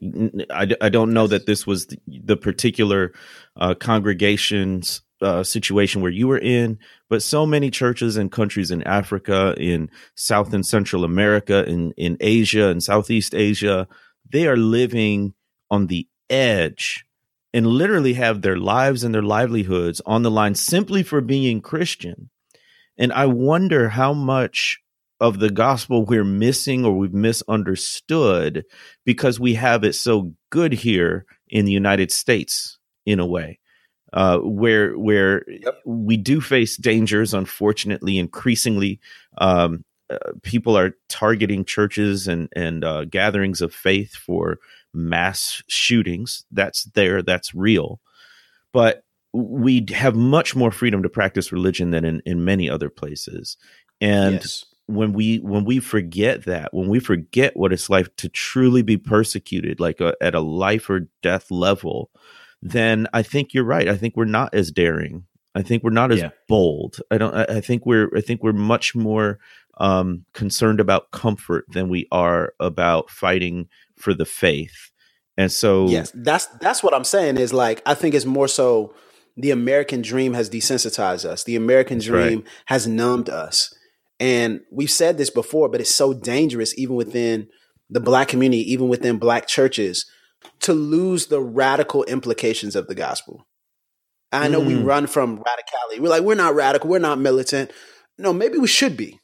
I, 0.50 0.68
I 0.81 0.88
don't 0.88 1.12
know 1.12 1.27
that 1.27 1.46
this 1.46 1.66
was 1.66 1.87
the, 1.87 1.98
the 2.07 2.37
particular 2.37 3.12
uh, 3.57 3.74
congregation's 3.74 5.00
uh, 5.22 5.42
situation 5.42 6.03
where 6.03 6.11
you 6.11 6.29
were 6.29 6.38
in, 6.38 6.79
but 7.09 7.22
so 7.22 7.46
many 7.46 7.70
churches 7.70 8.16
and 8.16 8.31
countries 8.31 8.70
in 8.70 8.83
Africa, 8.83 9.55
in 9.57 9.90
South 10.14 10.53
and 10.53 10.66
Central 10.66 11.05
America, 11.05 11.64
in, 11.66 11.92
in 11.92 12.18
Asia 12.20 12.68
and 12.68 12.83
Southeast 12.83 13.35
Asia, 13.35 13.88
they 14.31 14.46
are 14.46 14.57
living 14.57 15.33
on 15.70 15.87
the 15.87 16.07
edge 16.29 17.07
and 17.55 17.66
literally 17.66 18.14
have 18.14 18.42
their 18.42 18.59
lives 18.59 19.05
and 19.05 19.14
their 19.14 19.22
livelihoods 19.22 20.03
on 20.05 20.22
the 20.22 20.31
line 20.31 20.55
simply 20.55 21.03
for 21.03 21.20
being 21.20 21.61
Christian. 21.61 22.29
And 22.98 23.12
I 23.12 23.27
wonder 23.27 23.88
how 23.88 24.12
much 24.12 24.81
of 25.20 25.38
the 25.38 25.50
gospel 25.50 26.05
we're 26.05 26.24
missing 26.24 26.85
or 26.85 26.96
we've 26.96 27.14
misunderstood 27.14 28.64
because 29.05 29.38
we 29.38 29.55
have 29.55 29.85
it 29.85 29.94
so 29.94 30.33
good 30.50 30.72
here 30.72 31.24
in 31.48 31.64
the 31.64 31.72
United 31.72 32.11
States 32.11 32.79
in 33.07 33.20
a 33.20 33.27
way. 33.27 33.59
Uh, 34.12 34.38
where 34.38 34.96
where 34.96 35.44
we 35.85 36.16
do 36.16 36.40
face 36.40 36.77
dangers, 36.77 37.35
unfortunately, 37.35 38.16
increasingly, 38.16 39.00
um, 39.38 39.85
uh, 40.09 40.18
people 40.42 40.79
are 40.79 40.92
targeting 41.09 41.64
churches 41.64 42.29
and 42.29 42.48
and 42.55 42.85
uh, 42.85 43.05
gatherings 43.07 43.61
of 43.61 43.74
faith 43.74 44.14
for 44.14 44.59
mass 44.92 45.62
shootings. 45.66 46.44
That's 46.53 46.85
there. 46.85 47.22
That's 47.22 47.57
real. 47.57 48.00
But 48.72 49.03
we 49.33 49.85
have 49.92 50.14
much 50.14 50.55
more 50.55 50.70
freedom 50.70 51.03
to 51.03 51.09
practice 51.09 51.50
religion 51.50 51.90
than 51.90 52.05
in, 52.05 52.22
in 52.24 52.44
many 52.44 52.70
other 52.70 52.88
places. 52.88 53.57
And 54.00 54.37
yes. 54.37 54.64
When 54.87 55.12
we 55.12 55.38
when 55.38 55.64
we 55.64 55.81
forget 55.81 56.44
that, 56.44 56.75
when 56.75 56.88
we 56.88 57.01
forget 57.01 57.57
what 57.57 57.73
it's 57.73 57.88
like 57.88 58.14
to 58.16 58.29
truly 58.29 58.83
be 58.83 58.97
persecuted, 58.97 59.81
like 59.81 60.01
a, 60.01 60.14
at 60.20 60.35
a 60.35 60.40
life 60.40 60.90
or 60.90 61.09
death 61.23 61.51
level, 61.51 62.11
then 62.62 63.07
I 63.12 63.23
think 63.23 63.55
you're 63.55 63.64
right. 63.64 63.88
I 63.88 63.97
think 63.97 64.16
we're 64.16 64.25
not 64.27 64.55
as 64.55 64.70
daring. 64.70 65.25
I 65.55 65.62
think 65.62 65.83
we're 65.85 65.90
not 65.90 66.11
as 66.12 66.20
Yeah. 66.20 66.31
bold. 66.49 66.99
I 67.11 67.18
don't. 67.18 67.35
I 67.35 67.44
I 67.49 67.61
think 67.61 67.87
we're. 67.87 68.11
I 68.16 68.20
think 68.20 68.42
we're 68.42 68.53
much 68.53 68.94
more 68.94 69.38
um, 69.79 70.25
concerned 70.35 70.81
about 70.81 71.11
comfort 71.12 71.64
than 71.68 71.88
we 71.88 72.07
are 72.12 72.53
about 72.61 73.11
fighting 73.11 73.68
for 73.97 74.14
the 74.14 74.25
faith. 74.27 74.90
And 75.37 75.51
so, 75.51 75.88
Yes, 75.88 76.12
that's 76.14 76.47
that's 76.61 76.83
what 76.83 76.94
I'm 76.94 77.05
saying. 77.05 77.38
Is 77.38 77.53
like 77.53 77.83
I 77.87 77.94
think 77.94 78.14
it's 78.14 78.25
more 78.27 78.49
so 78.49 78.94
the 79.37 79.51
American 79.51 80.01
dream 80.03 80.35
has 80.35 80.49
desensitized 80.51 81.25
us. 81.25 81.42
The 81.44 81.57
American 81.57 81.99
That's 81.99 82.09
right. 82.09 82.27
dream 82.29 82.44
has 82.66 82.87
numbed 82.87 83.29
us, 83.29 83.73
and 84.20 84.61
we've 84.70 84.90
said 84.90 85.18
this 85.18 85.31
before, 85.31 85.68
but 85.68 85.81
it's 85.81 85.94
so 85.94 86.12
dangerous, 86.14 86.77
even 86.79 86.96
within 86.96 87.48
the 87.90 88.00
black 88.00 88.29
community, 88.29 88.72
even 88.72 88.88
within 88.88 89.18
black 89.18 89.46
churches, 89.46 90.07
to 90.61 90.72
lose 90.72 91.27
the 91.27 91.40
radical 91.40 92.05
implications 92.05 92.77
of 92.77 92.87
the 92.87 92.94
gospel. 92.94 93.46
I 94.33 94.48
know 94.48 94.61
we 94.61 94.74
Mm. 94.74 94.85
run 94.85 95.07
from 95.07 95.38
radicality. 95.38 96.00
We're 96.00 96.09
like, 96.09 96.22
we're 96.22 96.35
not 96.35 96.55
radical, 96.55 96.90
we're 96.90 96.98
not 96.98 97.18
militant. 97.20 97.70
No, 98.18 98.33
maybe 98.33 98.59
we 98.59 98.66
should 98.66 98.96
be. 98.96 99.20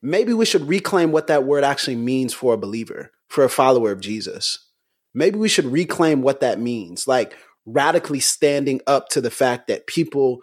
Maybe 0.00 0.32
we 0.32 0.44
should 0.44 0.68
reclaim 0.68 1.12
what 1.12 1.26
that 1.26 1.44
word 1.44 1.64
actually 1.64 1.96
means 1.96 2.32
for 2.32 2.54
a 2.54 2.58
believer, 2.58 3.10
for 3.28 3.44
a 3.44 3.48
follower 3.48 3.90
of 3.90 4.00
Jesus. 4.00 4.58
Maybe 5.14 5.38
we 5.38 5.48
should 5.48 5.64
reclaim 5.66 6.22
what 6.22 6.40
that 6.40 6.60
means, 6.60 7.08
like 7.08 7.34
radically 7.66 8.20
standing 8.20 8.80
up 8.86 9.08
to 9.10 9.20
the 9.20 9.30
fact 9.30 9.66
that 9.68 9.86
people 9.86 10.38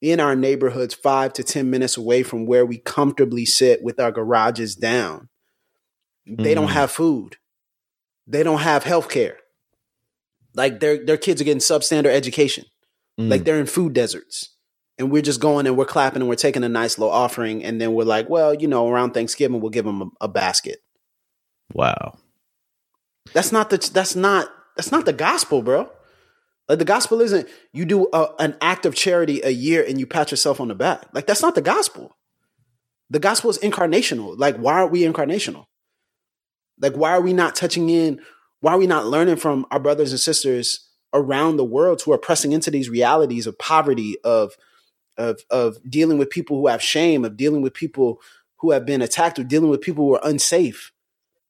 in 0.00 0.20
our 0.20 0.34
neighborhoods, 0.34 0.94
five 0.94 1.32
to 1.34 1.42
10 1.42 1.68
minutes 1.70 1.96
away 1.96 2.22
from 2.22 2.46
where 2.46 2.64
we 2.64 2.78
comfortably 2.78 3.44
sit 3.44 3.82
with 3.82 4.00
our 4.00 4.10
garages 4.12 4.74
down, 4.74 5.28
they 6.26 6.54
don't 6.54 6.68
Mm. 6.68 6.72
have 6.72 6.90
food. 6.90 7.36
They 8.26 8.42
don't 8.42 8.60
have 8.60 8.84
health 8.84 9.08
care. 9.08 9.38
Like 10.54 10.80
their, 10.80 11.04
their 11.04 11.16
kids 11.16 11.40
are 11.40 11.44
getting 11.44 11.60
substandard 11.60 12.06
education. 12.14 12.64
mm, 13.18 13.28
Like 13.30 13.44
they're 13.44 13.60
in 13.60 13.66
food 13.66 13.92
deserts. 13.92 14.50
And 14.98 15.10
we're 15.10 15.22
just 15.22 15.40
going 15.40 15.66
and 15.66 15.76
we're 15.78 15.86
clapping 15.86 16.20
and 16.22 16.28
we're 16.28 16.34
taking 16.34 16.62
a 16.64 16.68
nice 16.68 16.98
little 16.98 17.12
offering. 17.12 17.64
And 17.64 17.80
then 17.80 17.94
we're 17.94 18.04
like, 18.04 18.28
well, 18.28 18.52
you 18.54 18.68
know, 18.68 18.88
around 18.88 19.12
Thanksgiving, 19.12 19.60
we'll 19.60 19.70
give 19.70 19.86
them 19.86 20.02
a, 20.02 20.06
a 20.22 20.28
basket. 20.28 20.78
wow. 21.72 22.18
That's 23.32 23.52
not 23.52 23.70
the 23.70 23.78
that's 23.92 24.16
not 24.16 24.48
that's 24.76 24.90
not 24.90 25.04
the 25.06 25.12
gospel, 25.12 25.62
bro. 25.62 25.90
Like 26.70 26.78
the 26.78 26.84
gospel 26.84 27.20
isn't 27.20 27.48
you 27.72 27.84
do 27.84 28.06
a, 28.12 28.28
an 28.38 28.56
act 28.60 28.86
of 28.86 28.94
charity 28.94 29.40
a 29.42 29.50
year 29.50 29.84
and 29.86 29.98
you 29.98 30.06
pat 30.06 30.30
yourself 30.30 30.60
on 30.60 30.68
the 30.68 30.74
back. 30.76 31.04
Like 31.12 31.26
that's 31.26 31.42
not 31.42 31.56
the 31.56 31.60
gospel. 31.60 32.16
The 33.10 33.18
gospel 33.18 33.50
is 33.50 33.58
incarnational. 33.58 34.38
Like 34.38 34.56
why 34.56 34.74
aren't 34.74 34.92
we 34.92 35.02
incarnational? 35.02 35.64
Like 36.80 36.94
why 36.94 37.10
are 37.10 37.20
we 37.20 37.32
not 37.32 37.56
touching 37.56 37.90
in? 37.90 38.20
Why 38.60 38.74
are 38.74 38.78
we 38.78 38.86
not 38.86 39.06
learning 39.06 39.34
from 39.36 39.66
our 39.72 39.80
brothers 39.80 40.12
and 40.12 40.20
sisters 40.20 40.88
around 41.12 41.56
the 41.56 41.64
world 41.64 42.02
who 42.02 42.12
are 42.12 42.18
pressing 42.18 42.52
into 42.52 42.70
these 42.70 42.88
realities 42.88 43.48
of 43.48 43.58
poverty, 43.58 44.16
of 44.22 44.52
of 45.18 45.40
of 45.50 45.78
dealing 45.90 46.18
with 46.18 46.30
people 46.30 46.60
who 46.60 46.68
have 46.68 46.80
shame, 46.80 47.24
of 47.24 47.36
dealing 47.36 47.62
with 47.62 47.74
people 47.74 48.20
who 48.58 48.70
have 48.70 48.86
been 48.86 49.02
attacked 49.02 49.40
or 49.40 49.44
dealing 49.44 49.70
with 49.70 49.80
people 49.80 50.04
who 50.04 50.14
are 50.14 50.20
unsafe, 50.22 50.92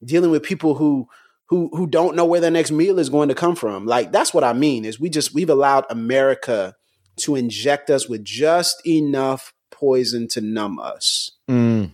dealing 0.03 0.31
with 0.31 0.43
people 0.43 0.77
who 0.77 1.09
who 1.51 1.69
who 1.73 1.87
don't 1.87 2.15
know 2.15 2.25
where 2.25 2.41
their 2.41 2.51
next 2.51 2.71
meal 2.71 2.99
is 2.99 3.09
going 3.09 3.29
to 3.29 3.35
come 3.35 3.57
from. 3.57 3.85
Like 3.85 4.13
that's 4.13 4.33
what 4.33 4.45
I 4.45 4.53
mean 4.53 4.85
is 4.85 5.01
we 5.01 5.11
just 5.11 5.35
we've 5.35 5.51
allowed 5.51 5.85
America 5.91 6.77
to 7.23 7.35
inject 7.35 7.91
us 7.91 8.09
with 8.09 8.25
just 8.25 8.81
enough 8.87 9.53
poison 9.73 10.29
to 10.29 10.41
numb 10.41 10.79
us. 10.79 11.33
Mm. 11.51 11.91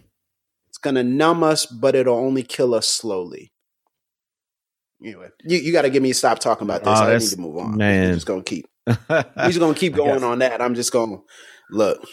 It's 0.68 0.78
gonna 0.78 1.02
numb 1.02 1.42
us, 1.42 1.64
but 1.64 1.94
it'll 1.94 2.16
only 2.16 2.42
kill 2.42 2.74
us 2.74 2.88
slowly. 2.88 3.52
Anyway, 5.02 5.28
you, 5.44 5.59
you 5.59 5.72
got 5.72 5.82
to 5.82 5.90
give 5.90 6.02
me 6.02 6.09
to 6.09 6.14
stop 6.14 6.38
talking 6.38 6.66
about 6.66 6.82
this. 6.82 6.98
Oh, 6.98 7.04
I 7.04 7.18
need 7.18 7.28
to 7.28 7.40
move 7.40 7.59
on. 7.59 7.76
man. 7.76 8.14
Just 8.14 8.26
gonna 8.26 8.42
keep. 8.42 8.66
Just 8.86 9.59
gonna 9.59 9.74
keep 9.74 9.94
going 9.94 10.22
on 10.22 10.38
that. 10.40 10.61
I'm 10.61 10.74
just 10.74 10.92
gonna 10.92 11.18
look. 11.70 12.07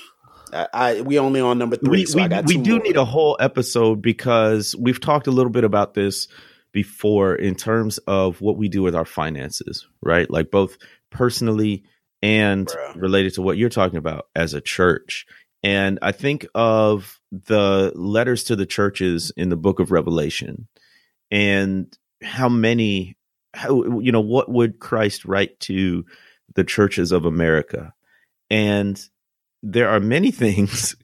I, 0.52 0.68
I 0.74 1.02
we 1.02 1.20
only 1.20 1.42
on 1.42 1.58
number 1.58 1.76
three, 1.76 1.90
we 1.90 2.06
so 2.06 2.18
we, 2.18 2.24
I 2.24 2.28
got 2.30 2.46
we 2.46 2.58
do 2.58 2.78
more. 2.78 2.80
need 2.80 2.98
a 2.98 3.06
whole 3.06 3.38
episode 3.40 4.02
because 4.02 4.76
we've 4.78 5.00
talked 5.00 5.28
a 5.28 5.32
little 5.32 5.52
bit 5.52 5.66
about 5.66 5.94
this 5.94 6.28
before 6.74 7.36
in 7.36 7.56
terms 7.56 8.00
of 8.00 8.42
what 8.42 8.58
we 8.58 8.68
do 8.68 8.82
with 8.84 8.96
our 8.96 9.06
finances, 9.06 9.88
right? 10.02 10.30
Like 10.30 10.52
both 10.52 10.78
personally 11.12 11.84
and 12.22 12.68
Bruh. 12.68 13.02
related 13.02 13.36
to 13.36 13.42
what 13.42 13.58
you're 13.58 13.70
talking 13.70 13.98
about 13.98 14.28
as 14.36 14.54
a 14.54 14.62
church. 14.62 15.26
And 15.64 16.00
I 16.02 16.12
think 16.12 16.46
of 16.56 17.20
the 17.32 17.94
letters 17.96 18.44
to 18.46 18.56
the 18.58 18.66
churches 18.66 19.32
in 19.38 19.50
the 19.50 19.56
book 19.56 19.80
of 19.80 19.92
Revelation 19.92 20.68
and 21.32 21.96
how 22.22 22.50
many 22.50 23.18
how 23.54 24.00
you 24.00 24.12
know 24.12 24.22
what 24.22 24.50
would 24.50 24.80
Christ 24.80 25.26
write 25.26 25.60
to 25.62 26.06
the 26.56 26.64
churches 26.64 27.12
of 27.12 27.26
America? 27.26 27.94
And 28.50 29.02
there 29.62 29.90
are 29.90 30.00
many 30.00 30.32
things 30.44 30.96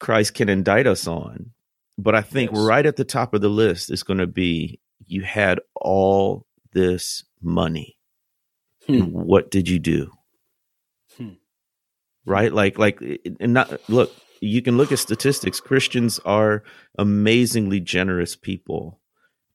Christ 0.00 0.34
can 0.34 0.48
indict 0.48 0.86
us 0.86 1.06
on. 1.06 1.50
But 1.98 2.14
I 2.14 2.22
think 2.22 2.52
Yes. 2.52 2.60
right 2.60 2.86
at 2.86 2.96
the 2.96 3.04
top 3.04 3.34
of 3.34 3.40
the 3.40 3.48
list 3.48 3.90
is 3.90 4.02
going 4.02 4.18
to 4.18 4.26
be 4.26 4.80
you 5.06 5.22
had 5.22 5.60
all 5.74 6.46
this 6.72 7.24
money. 7.40 7.96
Hmm. 8.86 9.04
What 9.04 9.50
did 9.50 9.68
you 9.68 9.78
do? 9.78 10.10
Hmm. 11.16 11.34
Right? 12.24 12.52
Like 12.52 12.78
like 12.78 13.00
and 13.40 13.52
not 13.52 13.88
look, 13.88 14.12
you 14.40 14.62
can 14.62 14.76
look 14.76 14.92
at 14.92 14.98
statistics. 14.98 15.60
Christians 15.60 16.18
are 16.24 16.62
amazingly 16.98 17.80
generous 17.80 18.36
people. 18.36 19.00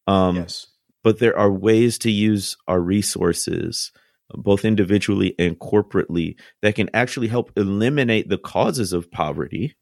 Um 0.08 0.38
yes. 0.38 0.68
but 1.04 1.20
there 1.20 1.38
are 1.38 1.52
ways 1.52 1.98
to 2.00 2.12
use 2.12 2.56
our 2.68 2.80
resources 2.80 3.92
both 4.34 4.66
individually 4.66 5.34
and 5.40 5.58
corporately 5.58 6.36
that 6.62 6.76
can 6.76 6.90
actually 6.94 7.28
help 7.28 7.52
eliminate 7.56 8.28
the 8.28 8.38
causes 8.38 8.92
of 8.92 9.10
poverty 9.10 9.76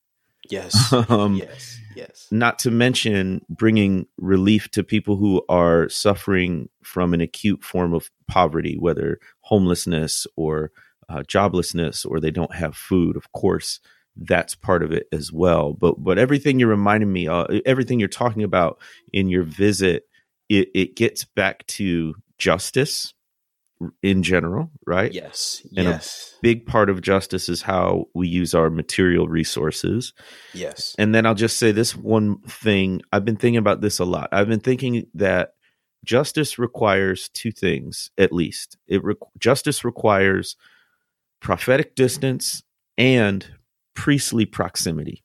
Yes. 0.49 0.93
um, 1.09 1.35
yes. 1.35 1.79
Yes. 1.95 2.27
not 2.31 2.59
to 2.59 2.71
mention 2.71 3.45
bringing 3.49 4.07
relief 4.17 4.69
to 4.71 4.83
people 4.83 5.15
who 5.17 5.43
are 5.49 5.89
suffering 5.89 6.69
from 6.83 7.13
an 7.13 7.21
acute 7.21 7.63
form 7.63 7.93
of 7.93 8.09
poverty 8.27 8.77
whether 8.77 9.19
homelessness 9.41 10.27
or 10.35 10.71
uh, 11.09 11.19
joblessness 11.19 12.05
or 12.05 12.19
they 12.19 12.31
don't 12.31 12.55
have 12.55 12.75
food 12.75 13.15
of 13.15 13.31
course 13.31 13.79
that's 14.17 14.55
part 14.55 14.83
of 14.83 14.91
it 14.91 15.07
as 15.11 15.31
well 15.31 15.73
but 15.73 16.01
but 16.03 16.17
everything 16.17 16.59
you're 16.59 16.69
reminding 16.69 17.11
me 17.11 17.27
uh, 17.27 17.45
everything 17.65 17.99
you're 17.99 18.07
talking 18.07 18.43
about 18.43 18.79
in 19.11 19.27
your 19.27 19.43
visit 19.43 20.03
it, 20.47 20.69
it 20.75 20.95
gets 20.95 21.25
back 21.25 21.65
to 21.67 22.13
justice 22.37 23.14
in 24.01 24.23
general 24.23 24.71
right 24.87 25.11
Yes. 25.13 25.61
And 25.75 25.87
a- 25.87 25.91
Yes. 25.91 26.35
big 26.41 26.65
part 26.65 26.89
of 26.89 27.01
justice 27.01 27.49
is 27.49 27.61
how 27.61 28.05
we 28.13 28.27
use 28.27 28.55
our 28.55 28.69
material 28.69 29.27
resources 29.27 30.13
Yes. 30.53 30.95
and 30.97 31.13
then 31.13 31.25
I'll 31.25 31.35
just 31.35 31.57
say 31.57 31.73
this 31.73 31.93
one 31.95 32.39
thing. 32.47 33.01
I've 33.11 33.25
been 33.25 33.35
thinking 33.35 33.57
about 33.57 33.81
this 33.81 33.99
a 33.99 34.05
lot. 34.05 34.29
I've 34.31 34.47
been 34.47 34.61
thinking 34.61 35.07
that 35.15 35.55
justice 36.05 36.57
requires 36.57 37.27
two 37.33 37.51
things 37.51 38.11
at 38.17 38.31
least. 38.31 38.77
It 38.87 39.03
re- 39.03 39.15
justice 39.39 39.83
requires 39.83 40.55
prophetic 41.41 41.95
distance 41.95 42.63
and 42.97 43.45
priestly 43.93 44.45
proximity. 44.45 45.24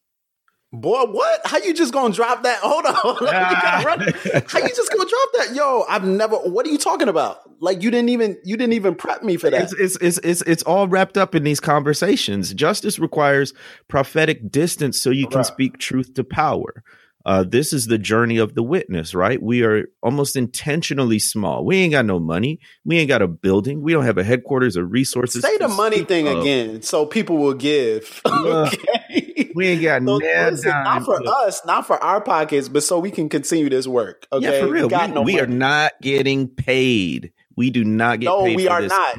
Boy, 0.73 1.03
what? 1.07 1.41
How 1.45 1.59
you 1.59 1.75
just 1.75 1.93
gonna 1.93 2.14
drop 2.14 2.45
that? 2.45 2.61
Hold 2.62 2.87
on. 2.87 3.25
Run- 3.85 4.45
How 4.47 4.59
you 4.61 4.68
just 4.68 4.93
gonna 4.93 5.09
drop 5.09 5.29
that? 5.35 5.49
Yo, 5.53 5.85
I've 5.89 6.05
never. 6.05 6.37
What 6.37 6.64
are 6.64 6.68
you 6.71 6.79
talking 6.79 7.09
about? 7.09 7.39
Like 7.61 7.83
you 7.83 7.91
didn't 7.91 8.11
even 8.11 8.39
you 8.45 8.57
didn't 8.57 8.75
even 8.75 8.95
prep 8.95 9.25
me 9.25 9.37
for 9.37 9.51
that. 9.51 9.62
It's, 9.62 9.73
it's 9.75 9.97
it's 9.97 10.18
it's 10.18 10.43
it's 10.43 10.62
all 10.62 10.87
wrapped 10.87 11.18
up 11.18 11.35
in 11.35 11.43
these 11.43 11.59
conversations. 11.59 12.55
Justice 12.55 13.01
requires 13.01 13.53
prophetic 13.89 14.51
distance 14.53 15.01
so 15.01 15.11
you 15.11 15.27
can 15.27 15.39
Right. 15.39 15.47
speak 15.47 15.79
truth 15.79 16.14
to 16.14 16.23
power. 16.25 16.85
Uh, 17.27 17.45
this 17.47 17.75
is 17.75 17.87
the 17.87 17.99
journey 17.99 18.39
of 18.39 18.55
the 18.55 18.62
witness, 18.62 19.14
right? 19.14 19.43
We 19.43 19.62
are 19.62 19.85
almost 20.03 20.37
intentionally 20.37 21.18
small. 21.18 21.66
We 21.66 21.77
ain't 21.77 21.93
got 21.93 22.07
no 22.07 22.18
money. 22.18 22.61
We 22.87 22.97
ain't 22.99 23.09
got 23.09 23.21
a 23.21 23.29
building. 23.29 23.83
We 23.83 23.93
don't 23.93 24.07
have 24.07 24.16
a 24.16 24.25
headquarters 24.25 24.75
or 24.75 24.85
resources. 24.87 25.43
Say 25.43 25.59
the 25.59 25.68
money 25.68 26.03
thing 26.03 26.27
of. 26.29 26.39
again, 26.39 26.81
so 26.81 27.05
people 27.05 27.37
will 27.37 27.53
give. 27.53 28.23
Look, 28.27 28.73
okay. 28.73 29.20
We 29.55 29.68
ain't 29.68 29.82
got 29.82 30.01
So, 30.01 30.05
no 30.05 30.14
listen, 30.16 30.70
not 30.70 31.05
for 31.05 31.20
us, 31.26 31.64
not 31.64 31.86
for 31.86 32.03
our 32.03 32.20
pockets, 32.20 32.68
but 32.68 32.82
so 32.82 32.99
we 32.99 33.11
can 33.11 33.28
continue 33.28 33.68
this 33.68 33.86
work. 33.86 34.26
Okay, 34.32 34.45
Yeah, 34.61 34.66
for 34.66 34.72
real. 34.72 34.84
We, 34.86 34.91
got 34.91 35.09
we 35.11 35.14
no 35.14 35.22
we 35.22 35.41
are 35.41 35.47
not 35.47 35.93
getting 36.03 36.49
paid. 36.49 37.32
We 37.57 37.68
do 37.70 37.84
not 37.84 38.20
get 38.20 38.26
No, 38.26 38.45
paid. 38.45 38.57
we 38.57 38.66
for 38.66 38.72
are 38.72 38.80
not. 38.82 39.16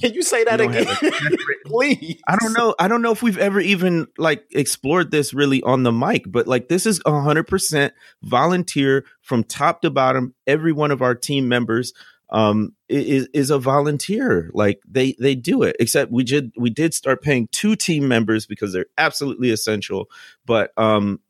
Can 0.00 0.12
you 0.14 0.22
say 0.22 0.44
that 0.44 0.60
again, 0.60 0.84
have 0.84 1.02
a 1.02 1.10
check 1.10 1.12
written. 1.30 1.38
please? 1.66 2.20
I 2.28 2.36
don't 2.36 2.52
know. 2.52 2.74
I 2.78 2.86
don't 2.86 3.02
know 3.02 3.10
if 3.10 3.20
we've 3.22 3.38
ever 3.38 3.58
even 3.58 4.06
like 4.16 4.44
explored 4.52 5.10
this 5.10 5.34
really 5.34 5.60
on 5.62 5.82
the 5.82 5.90
mic, 5.90 6.24
but 6.26 6.46
like 6.46 6.68
this 6.68 6.86
is 6.86 7.00
a 7.04 7.20
hundred 7.20 7.48
percent 7.48 7.92
volunteer 8.22 9.04
from 9.22 9.42
top 9.42 9.82
to 9.82 9.90
bottom. 9.90 10.34
Every 10.46 10.72
one 10.72 10.90
of 10.92 11.02
our 11.02 11.14
team 11.16 11.48
members 11.48 11.92
um 12.30 12.74
is 12.88 13.28
is 13.32 13.50
a 13.50 13.58
volunteer. 13.58 14.50
Like 14.54 14.80
they 14.88 15.14
they 15.18 15.34
do 15.34 15.62
it. 15.62 15.76
Except 15.80 16.10
we 16.10 16.24
did 16.24 16.52
we 16.56 16.70
did 16.70 16.94
start 16.94 17.22
paying 17.22 17.48
two 17.52 17.76
team 17.76 18.08
members 18.08 18.46
because 18.46 18.72
they're 18.72 18.86
absolutely 18.98 19.50
essential. 19.50 20.08
But 20.46 20.72
um 20.76 21.20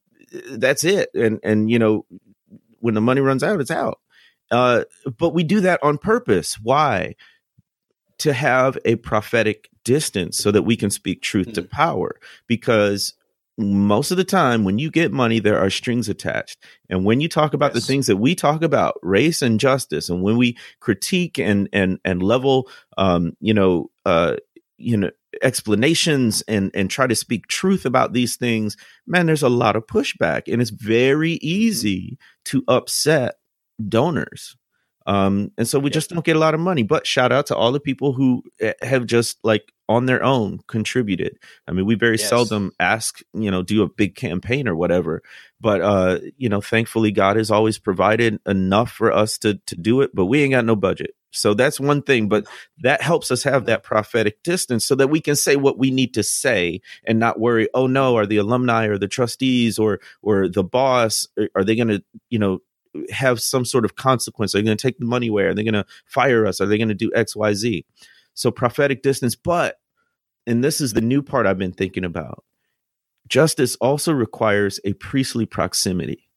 that's 0.51 0.85
it. 0.85 1.11
And 1.15 1.41
and 1.43 1.71
you 1.71 1.79
know 1.79 2.07
when 2.81 2.95
the 2.95 3.01
money 3.01 3.21
runs 3.21 3.43
out, 3.43 3.61
it's 3.61 3.71
out. 3.71 4.01
Uh, 4.51 4.85
but 5.19 5.31
we 5.31 5.45
do 5.45 5.61
that 5.61 5.83
on 5.83 5.99
purpose. 5.99 6.59
Why? 6.61 7.15
To 8.19 8.33
have 8.33 8.77
a 8.85 8.97
prophetic 8.97 9.69
distance 9.85 10.39
so 10.39 10.51
that 10.51 10.63
we 10.63 10.77
can 10.77 10.91
speak 10.91 11.23
truth 11.23 11.53
to 11.53 11.63
power. 11.63 12.17
Because 12.47 13.15
most 13.61 14.11
of 14.11 14.17
the 14.17 14.25
time, 14.25 14.65
when 14.65 14.79
you 14.79 14.91
get 14.91 15.13
money, 15.13 15.39
there 15.41 15.59
are 15.59 15.71
strings 15.71 16.09
attached. 16.09 16.59
And 16.89 17.05
when 17.05 17.21
you 17.21 17.29
talk 17.29 17.55
about 17.55 17.75
the 17.75 17.81
things 17.81 18.07
that 18.07 18.17
we 18.17 18.35
talk 18.35 18.63
about, 18.63 18.95
race 19.03 19.43
and 19.43 19.61
justice, 19.61 20.09
and 20.09 20.23
when 20.23 20.37
we 20.37 20.57
critique 20.81 21.39
and 21.39 21.69
and 21.73 21.99
and 22.05 22.23
level, 22.23 22.69
um, 22.99 23.37
you 23.41 23.55
know, 23.55 23.91
uh, 24.07 24.37
you 24.79 24.97
know, 24.97 25.11
explanations 25.43 26.43
and 26.49 26.71
and 26.75 26.91
try 26.91 27.07
to 27.07 27.15
speak 27.15 27.47
truth 27.47 27.85
about 27.85 28.13
these 28.13 28.37
things, 28.37 28.77
man, 29.07 29.27
there's 29.27 29.43
a 29.43 29.49
lot 29.49 29.77
of 29.77 29.87
pushback, 29.87 30.53
and 30.53 30.61
it's 30.61 30.71
very 30.71 31.33
easy 31.43 32.19
to 32.47 32.65
upset 32.69 33.35
donors. 33.89 34.57
Um, 35.07 35.51
and 35.57 35.67
so 35.67 35.79
we 35.79 35.91
Yeah. 35.91 35.95
just 35.95 36.11
don't 36.11 36.25
get 36.25 36.37
a 36.37 36.41
lot 36.41 36.55
of 36.55 36.61
money. 36.61 36.83
But 36.83 37.07
shout 37.07 37.33
out 37.33 37.47
to 37.47 37.57
all 37.57 37.73
the 37.73 37.81
people 37.81 38.13
who 38.13 38.43
eh, 38.61 38.75
have 38.83 39.07
just 39.07 39.39
like 39.45 39.73
on 39.91 40.07
their 40.07 40.23
own 40.23 40.61
contributed. 40.69 41.37
I 41.67 41.73
mean, 41.73 41.85
we 41.85 41.97
very 41.97 42.17
Yes. 42.17 42.29
seldom 42.29 42.71
ask, 42.79 43.21
you 43.35 43.51
know, 43.51 43.63
do 43.65 43.83
a 43.83 43.89
big 43.89 44.15
campaign 44.15 44.69
or 44.69 44.77
whatever. 44.77 45.21
But 45.61 45.81
uh, 45.81 46.21
you 46.39 46.49
know, 46.49 46.61
thankfully 46.61 47.11
God 47.11 47.37
has 47.37 47.51
always 47.51 47.77
provided 47.79 48.39
enough 48.47 48.93
for 48.93 49.13
us 49.13 49.37
to 49.39 49.55
to 49.67 49.75
do 49.77 50.01
it, 50.01 50.13
but 50.15 50.27
we 50.27 50.43
ain't 50.43 50.53
got 50.53 50.65
no 50.65 50.77
budget. 50.77 51.11
So 51.33 51.55
that's 51.55 51.79
one 51.81 52.03
thing, 52.03 52.29
but 52.29 52.47
that 52.79 53.03
helps 53.03 53.31
us 53.31 53.43
have 53.43 53.67
that 53.67 53.83
prophetic 53.83 54.43
distance 54.45 54.85
so 54.87 54.95
that 54.97 55.09
we 55.09 55.21
can 55.21 55.37
say 55.37 55.57
what 55.57 55.79
we 55.79 55.91
need 55.91 56.15
to 56.15 56.23
say 56.23 56.81
and 57.05 57.19
not 57.19 57.39
worry, 57.41 57.69
oh 57.75 57.87
no, 57.89 58.17
are 58.17 58.27
the 58.27 58.39
alumni 58.39 58.87
or 58.87 58.97
the 58.99 59.09
trustees 59.09 59.77
or 59.79 60.01
or 60.23 60.49
the 60.49 60.65
boss 60.65 61.27
are- 61.57 61.65
they 61.65 61.75
going 61.77 61.89
to, 61.89 62.03
you 62.31 62.39
know, 62.39 62.61
have 63.11 63.41
some 63.41 63.65
sort 63.65 63.85
of 63.85 63.95
consequence? 63.97 64.55
Are 64.55 64.59
they 64.59 64.65
going 64.65 64.77
to 64.77 64.83
take 64.83 64.99
the 64.99 65.05
money 65.05 65.29
away? 65.29 65.45
Are 65.45 65.55
they 65.55 65.65
going 65.65 65.75
to 65.75 65.87
fire 66.07 66.47
us? 66.47 66.61
Are 66.61 66.67
they 66.67 66.79
going 66.79 66.89
to 66.89 66.95
do 66.95 67.11
X, 67.15 67.35
Y, 67.37 67.55
Z? 67.55 67.85
So 68.41 68.51
prophetic 68.51 69.03
distance, 69.03 69.35
but 69.37 69.77
and 70.47 70.65
this 70.65 70.81
is 70.81 70.95
the 70.95 71.03
new 71.03 71.23
part 71.23 71.45
I've 71.45 71.59
been 71.59 71.73
thinking 71.73 72.05
about. 72.05 72.43
Justice 73.29 73.77
also 73.77 74.13
requires 74.13 74.81
a 74.83 74.95
priestly 74.95 75.45
proximity. 75.45 76.31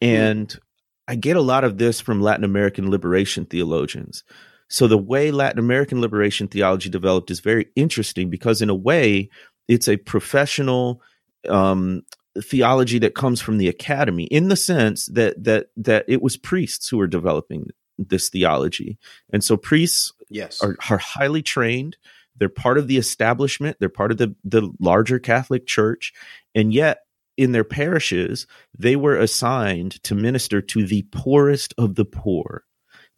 And 0.00 0.58
I 1.06 1.14
get 1.14 1.36
a 1.36 1.40
lot 1.42 1.62
of 1.62 1.78
this 1.78 2.00
from 2.00 2.20
Latin 2.20 2.42
American 2.42 2.90
liberation 2.90 3.46
theologians. 3.46 4.24
So 4.68 4.88
the 4.88 4.98
way 4.98 5.30
Latin 5.30 5.60
American 5.60 6.00
liberation 6.00 6.48
theology 6.48 6.90
developed 6.90 7.30
is 7.30 7.38
very 7.38 7.68
interesting 7.76 8.28
because 8.28 8.60
in 8.60 8.68
a 8.68 8.74
way 8.74 9.30
it's 9.68 9.88
a 9.88 9.98
professional 9.98 11.00
um, 11.48 12.02
theology 12.42 12.98
that 12.98 13.14
comes 13.14 13.40
from 13.40 13.58
the 13.58 13.68
academy 13.68 14.24
in 14.24 14.48
the 14.48 14.56
sense 14.56 15.06
that 15.06 15.42
that 15.44 15.68
that 15.76 16.04
it 16.08 16.20
was 16.20 16.36
priests 16.36 16.88
who 16.88 16.98
were 16.98 17.06
developing 17.06 17.68
this 17.96 18.28
theology. 18.28 18.98
And 19.32 19.44
so 19.44 19.56
priests 19.56 20.12
Yes. 20.28 20.62
are, 20.62 20.76
are 20.90 20.98
highly 20.98 21.42
trained. 21.42 21.96
They're 22.38 22.48
part 22.48 22.78
of 22.78 22.88
the 22.88 22.98
establishment. 22.98 23.76
They're 23.80 23.88
part 23.88 24.10
of 24.10 24.18
the, 24.18 24.34
the 24.44 24.70
larger 24.80 25.18
Catholic 25.18 25.66
Church. 25.66 26.12
And 26.54 26.72
yet 26.72 27.00
in 27.36 27.52
their 27.52 27.64
parishes, 27.64 28.46
they 28.76 28.96
were 28.96 29.16
assigned 29.16 30.02
to 30.04 30.14
minister 30.14 30.60
to 30.60 30.86
the 30.86 31.06
poorest 31.12 31.74
of 31.78 31.94
the 31.94 32.04
poor. 32.04 32.64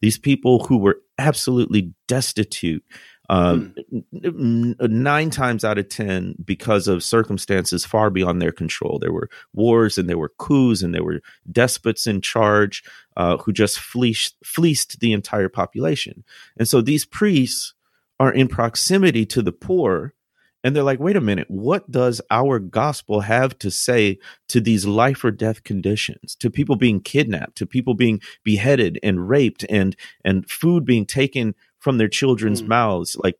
These 0.01 0.17
people 0.17 0.65
who 0.65 0.77
were 0.77 1.01
absolutely 1.17 1.93
destitute, 2.07 2.83
um, 3.29 3.75
hmm. 4.11 4.71
nine 4.81 5.29
times 5.29 5.63
out 5.63 5.77
of 5.77 5.87
10 5.87 6.35
because 6.43 6.87
of 6.87 7.03
circumstances 7.03 7.85
far 7.85 8.09
beyond 8.09 8.41
their 8.41 8.51
control. 8.51 8.97
There 8.99 9.13
were 9.13 9.29
wars 9.53 9.97
and 9.97 10.09
there 10.09 10.17
were 10.17 10.33
coups 10.39 10.81
and 10.81 10.93
there 10.93 11.03
were 11.03 11.21
despots 11.51 12.07
in 12.07 12.21
charge 12.21 12.83
uh, 13.15 13.37
who 13.37 13.53
just 13.53 13.79
fleeced, 13.79 14.35
fleeced 14.43 14.99
the 14.99 15.13
entire 15.13 15.49
population. 15.49 16.23
And 16.57 16.67
so 16.67 16.81
these 16.81 17.05
priests 17.05 17.75
are 18.19 18.33
in 18.33 18.47
proximity 18.47 19.25
to 19.27 19.41
the 19.41 19.51
poor. 19.53 20.13
And 20.61 20.75
they're 20.75 20.83
like, 20.83 20.99
wait 20.99 21.15
a 21.15 21.21
minute, 21.21 21.49
what 21.49 21.89
does 21.89 22.19
our 22.29 22.59
gospel 22.59 23.21
have 23.21 23.57
to 23.59 23.71
say 23.71 24.19
to 24.49 24.59
these 24.59 24.85
life 24.85 25.23
or 25.23 25.31
death 25.31 25.63
conditions, 25.63 26.35
to 26.35 26.49
people 26.49 26.75
being 26.75 26.99
kidnapped, 26.99 27.55
to 27.57 27.65
people 27.65 27.93
being 27.93 28.19
beheaded 28.43 28.99
and 29.01 29.29
raped 29.29 29.65
and 29.69 29.95
and 30.25 30.49
food 30.49 30.83
being 30.83 31.05
taken 31.05 31.55
from 31.79 31.97
their 31.97 32.07
children's 32.07 32.61
mm. 32.61 32.67
mouths. 32.67 33.15
Like 33.23 33.37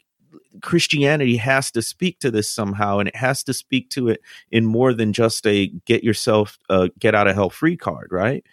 Christianity 0.61 1.37
has 1.37 1.71
to 1.71 1.81
speak 1.81 2.19
to 2.19 2.31
this 2.31 2.49
somehow, 2.49 2.99
and 2.99 3.07
it 3.07 3.15
has 3.15 3.43
to 3.43 3.53
speak 3.53 3.89
to 3.91 4.09
it 4.09 4.21
in 4.51 4.65
more 4.65 4.93
than 4.93 5.13
just 5.13 5.45
a 5.45 5.67
get 5.85 6.03
yourself 6.03 6.57
uh, 6.69 6.89
get 6.99 7.15
out 7.15 7.27
of 7.27 7.35
hell 7.35 7.49
free 7.49 7.77
card, 7.77 8.09
right? 8.11 8.43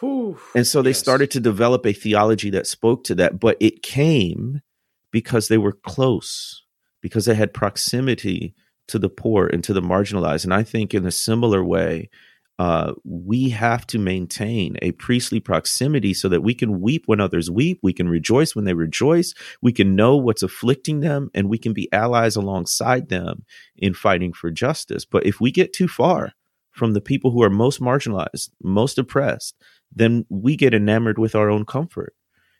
Whew, 0.00 0.38
and 0.54 0.66
so 0.66 0.82
they 0.82 0.90
yes. 0.90 0.98
started 0.98 1.30
to 1.32 1.40
develop 1.40 1.84
a 1.86 1.92
theology 1.92 2.50
that 2.50 2.66
spoke 2.66 3.04
to 3.04 3.14
that, 3.16 3.40
but 3.40 3.56
it 3.60 3.82
came 3.82 4.62
because 5.10 5.48
they 5.48 5.58
were 5.58 5.72
close, 5.72 6.62
because 7.00 7.24
they 7.24 7.34
had 7.34 7.54
proximity 7.54 8.54
to 8.88 8.98
the 8.98 9.08
poor 9.08 9.46
and 9.46 9.64
to 9.64 9.72
the 9.72 9.82
marginalized. 9.82 10.44
And 10.44 10.54
I 10.54 10.62
think 10.62 10.94
in 10.94 11.06
a 11.06 11.10
similar 11.10 11.64
way, 11.64 12.10
uh, 12.58 12.92
we 13.04 13.50
have 13.50 13.86
to 13.86 13.98
maintain 13.98 14.76
a 14.82 14.90
priestly 14.92 15.38
proximity 15.38 16.12
so 16.12 16.28
that 16.28 16.42
we 16.42 16.54
can 16.54 16.80
weep 16.80 17.04
when 17.06 17.20
others 17.20 17.50
weep, 17.50 17.78
we 17.82 17.92
can 17.92 18.08
rejoice 18.08 18.56
when 18.56 18.64
they 18.64 18.74
rejoice, 18.74 19.32
we 19.62 19.72
can 19.72 19.94
know 19.94 20.16
what's 20.16 20.42
afflicting 20.42 21.00
them, 21.00 21.30
and 21.34 21.48
we 21.48 21.58
can 21.58 21.72
be 21.72 21.92
allies 21.92 22.34
alongside 22.34 23.08
them 23.08 23.44
in 23.76 23.94
fighting 23.94 24.32
for 24.32 24.50
justice. 24.50 25.04
But 25.04 25.24
if 25.24 25.40
we 25.40 25.52
get 25.52 25.72
too 25.72 25.86
far 25.86 26.32
from 26.72 26.94
the 26.94 27.00
people 27.00 27.30
who 27.30 27.42
are 27.42 27.50
most 27.50 27.80
marginalized, 27.80 28.50
most 28.62 28.98
oppressed, 28.98 29.56
then 29.94 30.26
we 30.28 30.56
get 30.56 30.74
enamored 30.74 31.18
with 31.18 31.34
our 31.34 31.50
own 31.50 31.64
comfort. 31.64 32.14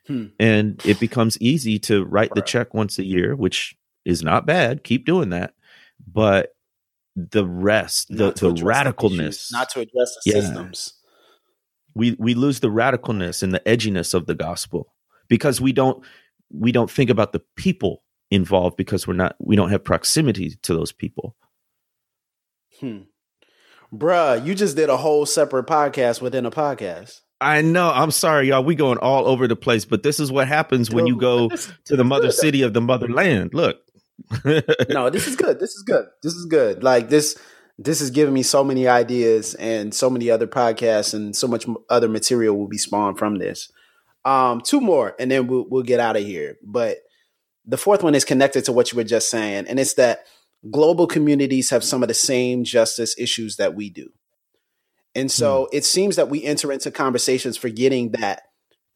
Hmm. 0.07 0.27
And 0.39 0.81
it 0.85 0.99
becomes 0.99 1.37
easy 1.41 1.77
to 1.79 2.05
write 2.05 2.33
the 2.35 2.41
check 2.41 2.73
once 2.73 2.97
a 2.97 3.05
year, 3.05 3.35
which 3.35 3.75
is 4.05 4.23
not 4.23 4.45
bad. 4.45 4.83
Keep 4.83 5.05
doing 5.05 5.29
that. 5.29 5.53
But 6.05 6.53
the 7.15 7.45
rest, 7.45 8.07
the, 8.09 8.31
the 8.31 8.53
radicalness, 8.53 9.51
not 9.51 9.69
to 9.71 9.81
address 9.81 10.15
the 10.23 10.31
yeah. 10.31 10.41
systems. 10.41 10.93
We 11.95 12.15
we 12.19 12.33
lose 12.33 12.59
the 12.59 12.69
radicalness 12.69 13.43
and 13.43 13.53
the 13.53 13.61
edginess 13.61 14.13
of 14.13 14.25
the 14.25 14.35
gospel 14.35 14.93
because 15.27 15.59
we 15.59 15.73
don't 15.73 16.03
we 16.51 16.71
don't 16.71 16.89
think 16.89 17.09
about 17.09 17.33
the 17.33 17.41
people 17.55 18.03
involved 18.31 18.77
because 18.77 19.07
we're 19.07 19.13
not 19.13 19.35
we 19.39 19.55
don't 19.55 19.71
have 19.71 19.83
proximity 19.83 20.55
to 20.63 20.73
those 20.73 20.91
people. 20.91 21.35
Hmm. 22.79 22.99
Bruh, 23.93 24.45
you 24.45 24.53
just 24.53 24.75
did 24.75 24.89
a 24.89 24.97
whole 24.97 25.25
separate 25.25 25.65
podcast 25.65 26.21
within 26.21 26.45
a 26.45 26.51
podcast. 26.51 27.21
I 27.41 27.61
know. 27.61 27.89
I'm 27.89 28.11
sorry, 28.11 28.49
y'all. 28.49 28.63
We 28.63 28.75
going 28.75 28.97
all 28.97 29.25
over 29.25 29.47
the 29.47 29.55
place, 29.55 29.85
but 29.85 30.03
this 30.03 30.19
is 30.19 30.31
what 30.31 30.47
happens 30.47 30.91
when 30.91 31.07
you 31.07 31.17
go 31.17 31.49
to 31.49 31.95
the 31.95 32.03
mother 32.03 32.31
city 32.31 32.61
of 32.63 32.73
the 32.73 32.81
motherland. 32.81 33.53
Look, 33.53 33.79
no, 34.89 35.09
this 35.09 35.27
is 35.27 35.35
good. 35.35 35.59
This 35.59 35.75
is 35.75 35.83
good. 35.83 36.05
This 36.23 36.33
is 36.33 36.45
good. 36.45 36.83
Like 36.83 37.09
this 37.09 37.37
this 37.77 38.01
is 38.01 38.11
giving 38.11 38.33
me 38.33 38.43
so 38.43 38.63
many 38.63 38.87
ideas 38.87 39.55
and 39.55 39.93
so 39.93 40.09
many 40.09 40.29
other 40.29 40.47
podcasts 40.47 41.13
and 41.13 41.35
so 41.35 41.47
much 41.47 41.65
other 41.89 42.09
material 42.09 42.57
will 42.57 42.67
be 42.67 42.77
spawned 42.77 43.17
from 43.17 43.37
this. 43.37 43.71
Um, 44.25 44.59
two 44.61 44.81
more 44.81 45.15
and 45.19 45.31
then 45.31 45.47
we'll 45.47 45.65
we'll 45.69 45.83
get 45.83 45.99
out 45.99 46.17
of 46.17 46.23
here. 46.23 46.57
But 46.63 46.97
the 47.65 47.77
fourth 47.77 48.03
one 48.03 48.15
is 48.15 48.25
connected 48.25 48.65
to 48.65 48.71
what 48.71 48.91
you 48.91 48.97
were 48.97 49.03
just 49.03 49.29
saying, 49.29 49.67
and 49.67 49.79
it's 49.79 49.93
that 49.95 50.25
global 50.69 51.07
communities 51.07 51.69
have 51.69 51.83
some 51.83 52.01
of 52.01 52.07
the 52.07 52.13
same 52.13 52.63
justice 52.63 53.17
issues 53.17 53.57
that 53.57 53.75
we 53.75 53.89
do. 53.89 54.09
And 55.15 55.31
so 55.31 55.67
hmm. 55.69 55.77
it 55.77 55.85
seems 55.85 56.15
that 56.15 56.29
we 56.29 56.43
enter 56.43 56.71
into 56.71 56.91
conversations 56.91 57.57
forgetting 57.57 58.11
that 58.11 58.43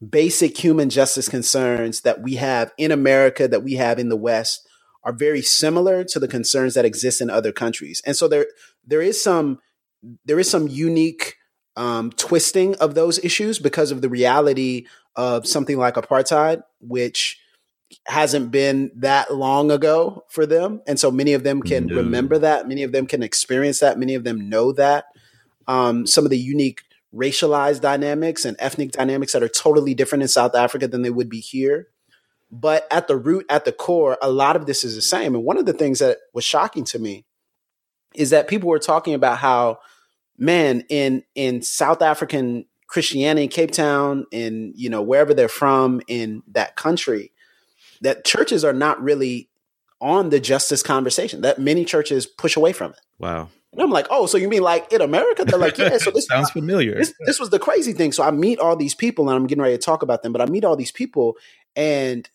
basic 0.10 0.58
human 0.58 0.90
justice 0.90 1.30
concerns 1.30 2.02
that 2.02 2.22
we 2.22 2.36
have 2.36 2.72
in 2.78 2.92
America, 2.92 3.48
that 3.48 3.64
we 3.64 3.74
have 3.74 4.00
in 4.00 4.10
the 4.10 4.18
West, 4.18 4.68
are 5.04 5.14
very 5.14 5.42
similar 5.42 6.04
to 6.06 6.20
the 6.20 6.28
concerns 6.28 6.74
that 6.76 6.86
exist 6.86 7.22
in 7.22 7.30
other 7.30 7.52
countries. 7.52 8.02
And 8.06 8.16
so 8.16 8.28
there 8.28 8.48
there 8.86 9.02
is 9.02 9.22
some 9.22 9.60
there 10.26 10.40
is 10.40 10.50
some 10.50 10.68
unique 10.68 11.36
um, 11.76 12.12
twisting 12.12 12.76
of 12.76 12.96
those 12.96 13.24
issues 13.24 13.60
because 13.60 13.92
of 13.92 14.02
the 14.02 14.10
reality 14.10 14.86
of 15.16 15.48
something 15.48 15.78
like 15.78 15.96
apartheid, 15.96 16.64
which 16.80 17.40
hasn't 18.08 18.52
been 18.52 18.92
that 18.96 19.34
long 19.34 19.72
ago 19.72 20.24
for 20.30 20.46
them. 20.46 20.82
And 20.88 21.00
so 21.00 21.12
many 21.12 21.34
of 21.34 21.44
them 21.44 21.62
can 21.62 21.88
no. 21.88 21.98
remember 21.98 22.38
that. 22.40 22.68
Many 22.68 22.84
of 22.84 22.92
them 22.92 23.06
can 23.06 23.22
experience 23.24 23.80
that. 23.80 24.00
Many 24.00 24.16
of 24.16 24.24
them 24.24 24.50
know 24.50 24.72
that. 24.74 25.06
Um, 25.68 26.08
some 26.08 26.26
of 26.26 26.32
the 26.32 26.38
unique 26.38 26.82
racialized 27.14 27.82
dynamics 27.82 28.44
and 28.46 28.58
ethnic 28.60 28.92
dynamics 28.92 29.34
that 29.34 29.44
are 29.44 29.48
totally 29.48 29.94
different 29.94 30.24
in 30.24 30.28
South 30.28 30.56
Africa 30.56 30.88
than 30.88 31.04
they 31.04 31.12
would 31.12 31.30
be 31.30 31.40
here. 31.40 31.90
But 32.56 32.86
at 32.92 33.08
the 33.08 33.18
root, 33.18 33.48
at 33.50 33.66
the 33.66 33.72
core, 33.72 34.16
a 34.22 34.30
lot 34.30 34.56
of 34.56 34.68
this 34.68 34.84
is 34.84 34.94
the 34.94 35.02
same. 35.02 35.34
And 35.34 35.44
one 35.44 35.58
of 35.58 35.66
the 35.66 35.74
things 35.74 35.98
that 35.98 36.20
was 36.36 36.46
shocking 36.46 36.84
to 36.86 37.00
me 37.00 37.26
is 38.14 38.30
that 38.30 38.48
people 38.48 38.70
were 38.70 38.78
talking 38.78 39.16
about 39.16 39.40
how, 39.40 39.80
man, 40.38 40.84
in 40.88 41.24
in 41.34 41.64
South 41.64 42.04
African 42.04 42.66
Christianity, 42.86 43.46
in 43.46 43.50
Cape 43.50 43.72
Town, 43.72 44.28
and 44.32 44.72
you 44.76 44.88
know 44.88 45.02
wherever 45.02 45.34
they're 45.34 45.48
from 45.48 46.00
in 46.08 46.44
that 46.52 46.76
country, 46.76 47.32
that 48.02 48.24
churches 48.24 48.64
are 48.64 48.72
not 48.72 49.02
really 49.02 49.50
on 50.00 50.30
the 50.30 50.40
justice 50.40 50.84
conversation. 50.84 51.42
That 51.42 51.58
many 51.58 51.84
churches 51.86 52.28
push 52.28 52.56
away 52.56 52.72
from 52.72 52.92
it. 52.92 53.00
Wow. 53.18 53.50
And 53.72 53.82
I'm 53.82 53.90
like, 53.90 54.06
oh, 54.12 54.28
so 54.28 54.38
you 54.38 54.48
mean 54.48 54.62
like 54.62 54.94
in 54.94 55.02
America? 55.02 55.44
They're 55.44 55.58
like, 55.58 55.80
yeah. 55.80 55.98
So 55.98 56.12
this 56.12 56.28
sounds 56.30 56.52
familiar. 56.52 56.94
This, 57.00 57.16
this 57.26 57.40
was 57.40 57.50
the 57.50 57.58
crazy 57.58 57.94
thing. 57.94 58.12
So 58.12 58.22
I 58.22 58.30
meet 58.30 58.60
all 58.60 58.76
these 58.76 58.94
people, 58.94 59.28
and 59.28 59.36
I'm 59.36 59.48
getting 59.48 59.64
ready 59.64 59.76
to 59.76 59.82
talk 59.82 60.04
about 60.04 60.22
them. 60.22 60.32
But 60.32 60.44
I 60.44 60.46
meet 60.46 60.64
all 60.64 60.76
these 60.76 60.92
people, 60.92 61.36
and 61.76 62.30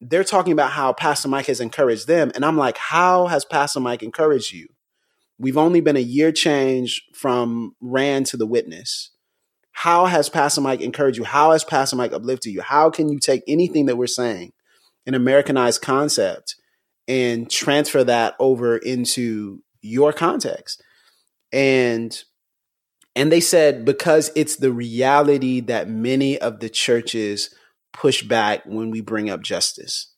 they're 0.00 0.24
talking 0.24 0.52
about 0.52 0.72
how 0.72 0.92
Pass 0.92 1.22
the 1.22 1.28
Mic 1.28 1.46
has 1.46 1.60
encouraged 1.60 2.06
them. 2.06 2.32
And 2.34 2.44
I'm 2.44 2.56
like, 2.56 2.78
how 2.78 3.26
has 3.26 3.44
Pass 3.44 3.74
the 3.74 3.80
Mic 3.80 4.02
encouraged 4.02 4.52
you? 4.52 4.68
We've 5.38 5.58
only 5.58 5.80
been 5.80 5.96
a 5.96 6.00
year 6.00 6.32
change 6.32 7.02
from 7.14 7.74
RAAN 7.80 8.24
to 8.24 8.36
the 8.36 8.46
witness. 8.46 9.10
How 9.72 10.06
has 10.06 10.28
Pass 10.28 10.56
the 10.56 10.60
Mic 10.60 10.80
encouraged 10.80 11.18
you? 11.18 11.24
How 11.24 11.52
has 11.52 11.64
Pass 11.64 11.90
the 11.90 11.96
Mic 11.96 12.12
uplifted 12.12 12.52
you? 12.52 12.60
How 12.60 12.90
can 12.90 13.08
you 13.08 13.18
take 13.18 13.42
anything 13.46 13.86
that 13.86 13.96
we're 13.96 14.06
saying, 14.06 14.52
an 15.06 15.14
Americanized 15.14 15.80
concept, 15.82 16.56
and 17.08 17.50
transfer 17.50 18.04
that 18.04 18.34
over 18.38 18.76
into 18.76 19.62
your 19.80 20.12
context? 20.12 20.82
And 21.52 22.22
and 23.16 23.32
they 23.32 23.40
said 23.40 23.84
because 23.84 24.30
it's 24.36 24.56
the 24.56 24.72
reality 24.72 25.60
that 25.60 25.88
many 25.88 26.38
of 26.38 26.60
the 26.60 26.68
churches 26.68 27.54
push 27.92 28.22
back 28.22 28.64
when 28.66 28.90
we 28.90 29.00
bring 29.00 29.30
up 29.30 29.42
justice. 29.42 30.08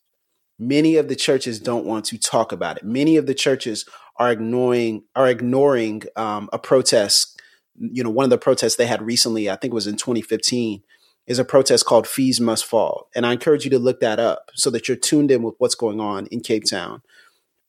Many 0.59 0.97
of 0.97 1.09
the 1.09 1.17
churches 1.17 1.59
don't 1.59 1.87
want 1.87 2.05
to 2.07 2.19
talk 2.19 2.53
about 2.53 2.77
it. 2.77 2.85
Many 2.85 3.17
of 3.17 3.27
the 3.27 3.35
churches 3.35 3.85
are 4.17 4.31
ignoring 4.31 5.05
are 5.17 5.29
ignoring 5.29 6.03
um, 6.17 6.49
a 6.53 6.59
protest. 6.59 7.41
You 7.77 8.05
know, 8.05 8.11
one 8.11 8.25
of 8.25 8.31
the 8.31 8.39
protests 8.39 8.77
they 8.77 8.87
had 8.87 9.03
recently, 9.03 9.51
I 9.51 9.57
think 9.57 9.73
it 9.73 9.75
was 9.75 9.87
in 9.87 9.97
2015, 9.97 10.83
is 11.27 11.39
a 11.39 11.45
protest 11.45 11.87
called 11.87 12.07
"Fees 12.07 12.41
Must 12.41 12.65
Fall," 12.65 13.09
and 13.15 13.27
I 13.27 13.33
encourage 13.33 13.65
you 13.65 13.71
to 13.71 13.79
look 13.79 14.01
that 14.01 14.21
up 14.21 14.51
so 14.55 14.71
that 14.71 14.89
you're 14.89 14.97
tuned 14.97 15.31
in 15.31 15.43
with 15.43 15.55
what's 15.59 15.75
going 15.75 16.01
on 16.01 16.27
in 16.27 16.41
Cape 16.41 16.65
Town. 16.65 17.03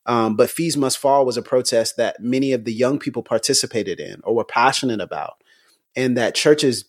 Um, 0.06 0.36
but 0.36 0.50
"Fees 0.50 0.76
Must 0.76 0.98
Fall" 0.98 1.24
was 1.24 1.36
a 1.36 1.42
protest 1.42 1.96
that 1.96 2.20
many 2.20 2.52
of 2.52 2.64
the 2.64 2.72
young 2.72 2.98
people 2.98 3.22
participated 3.22 3.98
in 3.98 4.20
or 4.24 4.34
were 4.34 4.44
passionate 4.44 5.00
about, 5.00 5.42
and 5.96 6.16
that 6.16 6.34
churches 6.34 6.84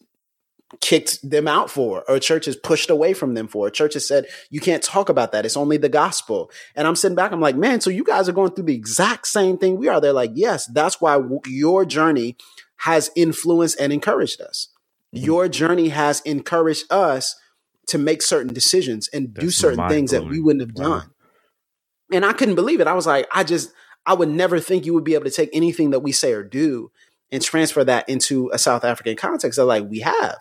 kicked 0.81 1.27
them 1.27 1.47
out 1.47 1.69
for, 1.69 2.03
or 2.09 2.19
churches 2.19 2.55
pushed 2.55 2.89
away 2.89 3.13
from 3.13 3.33
them 3.33 3.47
for. 3.47 3.69
Churches 3.69 4.07
said, 4.07 4.25
you 4.49 4.59
can't 4.59 4.83
talk 4.83 5.09
about 5.09 5.31
that. 5.31 5.45
It's 5.45 5.57
only 5.57 5.77
the 5.77 5.89
gospel. 5.89 6.51
And 6.75 6.87
I'm 6.87 6.95
sitting 6.95 7.15
back, 7.15 7.31
I'm 7.31 7.41
like, 7.41 7.55
man, 7.55 7.81
so 7.81 7.89
you 7.89 8.03
guys 8.03 8.29
are 8.29 8.33
going 8.33 8.51
through 8.51 8.65
the 8.65 8.75
exact 8.75 9.27
same 9.27 9.57
thing 9.57 9.77
we 9.77 9.87
are. 9.87 9.99
They're 9.99 10.13
like, 10.13 10.31
yes, 10.33 10.65
that's 10.67 11.01
why 11.01 11.13
w- 11.15 11.41
your 11.47 11.85
journey 11.85 12.37
has 12.77 13.09
influenced 13.15 13.79
and 13.79 13.93
encouraged 13.93 14.41
us. 14.41 14.67
Mm-hmm. 15.15 15.25
Your 15.25 15.47
journey 15.47 15.89
has 15.89 16.21
encouraged 16.21 16.91
us 16.91 17.35
to 17.87 17.97
make 17.97 18.21
certain 18.21 18.53
decisions 18.53 19.07
and 19.13 19.33
that's 19.33 19.45
do 19.45 19.51
certain 19.51 19.87
things 19.87 20.11
that 20.11 20.25
we 20.25 20.39
wouldn't 20.39 20.61
have 20.61 20.75
wow. 20.75 20.99
done. 20.99 21.11
And 22.11 22.25
I 22.25 22.33
couldn't 22.33 22.55
believe 22.55 22.81
it. 22.81 22.87
I 22.87 22.93
was 22.93 23.07
like, 23.07 23.27
I 23.31 23.43
just, 23.43 23.71
I 24.05 24.13
would 24.13 24.29
never 24.29 24.59
think 24.59 24.85
you 24.85 24.93
would 24.93 25.03
be 25.03 25.15
able 25.15 25.25
to 25.25 25.31
take 25.31 25.49
anything 25.53 25.89
that 25.91 26.01
we 26.01 26.11
say 26.11 26.33
or 26.33 26.43
do 26.43 26.91
and 27.31 27.41
transfer 27.41 27.83
that 27.83 28.07
into 28.07 28.49
a 28.53 28.57
South 28.57 28.83
African 28.83 29.15
context. 29.15 29.57
They're 29.57 29.65
like, 29.65 29.89
we 29.89 29.99
have. 30.01 30.37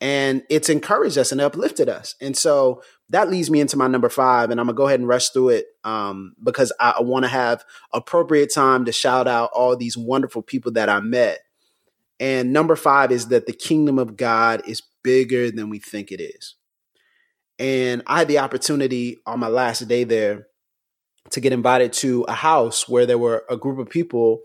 And 0.00 0.42
it's 0.48 0.68
encouraged 0.68 1.18
us 1.18 1.32
and 1.32 1.40
uplifted 1.40 1.88
us. 1.88 2.14
And 2.20 2.36
so 2.36 2.82
that 3.10 3.30
leads 3.30 3.50
me 3.50 3.60
into 3.60 3.76
my 3.76 3.88
number 3.88 4.08
five, 4.08 4.50
and 4.50 4.60
I'm 4.60 4.66
gonna 4.66 4.76
go 4.76 4.86
ahead 4.86 5.00
and 5.00 5.08
rush 5.08 5.30
through 5.30 5.50
it 5.50 5.66
um, 5.84 6.34
because 6.42 6.72
I, 6.78 6.94
I 6.98 7.02
want 7.02 7.24
to 7.24 7.28
have 7.28 7.64
appropriate 7.92 8.52
time 8.52 8.84
to 8.84 8.92
shout 8.92 9.26
out 9.26 9.50
all 9.52 9.76
these 9.76 9.96
wonderful 9.96 10.42
people 10.42 10.72
that 10.72 10.88
I 10.88 11.00
met. 11.00 11.40
And 12.20 12.52
number 12.52 12.76
five 12.76 13.12
is 13.12 13.28
that 13.28 13.46
the 13.46 13.52
kingdom 13.52 13.98
of 13.98 14.16
God 14.16 14.62
is 14.66 14.82
bigger 15.02 15.50
than 15.50 15.70
we 15.70 15.78
think 15.78 16.10
it 16.10 16.20
is. 16.20 16.56
And 17.58 18.02
I 18.06 18.18
had 18.18 18.28
the 18.28 18.38
opportunity 18.38 19.18
on 19.26 19.40
my 19.40 19.48
last 19.48 19.86
day 19.88 20.04
there 20.04 20.46
to 21.30 21.40
get 21.40 21.52
invited 21.52 21.92
to 21.92 22.24
a 22.28 22.32
house 22.32 22.88
where 22.88 23.06
there 23.06 23.18
were 23.18 23.44
a 23.50 23.56
group 23.56 23.78
of 23.78 23.88
people 23.88 24.40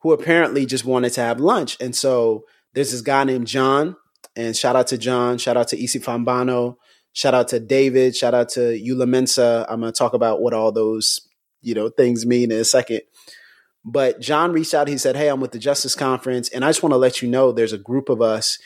who 0.00 0.12
apparently 0.12 0.66
just 0.66 0.84
wanted 0.84 1.12
to 1.14 1.20
have 1.20 1.40
lunch. 1.40 1.76
And 1.80 1.94
so 1.94 2.44
there's 2.74 2.92
this 2.92 3.02
guy 3.02 3.24
named 3.24 3.46
John, 3.46 3.96
and 4.36 4.56
shout 4.56 4.76
out 4.76 4.88
to 4.88 4.98
John, 4.98 5.38
shout 5.38 5.56
out 5.56 5.68
to 5.68 5.82
Isi 5.82 5.98
Fambano, 5.98 6.76
shout 7.12 7.34
out 7.34 7.48
to 7.48 7.60
David, 7.60 8.14
shout 8.16 8.34
out 8.34 8.48
to 8.50 8.60
Eula 8.60 9.08
Mensa. 9.08 9.66
I'm 9.68 9.80
going 9.80 9.92
to 9.92 9.98
talk 9.98 10.14
about 10.14 10.40
what 10.40 10.54
all 10.54 10.72
those, 10.72 11.20
you 11.62 11.74
know, 11.74 11.88
things 11.88 12.24
mean 12.24 12.50
in 12.50 12.58
a 12.58 12.64
second. 12.64 13.02
But 13.84 14.20
John 14.20 14.52
reached 14.52 14.74
out. 14.74 14.88
He 14.88 14.98
said, 14.98 15.16
Hey, 15.16 15.28
I'm 15.28 15.40
with 15.40 15.52
the 15.52 15.58
Justice 15.58 15.94
Conference. 15.94 16.48
And 16.50 16.64
I 16.64 16.68
just 16.68 16.82
want 16.82 16.92
to 16.92 16.98
let 16.98 17.22
you 17.22 17.28
know 17.28 17.50
there's 17.50 17.72
a 17.72 17.78
group 17.78 18.08
of 18.08 18.20
us 18.20 18.58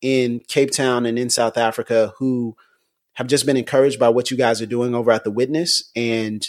in 0.00 0.40
Cape 0.48 0.70
Town 0.70 1.06
and 1.06 1.18
in 1.18 1.28
South 1.28 1.58
Africa 1.58 2.14
who 2.18 2.56
have 3.14 3.26
just 3.26 3.46
been 3.46 3.56
encouraged 3.56 3.98
by 3.98 4.08
what 4.08 4.30
you 4.30 4.36
guys 4.36 4.62
are 4.62 4.66
doing 4.66 4.94
over 4.94 5.10
at 5.10 5.24
the 5.24 5.30
Witness. 5.30 5.90
And 5.96 6.46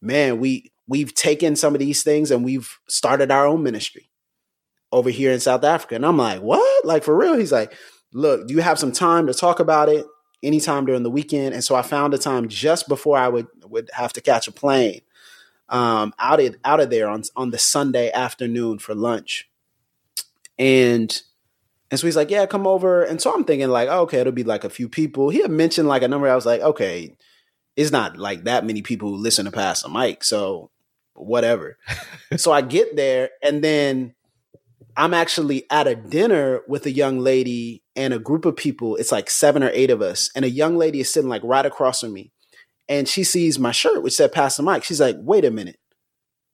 man, 0.00 0.38
we 0.38 0.72
we've 0.88 1.14
taken 1.14 1.56
some 1.56 1.74
of 1.74 1.80
these 1.80 2.02
things 2.02 2.30
and 2.30 2.44
we've 2.44 2.78
started 2.88 3.30
our 3.30 3.46
own 3.46 3.62
ministry 3.62 4.08
over 4.92 5.10
here 5.10 5.32
in 5.32 5.40
South 5.40 5.64
Africa. 5.64 5.96
And 5.96 6.06
I'm 6.06 6.16
like, 6.16 6.40
what? 6.40 6.86
Like 6.86 7.02
for 7.02 7.16
real? 7.16 7.36
He's 7.36 7.52
like, 7.52 7.74
look, 8.16 8.46
do 8.46 8.54
you 8.54 8.60
have 8.60 8.78
some 8.78 8.92
time 8.92 9.26
to 9.26 9.34
talk 9.34 9.60
about 9.60 9.90
it 9.90 10.06
anytime 10.42 10.86
during 10.86 11.02
the 11.02 11.10
weekend? 11.10 11.54
And 11.54 11.62
so 11.62 11.74
I 11.74 11.82
found 11.82 12.14
a 12.14 12.18
time 12.18 12.48
just 12.48 12.88
before 12.88 13.18
I 13.18 13.28
would 13.28 13.46
would 13.64 13.90
have 13.92 14.12
to 14.14 14.20
catch 14.20 14.48
a 14.48 14.52
plane 14.52 15.02
um, 15.68 16.14
out 16.18 16.40
of 16.40 16.56
out 16.64 16.80
of 16.80 16.90
there 16.90 17.08
on 17.08 17.22
on 17.36 17.50
the 17.50 17.58
Sunday 17.58 18.10
afternoon 18.10 18.78
for 18.78 18.94
lunch. 18.94 19.48
And 20.58 21.22
and 21.90 22.00
so 22.00 22.06
he's 22.06 22.16
like, 22.16 22.30
yeah, 22.30 22.46
come 22.46 22.66
over. 22.66 23.02
And 23.02 23.20
so 23.20 23.32
I'm 23.32 23.44
thinking 23.44 23.68
like, 23.68 23.88
oh, 23.88 24.00
okay, 24.02 24.18
it'll 24.18 24.32
be 24.32 24.44
like 24.44 24.64
a 24.64 24.70
few 24.70 24.88
people. 24.88 25.28
He 25.28 25.42
had 25.42 25.50
mentioned 25.50 25.86
like 25.86 26.02
a 26.02 26.08
number. 26.08 26.28
I 26.28 26.34
was 26.34 26.46
like, 26.46 26.62
okay, 26.62 27.16
it's 27.76 27.92
not 27.92 28.16
like 28.16 28.44
that 28.44 28.64
many 28.64 28.82
people 28.82 29.10
who 29.10 29.16
listen 29.16 29.44
to 29.44 29.52
Pass 29.52 29.82
the 29.82 29.90
Mic. 29.90 30.24
So 30.24 30.70
whatever. 31.12 31.78
so 32.36 32.50
I 32.50 32.62
get 32.62 32.96
there 32.96 33.30
and 33.42 33.62
then 33.62 34.14
I'm 34.96 35.14
actually 35.14 35.64
at 35.70 35.86
a 35.86 35.94
dinner 35.94 36.62
with 36.66 36.86
a 36.86 36.90
young 36.90 37.18
lady 37.18 37.82
and 37.94 38.14
a 38.14 38.18
group 38.18 38.44
of 38.44 38.56
people. 38.56 38.96
It's 38.96 39.12
like 39.12 39.28
seven 39.28 39.62
or 39.62 39.70
eight 39.72 39.90
of 39.90 40.00
us. 40.00 40.30
And 40.34 40.44
a 40.44 40.50
young 40.50 40.76
lady 40.76 41.00
is 41.00 41.12
sitting 41.12 41.28
like 41.28 41.42
right 41.44 41.66
across 41.66 42.00
from 42.00 42.12
me. 42.12 42.32
And 42.88 43.08
she 43.08 43.24
sees 43.24 43.58
my 43.58 43.72
shirt, 43.72 44.02
which 44.02 44.14
said 44.14 44.32
Pass 44.32 44.56
the 44.56 44.62
Mic. 44.62 44.84
She's 44.84 45.00
like, 45.00 45.16
wait 45.18 45.44
a 45.44 45.50
minute. 45.50 45.78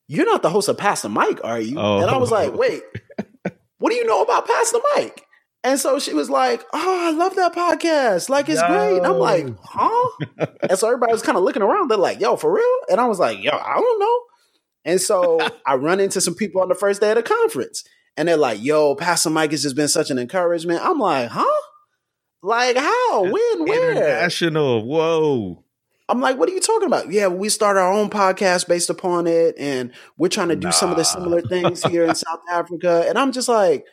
You're 0.09 0.27
not 0.27 0.43
the 0.43 0.51
host 0.51 0.69
of 0.69 0.79
Pass 0.79 1.03
the 1.03 1.09
Mic, 1.09 1.45
are 1.45 1.61
you? 1.61 1.79
Oh. 1.79 2.01
And 2.01 2.11
I 2.11 2.17
was 2.17 2.31
like, 2.31 2.55
wait, 2.55 2.83
what 3.79 3.91
do 3.91 3.97
you 3.97 4.07
know 4.07 4.23
about 4.23 4.47
Pastor 4.47 4.79
Mike? 4.97 5.25
And 5.65 5.79
so 5.79 5.99
she 5.99 6.13
was 6.13 6.29
like, 6.29 6.65
Oh, 6.73 7.07
I 7.09 7.13
love 7.13 7.37
that 7.37 7.55
podcast. 7.55 8.29
Like, 8.29 8.49
it's 8.49 8.63
great. 8.63 8.97
And 8.97 9.07
I'm 9.07 9.19
like, 9.19 9.47
Huh? 9.63 10.27
and 10.69 10.77
so 10.79 10.89
everybody 10.89 11.13
was 11.13 11.23
kind 11.23 11.39
of 11.39 11.45
looking 11.45 11.63
around. 11.63 11.89
They're 11.89 11.99
like, 11.99 12.21
Yo, 12.21 12.37
for 12.37 12.53
real? 12.53 12.79
And 12.91 13.01
I 13.01 13.07
was 13.07 13.21
like, 13.21 13.43
Yo, 13.43 13.51
I 13.53 13.75
don't 13.75 14.01
know. 14.01 14.21
And 14.85 15.01
so 15.01 15.39
I 15.67 15.77
run 15.77 16.01
into 16.01 16.21
some 16.21 16.35
people 16.35 16.63
on 16.63 16.69
the 16.69 16.75
first 16.75 17.01
day 17.01 17.11
of 17.11 17.17
the 17.17 17.23
conference. 17.23 17.85
And 18.17 18.29
they're 18.29 18.37
like, 18.37 18.63
Yo, 18.63 18.95
Pass 18.95 19.25
the 19.25 19.31
Mic 19.31 19.51
has 19.53 19.63
just 19.63 19.77
been 19.77 19.89
such 19.89 20.11
an 20.11 20.19
encouragement. 20.19 20.81
I'm 20.83 20.99
like, 20.99 21.29
Huh? 21.31 21.61
Like, 22.43 22.77
how? 22.77 23.23
When? 23.23 23.65
Where? 23.65 23.93
International. 23.93 24.85
Whoa. 24.85 25.65
I'm 26.09 26.21
like, 26.21 26.37
what 26.37 26.49
are 26.49 26.53
you 26.53 26.61
talking 26.61 26.89
about? 26.89 27.11
Yeah, 27.11 27.29
we 27.29 27.49
start 27.49 27.77
our 27.77 27.91
own 27.91 28.11
podcast 28.11 28.69
based 28.69 28.91
upon 28.91 29.27
it, 29.27 29.55
and 29.57 29.93
we're 30.19 30.29
trying 30.29 30.49
to 30.49 30.57
do 30.57 30.67
nah. 30.67 30.73
some 30.73 30.91
of 30.91 30.97
the 30.97 31.05
similar 31.05 31.41
things 31.41 31.83
here 31.85 32.05
in 32.05 32.15
South 32.15 32.41
Africa. 32.51 33.07
And 33.09 33.17
I'm 33.17 33.33
just 33.33 33.49
like, 33.49 33.87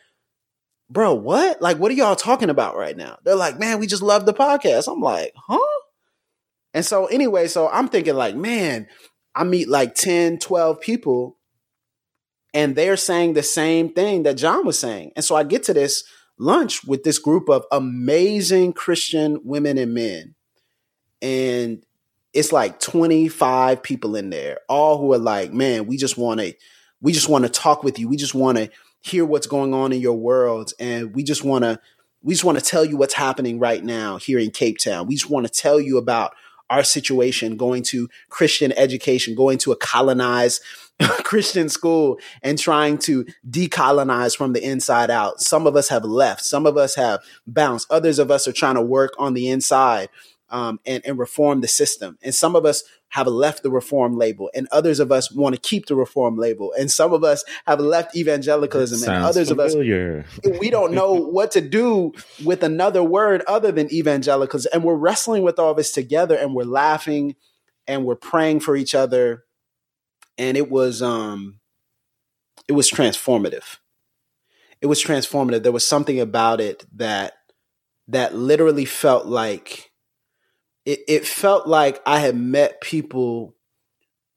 bro, 0.90 1.14
what? 1.14 1.62
Like, 1.62 1.78
what 1.78 1.90
are 1.90 1.94
y'all 1.94 2.16
talking 2.16 2.50
about 2.50 2.76
right 2.76 2.96
now? 2.96 3.18
They're 3.24 3.36
like, 3.36 3.58
man, 3.58 3.78
we 3.78 3.86
just 3.86 4.02
love 4.02 4.26
the 4.26 4.34
podcast. 4.34 4.92
I'm 4.92 5.00
like, 5.00 5.32
huh? 5.36 5.58
And 6.74 6.84
so, 6.84 7.06
anyway, 7.06 7.48
so 7.48 7.68
I'm 7.68 7.88
thinking, 7.88 8.14
like, 8.14 8.36
man, 8.36 8.86
I 9.34 9.44
meet 9.44 9.68
like 9.68 9.94
10, 9.94 10.38
12 10.40 10.80
people, 10.80 11.38
and 12.52 12.74
they're 12.74 12.96
saying 12.96 13.34
the 13.34 13.42
same 13.42 13.92
thing 13.92 14.24
that 14.24 14.34
John 14.34 14.66
was 14.66 14.78
saying. 14.78 15.12
And 15.16 15.24
so 15.24 15.36
I 15.36 15.44
get 15.44 15.62
to 15.64 15.74
this 15.74 16.04
lunch 16.38 16.84
with 16.84 17.04
this 17.04 17.18
group 17.18 17.48
of 17.48 17.64
amazing 17.70 18.72
Christian 18.72 19.40
women 19.44 19.78
and 19.78 19.94
men. 19.94 20.34
And 21.22 21.84
it's 22.32 22.52
like 22.52 22.80
25 22.80 23.82
people 23.82 24.16
in 24.16 24.30
there, 24.30 24.58
all 24.68 24.98
who 24.98 25.12
are 25.12 25.18
like, 25.18 25.52
man, 25.52 25.86
we 25.86 25.96
just 25.96 26.16
want 26.16 26.40
to, 26.40 26.54
we 27.00 27.12
just 27.12 27.28
want 27.28 27.44
to 27.44 27.50
talk 27.50 27.84
with 27.84 27.98
you. 27.98 28.08
We 28.08 28.16
just 28.16 28.34
want 28.34 28.58
to 28.58 28.70
hear 29.00 29.24
what's 29.24 29.46
going 29.46 29.74
on 29.74 29.92
in 29.92 30.00
your 30.00 30.16
world. 30.16 30.72
And 30.78 31.14
we 31.14 31.22
just 31.22 31.44
want 31.44 31.64
to, 31.64 31.80
we 32.22 32.34
just 32.34 32.44
want 32.44 32.58
to 32.58 32.64
tell 32.64 32.84
you 32.84 32.96
what's 32.96 33.14
happening 33.14 33.58
right 33.58 33.82
now 33.82 34.18
here 34.18 34.38
in 34.38 34.50
Cape 34.50 34.78
Town. 34.78 35.06
We 35.06 35.14
just 35.14 35.30
want 35.30 35.46
to 35.46 35.52
tell 35.52 35.80
you 35.80 35.98
about 35.98 36.34
our 36.68 36.84
situation 36.84 37.56
going 37.56 37.82
to 37.82 38.08
Christian 38.28 38.72
education, 38.76 39.34
going 39.34 39.58
to 39.58 39.72
a 39.72 39.76
colonized 39.76 40.62
Christian 41.24 41.68
school 41.68 42.18
and 42.42 42.58
trying 42.58 42.98
to 42.98 43.24
decolonize 43.48 44.36
from 44.36 44.52
the 44.52 44.62
inside 44.62 45.10
out. 45.10 45.40
Some 45.40 45.66
of 45.66 45.76
us 45.76 45.88
have 45.88 46.04
left. 46.04 46.44
Some 46.44 46.66
of 46.66 46.76
us 46.76 46.94
have 46.94 47.20
bounced. 47.46 47.90
Others 47.90 48.18
of 48.18 48.30
us 48.30 48.46
are 48.46 48.52
trying 48.52 48.74
to 48.74 48.82
work 48.82 49.12
on 49.18 49.34
the 49.34 49.48
inside 49.48 50.08
um, 50.50 50.80
and, 50.84 51.04
and 51.06 51.18
reform 51.18 51.60
the 51.60 51.68
system. 51.68 52.18
And 52.22 52.34
some 52.34 52.56
of 52.56 52.64
us 52.64 52.82
have 53.10 53.26
left 53.26 53.62
the 53.62 53.70
reform 53.70 54.16
label, 54.16 54.50
and 54.54 54.68
others 54.70 55.00
of 55.00 55.10
us 55.10 55.32
want 55.32 55.54
to 55.54 55.60
keep 55.60 55.86
the 55.86 55.96
reform 55.96 56.36
label. 56.36 56.72
And 56.78 56.90
some 56.90 57.12
of 57.12 57.24
us 57.24 57.44
have 57.66 57.80
left 57.80 58.16
evangelicalism, 58.16 59.02
and 59.02 59.24
others 59.24 59.48
familiar. 59.48 60.18
of 60.18 60.52
us 60.52 60.58
we 60.60 60.70
don't 60.70 60.92
know 60.92 61.12
what 61.14 61.50
to 61.52 61.60
do 61.60 62.12
with 62.44 62.62
another 62.62 63.02
word 63.02 63.42
other 63.48 63.72
than 63.72 63.92
evangelicalism. 63.92 64.70
And 64.72 64.84
we're 64.84 64.94
wrestling 64.94 65.42
with 65.42 65.58
all 65.58 65.74
this 65.74 65.90
together, 65.90 66.36
and 66.36 66.54
we're 66.54 66.64
laughing, 66.64 67.34
and 67.88 68.04
we're 68.04 68.14
praying 68.16 68.60
for 68.60 68.76
each 68.76 68.94
other. 68.94 69.44
And 70.40 70.56
it 70.56 70.70
was 70.70 71.02
um, 71.02 71.60
it 72.66 72.72
was 72.72 72.90
transformative. 72.90 73.76
It 74.80 74.86
was 74.86 75.04
transformative. 75.04 75.62
There 75.62 75.70
was 75.70 75.86
something 75.86 76.18
about 76.18 76.60
it 76.60 76.86
that 76.96 77.34
that 78.08 78.34
literally 78.34 78.86
felt 78.86 79.26
like 79.26 79.90
it, 80.84 81.00
it 81.06 81.26
felt 81.26 81.66
like 81.68 82.00
I 82.06 82.20
had 82.20 82.34
met 82.34 82.80
people 82.80 83.54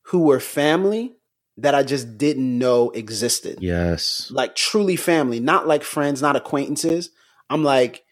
who 0.08 0.24
were 0.24 0.40
family 0.40 1.16
that 1.58 1.74
I 1.76 1.84
just 1.84 2.18
didn't 2.18 2.58
know 2.58 2.90
existed. 2.92 3.60
Yes. 3.62 4.30
Like 4.32 4.56
truly 4.56 4.96
family, 4.96 5.40
not 5.40 5.68
like 5.68 5.84
friends, 5.84 6.22
not 6.22 6.36
acquaintances. 6.36 7.12
I'm 7.50 7.64
like, 7.64 8.04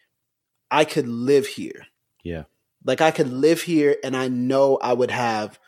I 0.70 0.86
could 0.86 1.08
live 1.08 1.48
here. 1.48 1.88
Yeah. 2.24 2.44
Like 2.86 3.02
I 3.02 3.12
could 3.12 3.32
live 3.32 3.62
here 3.62 3.98
and 4.04 4.16
I 4.16 4.28
know 4.28 4.78
I 4.82 4.94
would 4.94 5.12
have 5.12 5.60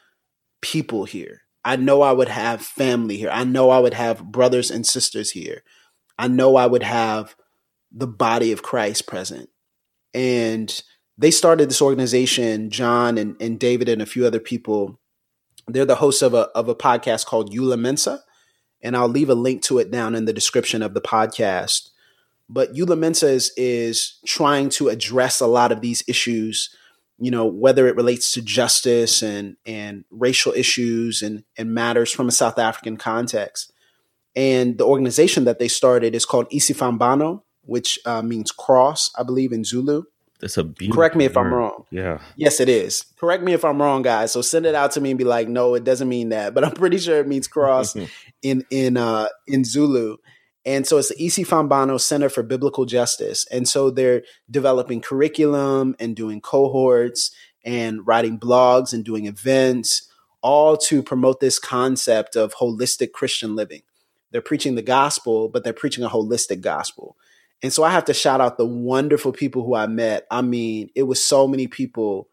people 0.61 1.05
here. 1.05 1.42
I 1.65 1.75
know 1.75 2.01
I 2.01 2.11
would 2.11 2.29
have 2.29 2.61
family 2.61 3.17
here. 3.17 3.29
I 3.31 3.43
know 3.43 3.69
I 3.69 3.79
would 3.79 3.93
have 3.93 4.31
brothers 4.31 4.69
and 4.69 4.85
sisters 4.85 5.31
here. 5.31 5.63
I 6.17 6.27
know 6.27 6.55
I 6.55 6.65
would 6.65 6.83
have 6.83 7.35
the 7.91 8.07
body 8.07 8.51
of 8.51 8.63
Christ 8.63 9.07
present. 9.07 9.49
And 10.13 10.83
they 11.17 11.31
started 11.31 11.69
this 11.69 11.81
organization, 11.81 12.69
John 12.69 13.17
and, 13.17 13.35
and 13.41 13.59
David 13.59 13.87
and 13.87 14.01
a 14.01 14.07
few 14.07 14.25
other 14.25 14.39
people. 14.39 14.99
They're 15.67 15.85
the 15.85 15.95
hosts 15.95 16.21
of 16.21 16.33
a 16.33 16.49
of 16.49 16.67
a 16.67 16.75
podcast 16.75 17.25
called 17.25 17.53
Eula 17.53 17.79
Mensa, 17.79 18.21
and 18.81 18.97
I'll 18.97 19.07
leave 19.07 19.29
a 19.29 19.35
link 19.35 19.61
to 19.63 19.79
it 19.79 19.91
down 19.91 20.15
in 20.15 20.25
the 20.25 20.33
description 20.33 20.81
of 20.81 20.93
the 20.93 21.01
podcast. 21.01 21.89
But 22.49 22.73
Eula 22.73 22.97
Mensa 22.97 23.29
is, 23.29 23.53
is 23.55 24.19
trying 24.25 24.69
to 24.69 24.89
address 24.89 25.39
a 25.39 25.47
lot 25.47 25.71
of 25.71 25.81
these 25.81 26.03
issues, 26.07 26.75
you 27.19 27.31
know, 27.31 27.45
whether 27.45 27.87
it 27.87 27.95
relates 27.95 28.31
to 28.31 28.41
justice 28.41 29.21
and 29.21 29.57
and 29.65 30.05
racial 30.09 30.53
issues 30.53 31.21
and 31.21 31.43
and 31.57 31.73
matters 31.73 32.11
from 32.11 32.27
a 32.27 32.31
South 32.31 32.59
African 32.59 32.97
context. 32.97 33.71
And 34.35 34.77
the 34.77 34.85
organization 34.85 35.45
that 35.45 35.59
they 35.59 35.67
started 35.67 36.15
is 36.15 36.25
called 36.25 36.49
Isifambano, 36.49 37.43
which 37.61 37.99
uh, 38.05 38.23
means 38.23 38.51
cross, 38.51 39.11
I 39.15 39.21
believe, 39.21 39.51
in 39.51 39.63
Zulu 39.63 40.03
that's 40.43 40.57
a 40.57 40.63
beautiful. 40.65 40.97
Correct 40.99 41.15
me 41.15 41.23
if 41.23 41.35
word. 41.37 41.45
I'm 41.45 41.53
wrong. 41.53 41.85
Yeah. 41.89 42.19
Yes, 42.35 42.59
it 42.59 42.67
is. 42.67 43.05
Correct 43.15 43.43
me 43.43 43.53
if 43.53 43.63
I'm 43.63 43.81
wrong, 43.81 44.01
guys. 44.01 44.33
So 44.33 44.41
send 44.41 44.65
it 44.65 44.75
out 44.75 44.91
to 44.91 44.99
me 44.99 45.11
and 45.11 45.17
be 45.17 45.23
like, 45.23 45.47
no, 45.47 45.73
it 45.73 45.85
doesn't 45.85 46.09
mean 46.09 46.29
that, 46.29 46.53
but 46.53 46.65
I'm 46.65 46.73
pretty 46.73 46.97
sure 46.97 47.17
it 47.17 47.27
means 47.29 47.47
cross 47.47 47.95
in 48.41 48.65
in 48.69 48.97
uh 48.97 49.29
in 49.47 49.63
Zulu. 49.63 50.17
And 50.65 50.87
so 50.87 50.97
it's 50.97 51.09
the 51.09 51.15
Isifambano 51.15 51.99
Center 51.99 52.29
for 52.29 52.41
Biblical 52.41 52.85
Justice. 52.85 53.45
And 53.51 53.67
so 53.67 53.89
they're 53.89 54.23
developing 54.49 55.01
curriculum 55.01 55.95
and 55.99 56.15
doing 56.15 56.39
cohorts 56.39 57.31
and 57.65 58.05
writing 58.05 58.39
blogs 58.39 58.93
and 58.93 59.03
doing 59.03 59.25
events, 59.25 60.09
all 60.41 60.77
to 60.77 61.03
promote 61.03 61.39
this 61.39 61.59
concept 61.59 62.35
of 62.35 62.55
holistic 62.55 63.11
Christian 63.11 63.55
living. 63.55 63.81
They're 64.31 64.41
preaching 64.41 64.75
the 64.75 64.81
gospel, 64.81 65.49
but 65.49 65.63
they're 65.63 65.73
preaching 65.73 66.03
a 66.03 66.09
holistic 66.09 66.61
gospel. 66.61 67.17
And 67.61 67.71
so 67.71 67.83
I 67.83 67.91
have 67.91 68.05
to 68.05 68.13
shout 68.13 68.41
out 68.41 68.57
the 68.57 68.65
wonderful 68.65 69.31
people 69.31 69.65
who 69.65 69.75
I 69.75 69.87
met. 69.87 70.25
I 70.29 70.41
mean, 70.41 70.89
it 70.95 71.03
was 71.03 71.23
so 71.23 71.47
many 71.47 71.67
people. 71.67 72.27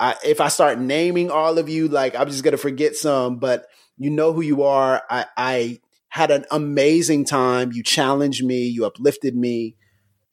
I, 0.00 0.16
if 0.24 0.40
I 0.40 0.48
start 0.48 0.80
naming 0.80 1.30
all 1.30 1.58
of 1.58 1.68
you, 1.68 1.88
like 1.88 2.16
I'm 2.16 2.28
just 2.28 2.42
gonna 2.42 2.56
forget 2.56 2.96
some, 2.96 3.36
but 3.36 3.66
you 3.96 4.10
know 4.10 4.32
who 4.32 4.40
you 4.40 4.64
are. 4.64 5.02
I, 5.08 5.26
I 5.36 5.80
had 6.08 6.30
an 6.30 6.44
amazing 6.50 7.24
time. 7.24 7.72
You 7.72 7.82
challenged 7.82 8.44
me, 8.44 8.66
you 8.66 8.84
uplifted 8.84 9.36
me. 9.36 9.76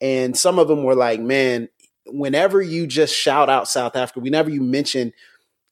And 0.00 0.36
some 0.36 0.58
of 0.58 0.68
them 0.68 0.84
were 0.84 0.94
like, 0.94 1.20
man, 1.20 1.68
whenever 2.06 2.60
you 2.60 2.86
just 2.86 3.14
shout 3.14 3.48
out 3.48 3.68
South 3.68 3.96
Africa, 3.96 4.20
whenever 4.20 4.50
you 4.50 4.60
mention 4.60 5.12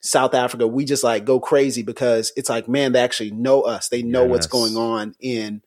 South 0.00 0.34
Africa, 0.34 0.66
we 0.66 0.84
just 0.84 1.04
like 1.04 1.24
go 1.24 1.38
crazy 1.38 1.82
because 1.82 2.32
it's 2.36 2.48
like, 2.48 2.68
man, 2.68 2.92
they 2.92 3.00
actually 3.00 3.30
know 3.30 3.62
us. 3.62 3.88
They 3.88 4.02
know 4.02 4.22
yes. 4.22 4.30
what's 4.30 4.46
going 4.46 4.76
on 4.76 5.14
in 5.20 5.62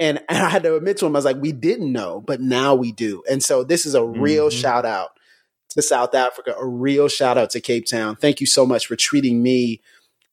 and, 0.00 0.22
and 0.30 0.38
I 0.38 0.48
had 0.48 0.62
to 0.62 0.74
admit 0.74 0.96
to 0.98 1.06
him, 1.06 1.14
I 1.14 1.18
was 1.18 1.24
like, 1.26 1.36
we 1.36 1.52
didn't 1.52 1.92
know, 1.92 2.22
but 2.26 2.40
now 2.40 2.74
we 2.74 2.90
do. 2.90 3.22
And 3.30 3.42
so 3.42 3.62
this 3.62 3.84
is 3.84 3.94
a 3.94 4.02
real 4.02 4.48
mm-hmm. 4.48 4.58
shout 4.58 4.86
out 4.86 5.10
to 5.70 5.82
South 5.82 6.14
Africa, 6.14 6.54
a 6.58 6.66
real 6.66 7.06
shout 7.06 7.36
out 7.36 7.50
to 7.50 7.60
Cape 7.60 7.86
Town. 7.86 8.16
Thank 8.16 8.40
you 8.40 8.46
so 8.46 8.64
much 8.66 8.86
for 8.86 8.96
treating 8.96 9.42
me 9.42 9.82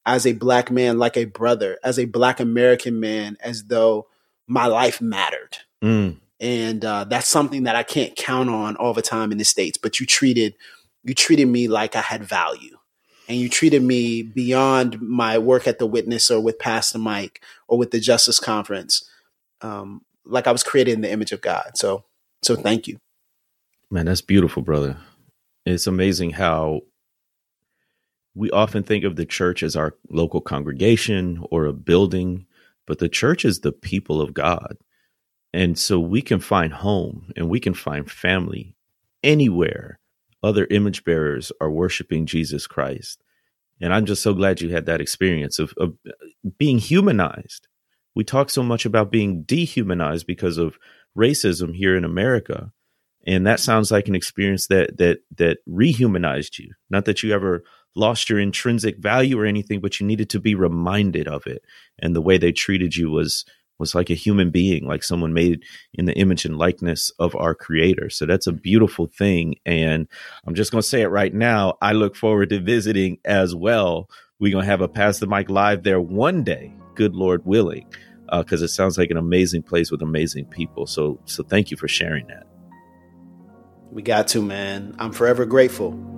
as 0.08 0.26
a 0.26 0.32
black 0.32 0.70
man 0.70 0.98
like 0.98 1.18
a 1.18 1.26
brother, 1.26 1.78
as 1.84 1.98
a 1.98 2.06
black 2.06 2.40
American 2.40 2.98
man, 2.98 3.36
as 3.40 3.64
though 3.64 4.06
my 4.46 4.66
life 4.66 5.02
mattered. 5.02 5.58
Mm. 5.84 6.16
And 6.40 6.84
uh, 6.84 7.04
that's 7.04 7.28
something 7.28 7.64
that 7.64 7.76
I 7.76 7.82
can't 7.82 8.16
count 8.16 8.48
on 8.48 8.76
all 8.76 8.94
the 8.94 9.02
time 9.02 9.32
in 9.32 9.38
the 9.38 9.44
States. 9.44 9.76
But 9.76 10.00
you 10.00 10.06
treated 10.06 10.54
you 11.04 11.14
treated 11.14 11.46
me 11.46 11.68
like 11.68 11.94
I 11.94 12.00
had 12.00 12.24
value. 12.24 12.78
And 13.28 13.36
you 13.36 13.50
treated 13.50 13.82
me 13.82 14.22
beyond 14.22 15.00
my 15.02 15.36
work 15.36 15.66
at 15.66 15.78
the 15.78 15.86
Witness 15.86 16.30
or 16.30 16.40
with 16.40 16.58
Pass 16.58 16.92
the 16.92 16.98
Mic 16.98 17.42
or 17.66 17.76
with 17.76 17.90
the 17.90 18.00
Justice 18.00 18.40
Conference 18.40 19.08
um, 19.60 20.02
like 20.24 20.46
I 20.46 20.52
was 20.52 20.62
created 20.62 20.94
in 20.94 21.02
the 21.02 21.10
image 21.10 21.32
of 21.32 21.42
God. 21.42 21.72
So, 21.74 22.04
so 22.42 22.56
thank 22.56 22.88
you. 22.88 22.98
Man, 23.90 24.06
that's 24.06 24.22
beautiful, 24.22 24.62
brother. 24.62 24.96
It's 25.66 25.86
amazing 25.86 26.30
how 26.30 26.82
we 28.38 28.50
often 28.50 28.82
think 28.82 29.04
of 29.04 29.16
the 29.16 29.26
church 29.26 29.62
as 29.62 29.76
our 29.76 29.94
local 30.10 30.40
congregation 30.40 31.44
or 31.50 31.66
a 31.66 31.72
building, 31.72 32.46
but 32.86 32.98
the 32.98 33.08
church 33.08 33.44
is 33.44 33.60
the 33.60 33.72
people 33.72 34.20
of 34.20 34.34
God. 34.34 34.76
And 35.52 35.78
so 35.78 35.98
we 35.98 36.22
can 36.22 36.40
find 36.40 36.72
home 36.72 37.32
and 37.36 37.48
we 37.48 37.60
can 37.60 37.74
find 37.74 38.10
family 38.10 38.76
anywhere 39.22 39.98
other 40.42 40.66
image 40.70 41.04
bearers 41.04 41.50
are 41.60 41.70
worshiping 41.70 42.26
Jesus 42.26 42.66
Christ. 42.66 43.22
And 43.80 43.92
I'm 43.92 44.06
just 44.06 44.22
so 44.22 44.34
glad 44.34 44.60
you 44.60 44.70
had 44.70 44.86
that 44.86 45.00
experience 45.00 45.58
of, 45.58 45.74
of 45.76 45.94
being 46.58 46.78
humanized 46.78 47.66
we 48.18 48.24
talk 48.24 48.50
so 48.50 48.64
much 48.64 48.84
about 48.84 49.12
being 49.12 49.44
dehumanized 49.44 50.26
because 50.26 50.58
of 50.58 50.76
racism 51.16 51.72
here 51.72 51.96
in 51.96 52.04
America. 52.04 52.72
And 53.24 53.46
that 53.46 53.60
sounds 53.60 53.92
like 53.92 54.08
an 54.08 54.16
experience 54.16 54.66
that 54.66 54.98
that 54.98 55.18
that 55.36 55.58
rehumanized 55.68 56.58
you. 56.58 56.72
Not 56.90 57.04
that 57.04 57.22
you 57.22 57.32
ever 57.32 57.62
lost 57.94 58.30
your 58.30 58.38
intrinsic 58.38 58.98
value 58.98 59.38
or 59.38 59.46
anything, 59.46 59.80
but 59.80 59.98
you 59.98 60.06
needed 60.06 60.30
to 60.30 60.40
be 60.40 60.54
reminded 60.54 61.28
of 61.28 61.46
it. 61.46 61.62
And 61.98 62.14
the 62.14 62.22
way 62.22 62.38
they 62.38 62.52
treated 62.52 62.96
you 62.96 63.10
was 63.10 63.44
was 63.78 63.94
like 63.94 64.10
a 64.10 64.14
human 64.14 64.50
being, 64.50 64.86
like 64.86 65.02
someone 65.02 65.32
made 65.32 65.62
in 65.94 66.06
the 66.06 66.14
image 66.14 66.44
and 66.44 66.58
likeness 66.58 67.10
of 67.18 67.34
our 67.36 67.54
creator. 67.54 68.10
So 68.10 68.26
that's 68.26 68.46
a 68.46 68.52
beautiful 68.52 69.06
thing. 69.06 69.54
And 69.64 70.08
I'm 70.46 70.54
just 70.54 70.72
going 70.72 70.82
to 70.82 70.88
say 70.88 71.02
it 71.02 71.08
right 71.08 71.32
now. 71.32 71.74
I 71.80 71.92
look 71.92 72.16
forward 72.16 72.50
to 72.50 72.60
visiting 72.60 73.18
as 73.24 73.54
well. 73.54 74.08
We're 74.40 74.52
going 74.52 74.64
to 74.64 74.70
have 74.70 74.80
a 74.80 74.88
Pass 74.88 75.18
the 75.18 75.26
Mic 75.26 75.48
live 75.48 75.84
there 75.84 76.00
one 76.00 76.42
day, 76.42 76.74
good 76.94 77.14
Lord 77.14 77.44
willing 77.44 77.86
because 78.30 78.62
uh, 78.62 78.66
it 78.66 78.68
sounds 78.68 78.98
like 78.98 79.10
an 79.10 79.16
amazing 79.16 79.62
place 79.62 79.90
with 79.90 80.02
amazing 80.02 80.44
people. 80.46 80.86
So, 80.86 81.18
so 81.24 81.42
thank 81.42 81.70
you 81.70 81.76
for 81.76 81.88
sharing 81.88 82.26
that. 82.26 82.46
We 83.90 84.02
got 84.02 84.28
to, 84.28 84.42
man. 84.42 84.94
I'm 84.98 85.12
forever 85.12 85.46
grateful. 85.46 86.17